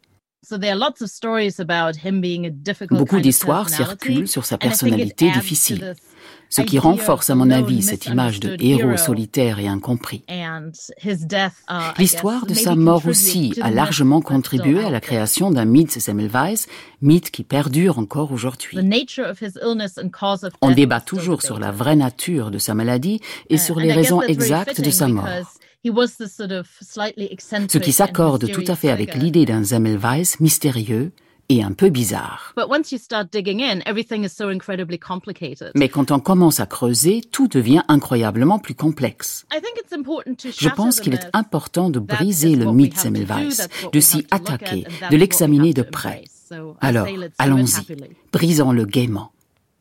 Beaucoup 2.92 3.20
d'histoires 3.20 3.70
circulent 3.70 4.28
sur 4.28 4.46
sa 4.46 4.58
personnalité 4.58 5.32
difficile, 5.32 5.96
ce 6.50 6.62
qui 6.62 6.80
renforce 6.80 7.30
à 7.30 7.36
mon 7.36 7.50
avis 7.50 7.82
cette 7.82 8.06
image 8.06 8.40
de 8.40 8.56
héros 8.60 8.98
solitaire 8.98 9.60
et 9.60 9.68
incompris. 9.68 10.24
Uh, 10.30 10.72
L'histoire 11.98 12.46
de 12.46 12.54
sa 12.54 12.76
mort 12.76 13.06
aussi 13.08 13.54
a 13.62 13.72
largement 13.72 14.22
contribué 14.22 14.84
à 14.86 14.90
la 14.90 15.02
création 15.02 15.52
d'un 15.52 15.66
mythe 15.66 16.00
Semmelweis, 16.00 16.68
mythe 17.02 17.32
qui 17.32 17.44
perdure 17.44 18.00
encore 18.00 18.32
aujourd'hui. 18.32 18.78
On 20.62 20.72
débat 20.72 21.02
toujours 21.02 21.42
sur 21.42 21.60
la 21.60 21.72
vraie 21.72 21.96
nature 21.96 22.52
de 22.52 22.60
sa 22.60 22.74
maladie 22.74 23.22
et 23.50 23.56
Uh, 23.56 23.60
sur 23.60 23.80
les 23.80 23.92
raisons 23.92 24.22
exactes 24.22 24.82
de 24.82 24.92
sa 24.92 25.08
mort. 25.08 25.57
Ce 25.84 27.78
qui 27.78 27.92
s'accorde 27.92 28.52
tout 28.52 28.64
à 28.68 28.76
fait 28.76 28.90
avec 28.90 29.16
l'idée 29.16 29.46
d'un 29.46 29.64
Semmelweis 29.64 30.36
mystérieux 30.40 31.12
et 31.50 31.64
un 31.64 31.72
peu 31.72 31.90
bizarre. 31.90 32.54
Mais 35.76 35.90
quand 35.90 36.12
on 36.12 36.20
commence 36.20 36.60
à 36.60 36.66
creuser, 36.66 37.22
tout 37.32 37.48
devient 37.48 37.84
incroyablement 37.88 38.60
plus 38.60 38.76
complexe. 38.76 39.46
Je 40.44 40.70
pense 40.70 41.00
qu'il 41.00 41.14
est 41.14 41.30
important 41.34 41.90
de 41.90 42.00
briser 42.00 42.56
le 42.56 42.72
mythe 42.72 42.98
Semmelweis, 42.98 43.68
de 43.92 44.00
s'y 44.00 44.28
attaquer, 44.32 44.86
de 45.10 45.16
l'examiner 45.16 45.74
de 45.74 45.84
près. 45.84 46.24
Alors, 46.82 47.08
allons-y, 47.38 47.96
brisons-le 48.32 48.86
gaiement. 48.86 49.32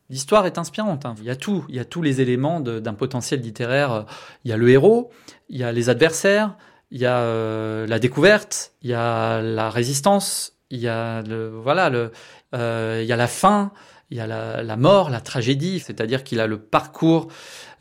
L'histoire 0.09 0.45
est 0.45 0.57
inspirante. 0.57 1.05
Hein. 1.05 1.15
Il 1.19 1.25
y 1.25 1.29
a 1.29 1.35
tout. 1.35 1.65
Il 1.67 1.75
y 1.75 1.79
a 1.79 1.85
tous 1.85 2.01
les 2.01 2.21
éléments 2.21 2.61
d'un 2.61 2.93
potentiel 2.93 3.41
littéraire. 3.41 4.05
Il 4.45 4.49
y 4.49 4.53
a 4.53 4.57
le 4.57 4.69
héros, 4.69 5.11
il 5.49 5.57
y 5.57 5.63
a 5.63 5.71
les 5.71 5.89
adversaires, 5.89 6.55
il 6.91 6.99
y 6.99 7.05
a 7.05 7.19
euh, 7.19 7.87
la 7.87 7.99
découverte, 7.99 8.73
il 8.81 8.89
y 8.89 8.93
a 8.93 9.41
la 9.41 9.69
résistance, 9.69 10.53
il 10.69 10.79
y 10.79 10.87
a 10.87 11.21
le 11.21 11.49
voilà 11.49 11.89
le 11.89 12.11
euh, 12.55 13.01
il 13.03 13.07
y 13.07 13.13
a 13.13 13.15
la 13.15 13.27
fin, 13.27 13.71
il 14.09 14.17
y 14.17 14.21
a 14.21 14.27
la, 14.27 14.77
mort, 14.77 15.09
la 15.09 15.19
tragédie. 15.19 15.79
C'est-à-dire 15.79 16.23
qu'il 16.23 16.39
a 16.39 16.47
le 16.47 16.57
parcours 16.57 17.27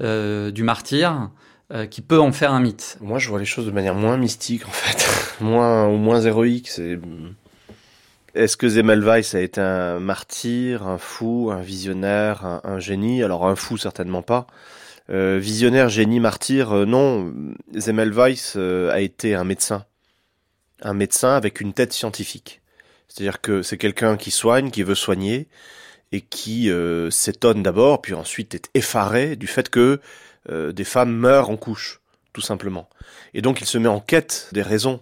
euh, 0.02 0.50
du 0.50 0.62
martyr 0.62 1.30
qui 1.90 2.00
peut 2.00 2.20
en 2.20 2.30
faire 2.30 2.52
un 2.52 2.60
mythe. 2.60 2.96
Moi, 3.00 3.18
je 3.18 3.28
vois 3.28 3.40
les 3.40 3.44
choses 3.44 3.66
de 3.66 3.72
manière 3.72 3.96
moins 3.96 4.16
mystique 4.16 4.64
en 4.68 4.70
fait, 4.70 5.04
moins 5.40 5.88
ou 5.88 5.96
moins 5.96 6.20
héroïque. 6.20 6.70
Est-ce 8.36 8.56
que 8.56 8.68
Semmelweis 8.68 9.34
a 9.34 9.40
été 9.40 9.60
un 9.60 9.98
martyr, 9.98 10.86
un 10.86 10.98
fou, 10.98 11.50
un 11.52 11.60
visionnaire, 11.60 12.60
un 12.62 12.78
génie? 12.78 13.24
Alors 13.24 13.48
un 13.48 13.56
fou 13.56 13.76
certainement 13.78 14.22
pas. 14.22 14.46
Euh, 15.09 15.38
visionnaire, 15.38 15.88
génie, 15.88 16.20
martyr, 16.20 16.72
euh, 16.72 16.84
non. 16.84 17.32
Semmelweis 17.78 18.54
euh, 18.57 18.90
a 18.90 19.00
été 19.00 19.34
un 19.34 19.44
médecin, 19.44 19.84
un 20.82 20.94
médecin 20.94 21.34
avec 21.34 21.61
une 21.61 21.72
tête 21.72 21.92
scientifique. 21.92 22.61
C'est-à-dire 23.09 23.40
que 23.40 23.62
c'est 23.62 23.78
quelqu'un 23.78 24.16
qui 24.16 24.30
soigne, 24.30 24.70
qui 24.70 24.82
veut 24.82 24.96
soigner 24.96 25.48
et 26.12 26.20
qui 26.20 26.70
euh, 26.70 27.11
s'étonne 27.11 27.62
d'abord, 27.62 28.02
puis 28.02 28.14
ensuite 28.14 28.54
est 28.54 28.68
effaré 28.74 29.36
du 29.36 29.46
fait 29.46 29.68
que 29.68 30.00
des 30.48 30.84
femmes 30.84 31.12
meurent 31.12 31.50
en 31.50 31.57
couche, 31.57 32.00
tout 32.32 32.40
simplement. 32.40 32.88
Et 33.34 33.42
donc 33.42 33.61
il 33.61 33.66
se 33.66 33.78
met 33.78 33.88
en 33.88 33.98
quête 33.98 34.48
des 34.52 34.62
raisons, 34.62 35.00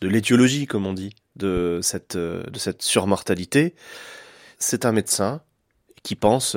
de 0.00 0.08
l'étiologie, 0.08 0.66
comme 0.66 0.86
on 0.86 0.94
dit 0.94 1.14
de 1.36 1.80
cette, 1.82 2.16
de 2.16 2.58
cette 2.58 2.80
surmortalité, 2.80 3.74
c'est 4.58 4.86
un 4.86 4.92
médecin 4.92 5.42
qui 6.02 6.16
pense 6.16 6.56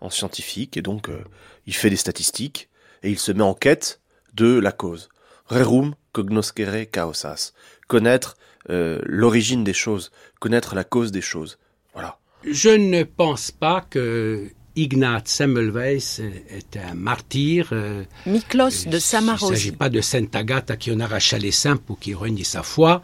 en 0.00 0.10
scientifique 0.10 0.76
et 0.76 0.82
donc 0.82 1.08
euh, 1.08 1.24
il 1.66 1.74
fait 1.74 1.90
des 1.90 1.96
statistiques 1.96 2.68
et 3.02 3.10
il 3.10 3.18
se 3.18 3.32
met 3.32 3.42
en 3.42 3.54
quête 3.54 4.00
de 4.34 4.58
la 4.58 4.72
cause. 4.72 5.08
Rerum 5.46 5.94
cognoscere 6.12 6.90
causas. 6.90 7.52
Connaître 7.86 8.36
euh, 8.70 9.00
l'origine 9.04 9.64
des 9.64 9.72
choses, 9.72 10.10
connaître 10.40 10.74
la 10.74 10.84
cause 10.84 11.10
des 11.10 11.22
choses. 11.22 11.58
Voilà. 11.94 12.18
Je 12.44 12.70
ne 12.70 13.02
pense 13.02 13.50
pas 13.50 13.84
que 13.88 14.50
Ignaz 14.76 15.22
Semmelweis 15.26 16.20
est 16.50 16.76
un 16.76 16.94
martyr. 16.94 17.70
Euh, 17.72 18.04
Miklos 18.26 18.86
de 18.86 18.98
Samarosi. 18.98 19.44
Il 19.44 19.50
ne 19.50 19.56
s'agit 19.56 19.72
pas 19.72 19.88
de 19.88 20.00
Sainte 20.00 20.36
Agathe 20.36 20.70
à 20.70 20.76
qui 20.76 20.92
on 20.92 21.00
arracha 21.00 21.38
les 21.38 21.50
seins 21.50 21.76
pour 21.76 21.98
qu'il 21.98 22.14
renie 22.14 22.44
sa 22.44 22.62
foi. 22.62 23.02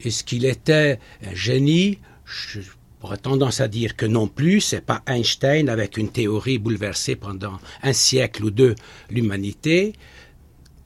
Est-ce 0.00 0.24
qu'il 0.24 0.44
était 0.44 0.98
un 1.26 1.34
génie? 1.34 1.98
J'aurais 3.04 3.18
tendance 3.18 3.60
à 3.60 3.68
dire 3.68 3.96
que 3.96 4.06
non 4.06 4.28
plus. 4.28 4.62
C'est 4.62 4.80
pas 4.80 5.02
Einstein 5.06 5.68
avec 5.68 5.98
une 5.98 6.08
théorie 6.08 6.56
bouleversée 6.56 7.16
pendant 7.16 7.58
un 7.82 7.92
siècle 7.92 8.42
ou 8.46 8.50
deux 8.50 8.74
l'humanité. 9.10 9.92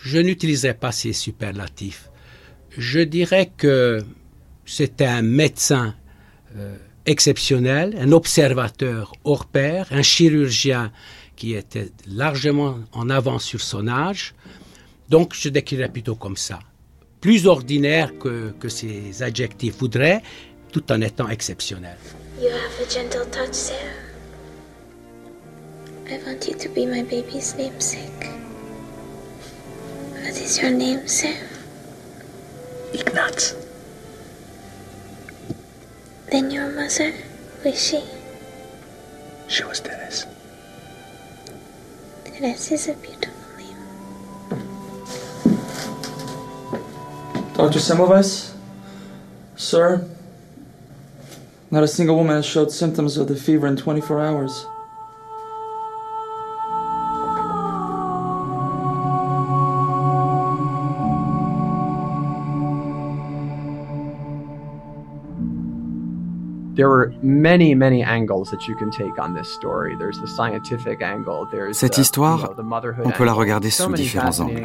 Je 0.01 0.19
n'utiliserai 0.19 0.75
pas 0.75 0.91
ces 0.91 1.13
superlatifs. 1.13 2.11
Je 2.77 2.99
dirais 2.99 3.53
que 3.57 4.01
c'était 4.67 5.05
un 5.05 5.23
médecin 5.23 5.95
euh, 6.57 6.77
exceptionnel, 7.07 7.97
un 8.01 8.11
observateur 8.11 9.13
hors 9.23 9.47
pair, 9.47 9.87
un 9.93 10.03
chirurgien 10.03 10.91
qui 11.37 11.55
était 11.55 11.93
largement 12.09 12.81
en 12.91 13.11
avance 13.11 13.45
sur 13.45 13.61
son 13.61 13.87
âge. 13.87 14.35
Donc 15.09 15.35
je 15.35 15.51
décrirais 15.51 15.89
plutôt 15.89 16.17
comme 16.17 16.37
ça 16.37 16.59
plus 17.21 17.47
ordinaire 17.47 18.17
que, 18.19 18.53
que 18.61 18.69
ces 18.69 19.23
adjectifs 19.23 19.79
voudraient, 19.79 20.23
tout 20.73 20.91
en 20.93 21.01
étant 21.01 21.29
exceptionnel. 21.29 21.97
You 22.41 22.51
have 22.51 22.81
a 22.81 22.91
gentle 22.91 23.27
touch, 23.27 23.55
Sarah. 23.55 24.09
I 26.11 26.19
want 26.25 26.47
you 26.47 26.55
to 26.55 26.69
be 26.69 26.87
my 26.87 27.03
baby's 27.03 27.55
namesake. 27.57 28.31
What 30.13 30.37
is 30.41 30.59
your 30.61 30.71
name, 30.71 31.07
Sarah? 31.07 31.49
Ignaz. 32.95 33.55
Then 36.31 36.51
your 36.51 36.69
mother, 36.71 37.13
was 37.65 37.83
she? 37.83 38.03
She 39.49 39.65
was 39.65 39.81
Dennis. 39.81 40.27
Dennis 42.25 42.71
is 42.71 42.89
a 42.89 42.95
beautiful 42.95 43.33
name. 43.57 43.77
Dr. 47.55 47.81
Semmelweis? 47.81 48.53
Sir? 49.57 50.07
Not 51.71 51.83
a 51.83 51.89
single 51.89 52.17
woman 52.17 52.37
has 52.37 52.47
showed 52.47 52.73
symptoms 52.73 53.19
of 53.19 53.29
the 53.29 53.37
fever 53.37 53.67
in 53.67 53.77
24 53.77 54.21
hours. 54.21 54.67
Cette 71.73 71.99
histoire, 71.99 72.55
on 73.05 73.11
peut 73.11 73.25
la 73.25 73.33
regarder 73.33 73.71
sous 73.71 73.93
différents 73.93 74.41
angles. 74.41 74.63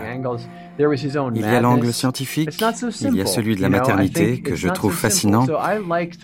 Il 1.36 1.42
y 1.42 1.46
a 1.46 1.60
l'angle 1.60 1.92
scientifique, 1.92 2.64
il 3.02 3.16
y 3.16 3.22
a 3.22 3.26
celui 3.26 3.56
de 3.56 3.62
la 3.62 3.70
maternité 3.70 4.42
que 4.42 4.56
je 4.56 4.70
trouve 4.70 4.94
fascinant. 4.94 5.48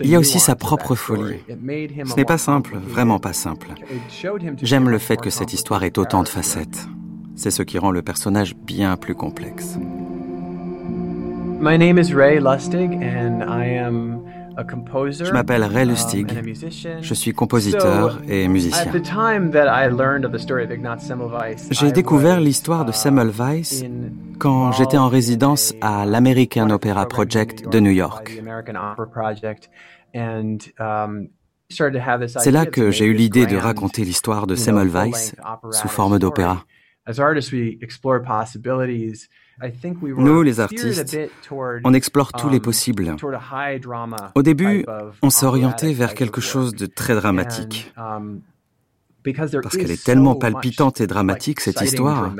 Il 0.00 0.10
y 0.10 0.14
a 0.14 0.20
aussi 0.20 0.38
sa 0.38 0.54
propre 0.54 0.94
folie. 0.94 1.40
Ce 1.48 2.14
n'est 2.16 2.24
pas 2.24 2.38
simple, 2.38 2.76
vraiment 2.76 3.18
pas 3.18 3.32
simple. 3.32 3.70
J'aime 4.62 4.88
le 4.88 4.98
fait 4.98 5.16
que 5.16 5.30
cette 5.30 5.52
histoire 5.52 5.82
ait 5.82 5.98
autant 5.98 6.22
de 6.22 6.28
facettes. 6.28 6.86
C'est 7.34 7.50
ce 7.50 7.62
qui 7.62 7.78
rend 7.78 7.90
le 7.90 8.02
personnage 8.02 8.54
bien 8.54 8.96
plus 8.96 9.14
complexe. 9.14 9.76
My 11.60 11.76
name 11.76 11.98
is 11.98 12.14
Ray 12.14 12.38
Lustig 12.40 12.90
and 13.02 13.42
I 13.42 13.66
am 13.66 14.09
je 15.24 15.32
m'appelle 15.32 15.64
Ray 15.64 15.86
Lustig, 15.86 16.26
je 17.00 17.14
suis 17.14 17.32
compositeur 17.32 18.20
et 18.28 18.48
musicien. 18.48 18.92
J'ai 21.70 21.92
découvert 21.92 22.40
l'histoire 22.40 22.84
de 22.84 22.92
Semmelweis 22.92 23.88
quand 24.38 24.72
j'étais 24.72 24.98
en 24.98 25.08
résidence 25.08 25.74
à 25.80 26.06
l'American 26.06 26.70
Opera 26.70 27.06
Project 27.06 27.68
de 27.68 27.80
New 27.80 27.90
York. 27.90 28.42
C'est 31.68 32.50
là 32.50 32.66
que 32.66 32.90
j'ai 32.90 33.04
eu 33.04 33.12
l'idée 33.12 33.46
de 33.46 33.56
raconter 33.56 34.04
l'histoire 34.04 34.46
de 34.46 34.54
Semmelweis 34.54 35.32
sous 35.70 35.88
forme 35.88 36.18
d'opéra. 36.18 36.64
Nous, 40.02 40.42
les 40.42 40.60
artistes, 40.60 41.18
on 41.84 41.92
explore 41.92 42.32
tous 42.32 42.48
les 42.48 42.56
um, 42.56 42.62
possibles. 42.62 43.16
Au 44.34 44.42
début, 44.42 44.84
on 45.22 45.30
s'est 45.30 45.46
orienté 45.46 45.92
vers 45.92 46.14
quelque 46.14 46.40
chose 46.40 46.74
de 46.74 46.86
très 46.86 47.14
dramatique. 47.14 47.92
Um, 47.96 48.40
Parce 49.62 49.76
qu'elle 49.76 49.90
est 49.90 50.02
tellement 50.02 50.34
palpitante 50.34 51.00
et 51.00 51.06
dramatique, 51.06 51.60
cette 51.60 51.80
histoire. 51.80 52.32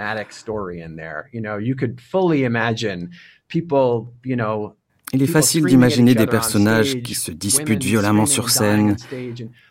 Il 5.12 5.22
est 5.22 5.26
facile 5.26 5.64
d'imaginer 5.64 6.14
des 6.14 6.26
personnages 6.26 7.02
qui 7.02 7.14
se 7.14 7.32
disputent 7.32 7.82
violemment 7.82 8.26
sur 8.26 8.50
scène, 8.50 8.96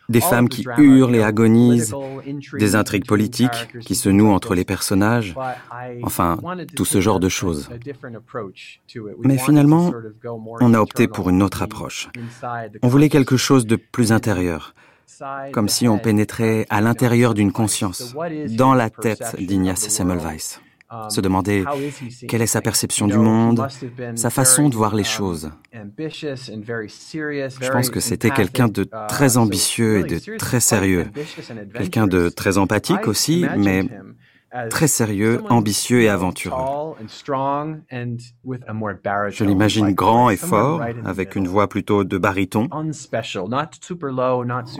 des 0.08 0.20
femmes 0.20 0.48
qui 0.48 0.66
hurlent 0.76 1.16
et 1.16 1.22
agonisent, 1.22 1.94
des 2.58 2.74
intrigues 2.74 3.06
politiques 3.06 3.68
qui 3.80 3.94
se 3.94 4.08
nouent 4.08 4.32
entre 4.32 4.54
les 4.54 4.64
personnages, 4.64 5.34
enfin, 6.02 6.38
tout 6.76 6.84
ce 6.84 7.00
genre 7.00 7.20
de 7.20 7.28
choses. 7.28 7.70
Mais 9.24 9.38
finalement, 9.38 9.92
on 10.60 10.74
a 10.74 10.80
opté 10.80 11.08
pour 11.08 11.30
une 11.30 11.42
autre 11.42 11.62
approche. 11.62 12.08
On 12.82 12.88
voulait 12.88 13.08
quelque 13.08 13.36
chose 13.36 13.66
de 13.66 13.76
plus 13.76 14.12
intérieur, 14.12 14.74
comme 15.52 15.68
si 15.68 15.88
on 15.88 15.98
pénétrait 15.98 16.66
à 16.68 16.80
l'intérieur 16.80 17.34
d'une 17.34 17.52
conscience, 17.52 18.14
dans 18.50 18.74
la 18.74 18.90
tête 18.90 19.36
d'Ignace 19.38 19.88
Semmelweis 19.88 20.60
se 21.08 21.20
demander 21.20 21.64
quelle 22.28 22.42
est 22.42 22.46
sa 22.46 22.60
perception 22.60 23.06
du 23.06 23.18
monde, 23.18 23.66
sa 24.16 24.30
façon 24.30 24.68
de 24.68 24.74
voir 24.74 24.94
les 24.94 25.04
choses. 25.04 25.50
Je 25.72 27.70
pense 27.70 27.90
que 27.90 28.00
c'était 28.00 28.30
quelqu'un 28.30 28.68
de 28.68 28.88
très 29.08 29.36
ambitieux 29.36 29.98
et 30.00 30.04
de 30.04 30.36
très 30.36 30.60
sérieux, 30.60 31.06
quelqu'un 31.74 32.06
de 32.06 32.28
très 32.28 32.58
empathique 32.58 33.06
aussi, 33.06 33.46
mais 33.56 33.84
très 34.68 34.88
sérieux, 34.88 35.42
ambitieux 35.48 36.02
et 36.02 36.08
aventureux. 36.08 36.96
Je 39.30 39.44
l'imagine 39.44 39.92
grand 39.92 40.30
et 40.30 40.36
fort, 40.36 40.82
avec 41.04 41.36
une 41.36 41.46
voix 41.46 41.68
plutôt 41.68 42.02
de 42.02 42.18
baryton, 42.18 42.68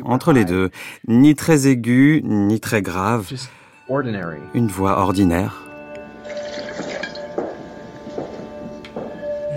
entre 0.05 0.33
les 0.33 0.45
deux, 0.45 0.71
ni 1.07 1.37
très 1.37 1.69
aiguë, 1.69 2.23
ni 2.25 2.59
très 2.59 2.83
grave, 2.83 3.31
une 4.55 4.67
voix 4.67 4.99
ordinaire. 4.99 5.70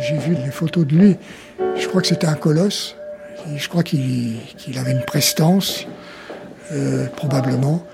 J'ai 0.07 0.17
vu 0.17 0.35
les 0.35 0.51
photos 0.51 0.85
de 0.85 0.95
lui. 0.95 1.15
Je 1.77 1.87
crois 1.87 2.01
que 2.01 2.07
c'était 2.07 2.27
un 2.27 2.35
colosse. 2.35 2.95
Je 3.55 3.67
crois 3.69 3.83
qu'il 3.83 4.37
avait 4.77 4.91
une 4.91 5.05
prestance, 5.05 5.85
euh, 6.71 7.07
probablement. 7.07 7.85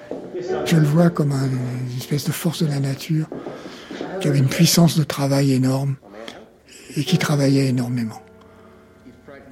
Je 0.65 0.75
le 0.75 0.85
vois 0.85 1.09
comme 1.09 1.31
une 1.31 1.97
espèce 1.97 2.25
de 2.25 2.31
force 2.31 2.63
de 2.63 2.67
la 2.67 2.79
nature, 2.79 3.27
qui 4.21 4.27
avait 4.27 4.39
une 4.39 4.47
puissance 4.47 4.97
de 4.97 5.03
travail 5.03 5.53
énorme 5.53 5.95
et 6.95 7.03
qui 7.03 7.17
travaillait 7.17 7.67
énormément. 7.67 8.21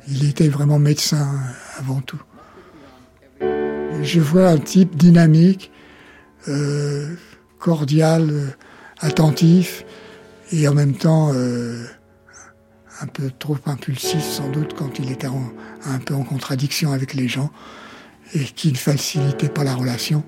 Il 0.08 0.28
était 0.28 0.48
vraiment 0.48 0.80
médecin 0.80 1.28
avant 1.78 2.02
tout. 2.02 2.22
Je 4.02 4.20
vois 4.20 4.48
un 4.48 4.58
type 4.58 4.96
dynamique, 4.96 5.72
euh, 6.48 7.16
cordial, 7.60 8.30
euh, 8.30 8.48
attentif 9.00 9.84
et 10.52 10.68
en 10.68 10.74
même 10.74 10.96
temps 10.96 11.34
un 13.02 13.08
peu 13.08 13.32
trop 13.38 13.58
impulsif 13.66 14.24
sans 14.24 14.50
doute 14.50 14.74
quand 14.74 15.00
il 15.00 15.12
était 15.12 15.28
un 15.28 16.00
peu 16.00 16.14
en 16.14 16.24
contradiction 16.24 16.92
avec 16.92 17.14
les 17.14 17.28
gens 17.28 17.52
et 18.34 18.44
qui 18.44 18.72
ne 18.72 18.78
facilitait 18.78 19.50
pas 19.50 19.64
la 19.64 19.76
relation. 19.76 20.24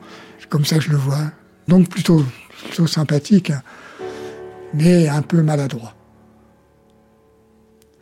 Comme 0.50 0.66
ça 0.66 0.80
je 0.80 0.90
le 0.90 0.98
vois. 0.98 1.32
Donc 1.68 1.90
plutôt, 1.90 2.24
plutôt 2.64 2.88
sympathique, 2.88 3.52
hein, 3.52 3.62
mais 4.74 5.08
un 5.08 5.22
peu 5.22 5.42
maladroit. 5.42 5.94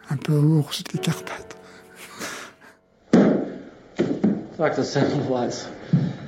Un 0.09 0.17
peu 0.17 0.33
ours 0.33 0.83
des 0.83 0.99
Carpates. 0.99 1.57
Dr. 4.57 4.83
Semmelweis, 4.83 5.67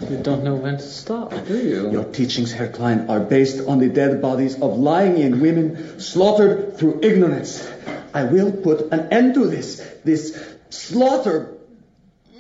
you 0.10 0.18
don't 0.18 0.44
know 0.44 0.54
when 0.54 0.78
to 0.78 0.84
stop, 0.84 1.34
do 1.48 1.58
you? 1.58 1.90
Your 1.92 2.04
teachings, 2.04 2.52
Herr 2.52 2.68
Klein, 2.68 3.10
are 3.10 3.20
based 3.20 3.62
on 3.68 3.80
the 3.80 3.90
dead 3.90 4.22
bodies 4.22 4.56
of 4.62 4.78
lying-in 4.78 5.40
women 5.40 6.00
slaughtered 6.00 6.78
through 6.78 7.00
ignorance. 7.02 7.68
I 8.14 8.24
will 8.24 8.52
put 8.52 8.92
an 8.92 9.08
end 9.12 9.36
to 9.36 9.46
this, 9.48 9.82
this 10.04 10.38
slaughter, 10.70 11.58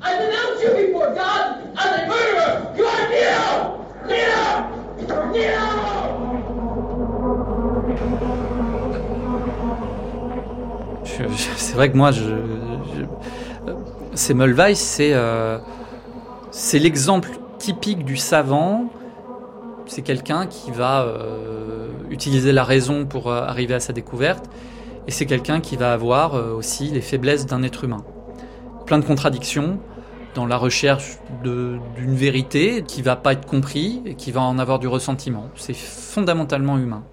I 0.01 0.18
denounced 0.18 0.63
you 0.63 0.70
before 0.88 1.13
God 1.13 1.70
as 1.78 1.99
a 1.99 2.07
murderer! 2.07 2.74
You 2.78 2.86
are 2.86 3.09
Neo! 3.09 3.86
Neo! 4.07 5.32
Neo! 5.34 5.86
C'est 11.57 11.74
vrai 11.76 11.91
que 11.91 11.97
moi, 11.97 12.11
je, 12.11 12.24
je 12.24 13.05
Semmelweis, 14.16 14.76
c'est 14.76 15.13
euh, 15.13 15.57
c'est 16.51 16.80
l'exemple 16.80 17.30
typique 17.57 18.05
du 18.05 18.16
savant 18.16 18.89
c'est 19.88 20.01
quelqu'un 20.01 20.47
qui 20.47 20.71
va 20.71 21.03
euh, 21.03 21.88
utiliser 22.09 22.51
la 22.51 22.63
raison 22.63 23.05
pour 23.05 23.29
euh, 23.29 23.41
arriver 23.41 23.73
à 23.73 23.79
sa 23.79 23.93
découverte, 23.93 24.45
et 25.07 25.11
c'est 25.11 25.25
quelqu'un 25.25 25.61
qui 25.61 25.75
va 25.75 25.93
avoir 25.93 26.36
euh, 26.36 26.53
aussi 26.53 26.88
les 26.88 27.01
faiblesses 27.01 27.45
d'un 27.45 27.63
être 27.63 27.83
humain. 27.83 28.03
Plein 28.86 28.99
de 28.99 29.05
contradictions 29.05 29.79
dans 30.33 30.45
la 30.45 30.57
recherche 30.57 31.17
d'une 31.43 32.15
vérité 32.15 32.83
qui 32.86 33.01
va 33.01 33.15
pas 33.15 33.33
être 33.33 33.45
compris 33.45 34.01
et 34.05 34.15
qui 34.15 34.31
va 34.31 34.41
en 34.41 34.59
avoir 34.59 34.79
du 34.79 34.88
ressentiment. 34.88 35.49
C'est 35.55 35.75
fondamentalement 35.75 36.77
humain. 36.77 37.03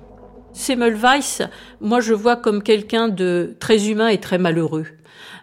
Semmelweis, 0.53 1.47
moi 1.81 2.01
je 2.01 2.13
vois 2.15 2.37
comme 2.37 2.63
quelqu'un 2.63 3.09
de 3.09 3.57
très 3.61 3.89
humain 3.89 4.09
et 4.09 4.19
très 4.19 4.39
malheureux 4.39 4.87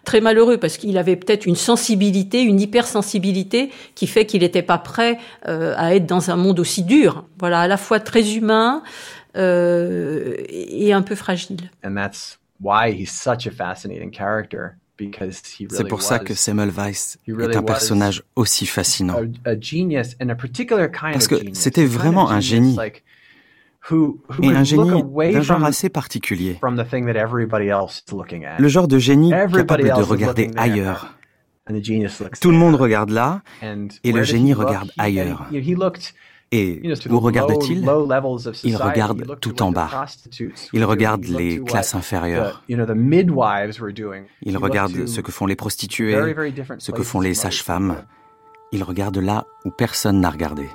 très 0.10 0.22
malheureux 0.22 0.58
parce 0.58 0.78
qu'il 0.78 0.98
avait 0.98 1.16
peut-être 1.16 1.46
une 1.46 1.56
sensibilité, 1.56 2.42
une 2.42 2.60
hypersensibilité 2.60 3.70
qui 3.94 4.08
fait 4.08 4.26
qu'il 4.26 4.42
n'était 4.42 4.64
pas 4.64 4.80
prêt 4.80 5.20
euh, 5.48 5.76
à 5.78 5.94
être 5.94 6.08
dans 6.08 6.32
un 6.32 6.36
monde 6.36 6.60
aussi 6.60 6.82
dur. 6.82 7.26
Voilà, 7.38 7.60
à 7.60 7.68
la 7.68 7.78
fois 7.78 8.00
très 8.00 8.36
humain 8.36 8.82
euh, 9.38 10.34
et 10.50 10.94
un 10.94 11.04
peu 11.04 11.14
fragile. 11.14 11.70
C'est 15.70 15.88
pour 15.88 16.02
ça 16.02 16.18
que 16.18 16.34
Semmelweis 16.34 17.18
est 17.28 17.56
un 17.56 17.62
personnage 17.62 18.24
aussi 18.36 18.66
fascinant. 18.66 19.22
Parce 21.14 21.28
que 21.28 21.36
c'était 21.54 21.86
vraiment 21.86 22.32
un 22.32 22.40
génie 22.40 22.76
et 24.42 24.50
un 24.50 24.64
génie 24.64 25.04
d'un 25.34 25.42
genre 25.42 25.64
assez 25.64 25.90
particulier. 25.90 26.60
Le 26.62 28.68
genre 28.68 28.88
de 28.88 28.98
génie 28.98 29.32
capable 29.32 29.84
de 29.84 30.04
regarder 30.04 30.52
ailleurs. 30.58 31.14
Tout 32.42 32.52
le 32.52 32.58
monde 32.58 32.76
regarde 32.76 33.12
là, 33.12 33.42
et 34.04 34.12
le 34.12 34.24
génie 34.24 34.54
regarde 34.54 34.92
ailleurs. 34.98 35.46
Et 36.52 36.82
où 37.12 37.20
regarde-t-il? 37.20 37.88
Il 38.64 38.76
regarde 38.76 39.40
tout 39.40 39.62
en 39.62 39.72
bas. 39.72 40.08
Il 40.74 40.84
regarde 40.84 41.26
les 41.26 41.64
classes 41.64 41.94
inférieures. 41.94 42.64
Il 42.68 42.82
regarde 44.58 45.06
ce 45.06 45.22
que 45.22 45.32
font 45.32 45.46
les 45.46 45.56
prostituées, 45.56 46.18
ce 46.80 46.92
que 46.92 47.04
font 47.04 47.22
les 47.22 47.36
sages-femmes. 47.36 47.98
Il 48.72 48.84
regarde 48.84 49.18
là 49.18 49.46
où 49.66 49.72
personne 49.72 50.22
n'a 50.22 50.30
regardé. 50.30 50.70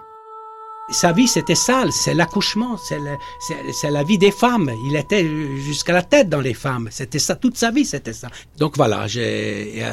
Sa 0.91 1.13
vie, 1.13 1.27
c'était 1.27 1.55
sale, 1.55 1.93
c'est 1.93 2.13
l'accouchement, 2.13 2.77
c'est 2.77 3.91
la 3.91 4.03
vie 4.03 4.19
des 4.19 4.31
femmes. 4.31 4.71
Il 4.87 4.97
était 4.97 5.27
jusqu'à 5.57 5.95
la 5.95 6.03
tête 6.03 6.29
dans 6.29 6.41
les 6.41 6.53
femmes. 6.53 6.89
C'était 6.91 7.19
ça, 7.19 7.37
toute 7.37 7.57
sa 7.57 7.71
vie, 7.71 7.87
c'était 7.87 8.13
ça. 8.13 8.29
Donc 8.59 8.77
voilà, 8.77 9.07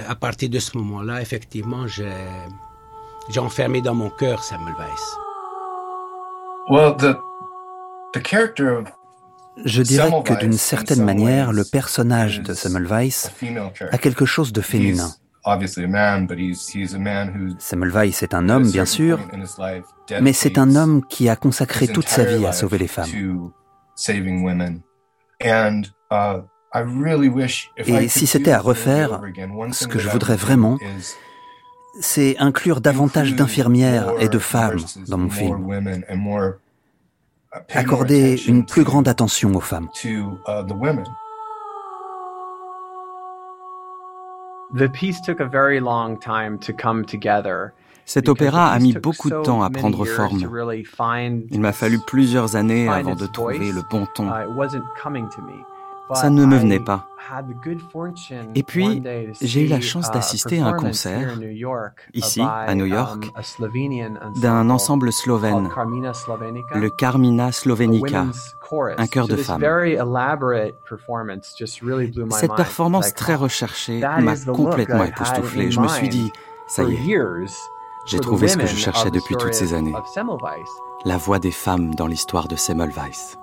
à 0.07 0.15
partir 0.15 0.49
de 0.49 0.59
ce 0.59 0.77
moment-là, 0.77 1.21
effectivement, 1.21 1.87
j'ai 1.87 3.39
enfermé 3.39 3.81
dans 3.81 3.95
mon 3.95 4.09
cœur 4.09 4.43
Semmelweis. 4.43 5.17
Well, 6.69 6.95
the, 6.97 7.17
the 8.13 8.21
character 8.21 8.77
of 8.77 8.87
je 9.65 9.81
dirais 9.81 10.09
que 10.23 10.33
d'une 10.33 10.53
certaine 10.53 11.03
manière, 11.03 11.51
le 11.51 11.63
personnage 11.63 12.41
de 12.41 12.53
Semmelweis 12.53 13.27
a 13.91 13.97
quelque 13.97 14.25
chose 14.25 14.53
de 14.53 14.61
féminin. 14.61 15.13
Semmelweis 17.59 18.17
est 18.21 18.33
un 18.33 18.49
homme, 18.49 18.69
bien 18.69 18.85
sûr, 18.85 19.19
mais 20.21 20.33
c'est 20.33 20.57
un 20.57 20.75
homme 20.75 21.03
qui 21.07 21.29
a 21.29 21.35
consacré 21.35 21.87
toute 21.87 22.07
sa 22.07 22.23
vie 22.25 22.45
à 22.45 22.51
sauver 22.51 22.77
les 22.77 22.87
femmes. 22.87 23.09
Et 27.77 28.07
si 28.07 28.27
c'était 28.27 28.51
à 28.51 28.59
refaire, 28.59 29.21
ce 29.71 29.87
que 29.87 29.99
je 29.99 30.09
voudrais 30.09 30.35
vraiment, 30.35 30.77
c'est 31.99 32.37
inclure 32.37 32.79
davantage 32.79 33.35
d'infirmières 33.35 34.13
et 34.19 34.29
de 34.29 34.39
femmes 34.39 34.79
dans 35.07 35.17
mon 35.17 35.29
film 35.29 35.67
accorder 37.73 38.41
une 38.47 38.65
plus 38.65 38.83
grande 38.83 39.07
attention 39.07 39.53
aux 39.55 39.61
femmes. 39.61 39.89
Cet 48.05 48.29
opéra 48.29 48.67
a 48.71 48.79
mis 48.79 48.93
beaucoup 48.93 49.29
de 49.29 49.41
temps 49.41 49.63
à 49.63 49.69
prendre 49.69 50.05
forme. 50.05 50.39
Il 51.51 51.61
m'a 51.61 51.71
fallu 51.71 51.99
plusieurs 52.07 52.55
années 52.55 52.87
avant 52.89 53.15
de 53.15 53.25
trouver 53.27 53.71
le 53.71 53.81
bon 53.89 54.05
ton. 54.15 54.29
Ça 56.13 56.29
ne 56.29 56.45
me 56.45 56.57
venait 56.57 56.79
pas. 56.79 57.07
Et 58.55 58.63
puis, 58.63 59.03
j'ai 59.41 59.65
eu 59.65 59.67
la 59.67 59.79
chance 59.79 60.07
uh, 60.07 60.11
d'assister 60.11 60.59
à 60.59 60.67
un 60.67 60.73
concert, 60.73 61.37
ici, 62.13 62.41
à 62.41 62.75
New 62.75 62.85
York, 62.85 63.31
um, 63.59 64.41
d'un 64.41 64.69
ensemble 64.69 65.13
slovène, 65.13 65.69
le 66.75 66.89
Carmina 66.89 67.51
Slovenica, 67.51 68.25
un 68.97 69.07
chœur 69.07 69.27
de 69.27 69.35
femmes. 69.35 69.63
Cette 72.31 72.55
performance 72.55 73.13
très 73.13 73.35
recherchée 73.35 73.99
m'a 73.99 74.35
complètement 74.35 75.03
époustouflé. 75.03 75.71
Je 75.71 75.79
me 75.79 75.87
suis 75.87 76.09
dit, 76.09 76.31
ça 76.67 76.83
y 76.83 76.95
est, 76.95 77.17
j'ai 78.07 78.19
trouvé 78.19 78.47
ce 78.47 78.57
que 78.57 78.65
je 78.65 78.75
cherchais 78.75 79.11
depuis 79.11 79.35
toutes 79.35 79.53
ces 79.53 79.73
années. 79.73 79.93
La 81.05 81.17
voix 81.17 81.39
des 81.39 81.51
femmes 81.51 81.95
dans 81.95 82.07
l'histoire 82.07 82.47
de 82.47 82.55
Semmelweis. 82.55 83.37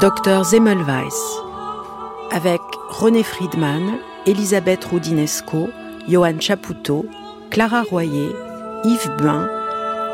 Docteur 0.00 0.44
Zemmelweis, 0.44 1.42
avec 2.30 2.62
René 2.88 3.22
Friedman, 3.22 3.98
Elisabeth 4.24 4.82
Roudinesco, 4.86 5.68
Johan 6.08 6.40
Chapoutot, 6.40 7.04
Clara 7.50 7.82
Royer, 7.82 8.34
Yves 8.84 9.10
Buin, 9.18 9.46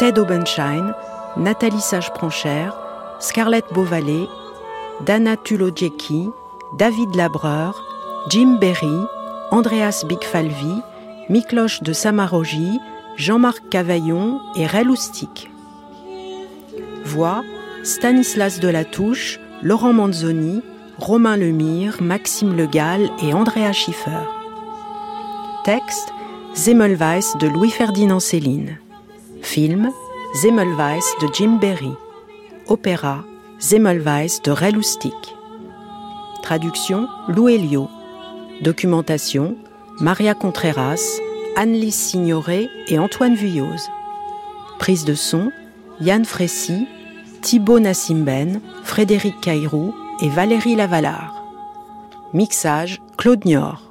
Ted 0.01 0.19
Obenschein, 0.19 0.93
Nathalie 1.37 1.81
Sage-Prancher, 1.81 2.71
Scarlett 3.21 3.65
Beauvalet, 3.73 4.27
Dana 5.05 5.37
Tulojeki, 5.37 6.31
David 6.77 7.15
Labreur, 7.15 7.81
Jim 8.29 8.59
Berry, 8.59 9.07
Andreas 9.53 10.05
Bigfalvi, 10.05 10.83
Mikloche 11.29 11.85
de 11.85 11.93
Samarogi, 11.93 12.81
Jean-Marc 13.17 13.69
Cavaillon 13.71 14.41
et 14.57 14.67
Ray 14.67 14.85
Voix 17.05 17.45
Stanislas 17.85 18.59
Delatouche, 18.59 19.39
Laurent 19.63 19.93
Manzoni, 19.93 20.63
Romain 20.99 21.37
Lemire, 21.37 22.03
Maxime 22.03 22.57
Legal 22.57 23.11
et 23.23 23.33
Andrea 23.33 23.73
Schiffer. 23.73 24.27
Texte 25.65 26.13
Zemmelweis 26.55 27.37
de 27.41 27.49
Louis-Ferdinand 27.49 28.21
Céline. 28.21 28.79
Film 29.43 29.91
Zemmelweis 30.41 31.05
de 31.21 31.29
Jim 31.33 31.59
Berry. 31.61 31.93
Opéra 32.69 33.25
Zemmelweis 33.59 34.43
de 34.43 34.51
Ray 34.51 34.75
Traduction 36.43 37.09
Lou 37.29 37.49
Elio. 37.49 37.89
Documentation 38.63 39.57
Maria 40.01 40.35
Contreras, 40.35 41.19
Anne-Lise 41.57 41.95
Signoret 41.95 42.69
et 42.89 42.99
Antoine 42.99 43.35
Vuilloz. 43.35 43.89
Prise 44.79 45.07
de 45.07 45.15
son 45.15 45.51
Yann 46.01 46.27
Frécy, 46.27 46.87
Thibaut 47.47 47.79
Nassimben, 47.79 48.61
Frédéric 48.83 49.41
Cairou 49.41 49.95
et 50.21 50.29
Valérie 50.29 50.75
Lavallard. 50.75 51.45
Mixage 52.33 53.01
Claude 53.19 53.45
Nior. 53.45 53.85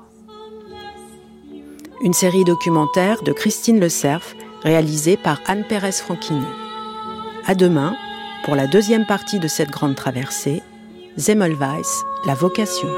Une 2.02 2.12
série 2.12 2.44
documentaire 2.44 3.24
de 3.24 3.32
Christine 3.32 3.80
Le 3.80 3.88
Cerf 3.88 4.36
réalisée 4.64 5.16
par 5.16 5.40
Anne 5.48 5.64
Pérez 5.64 5.94
Franquini. 5.94 6.46
À 7.48 7.56
demain 7.56 7.96
pour 8.44 8.58
la 8.58 8.68
deuxième 8.68 9.06
partie 9.06 9.40
de 9.40 9.48
cette 9.48 9.72
grande 9.72 9.96
traversée, 9.96 10.62
Zemmelweis, 11.16 12.04
la 12.26 12.34
vocation. 12.34 12.90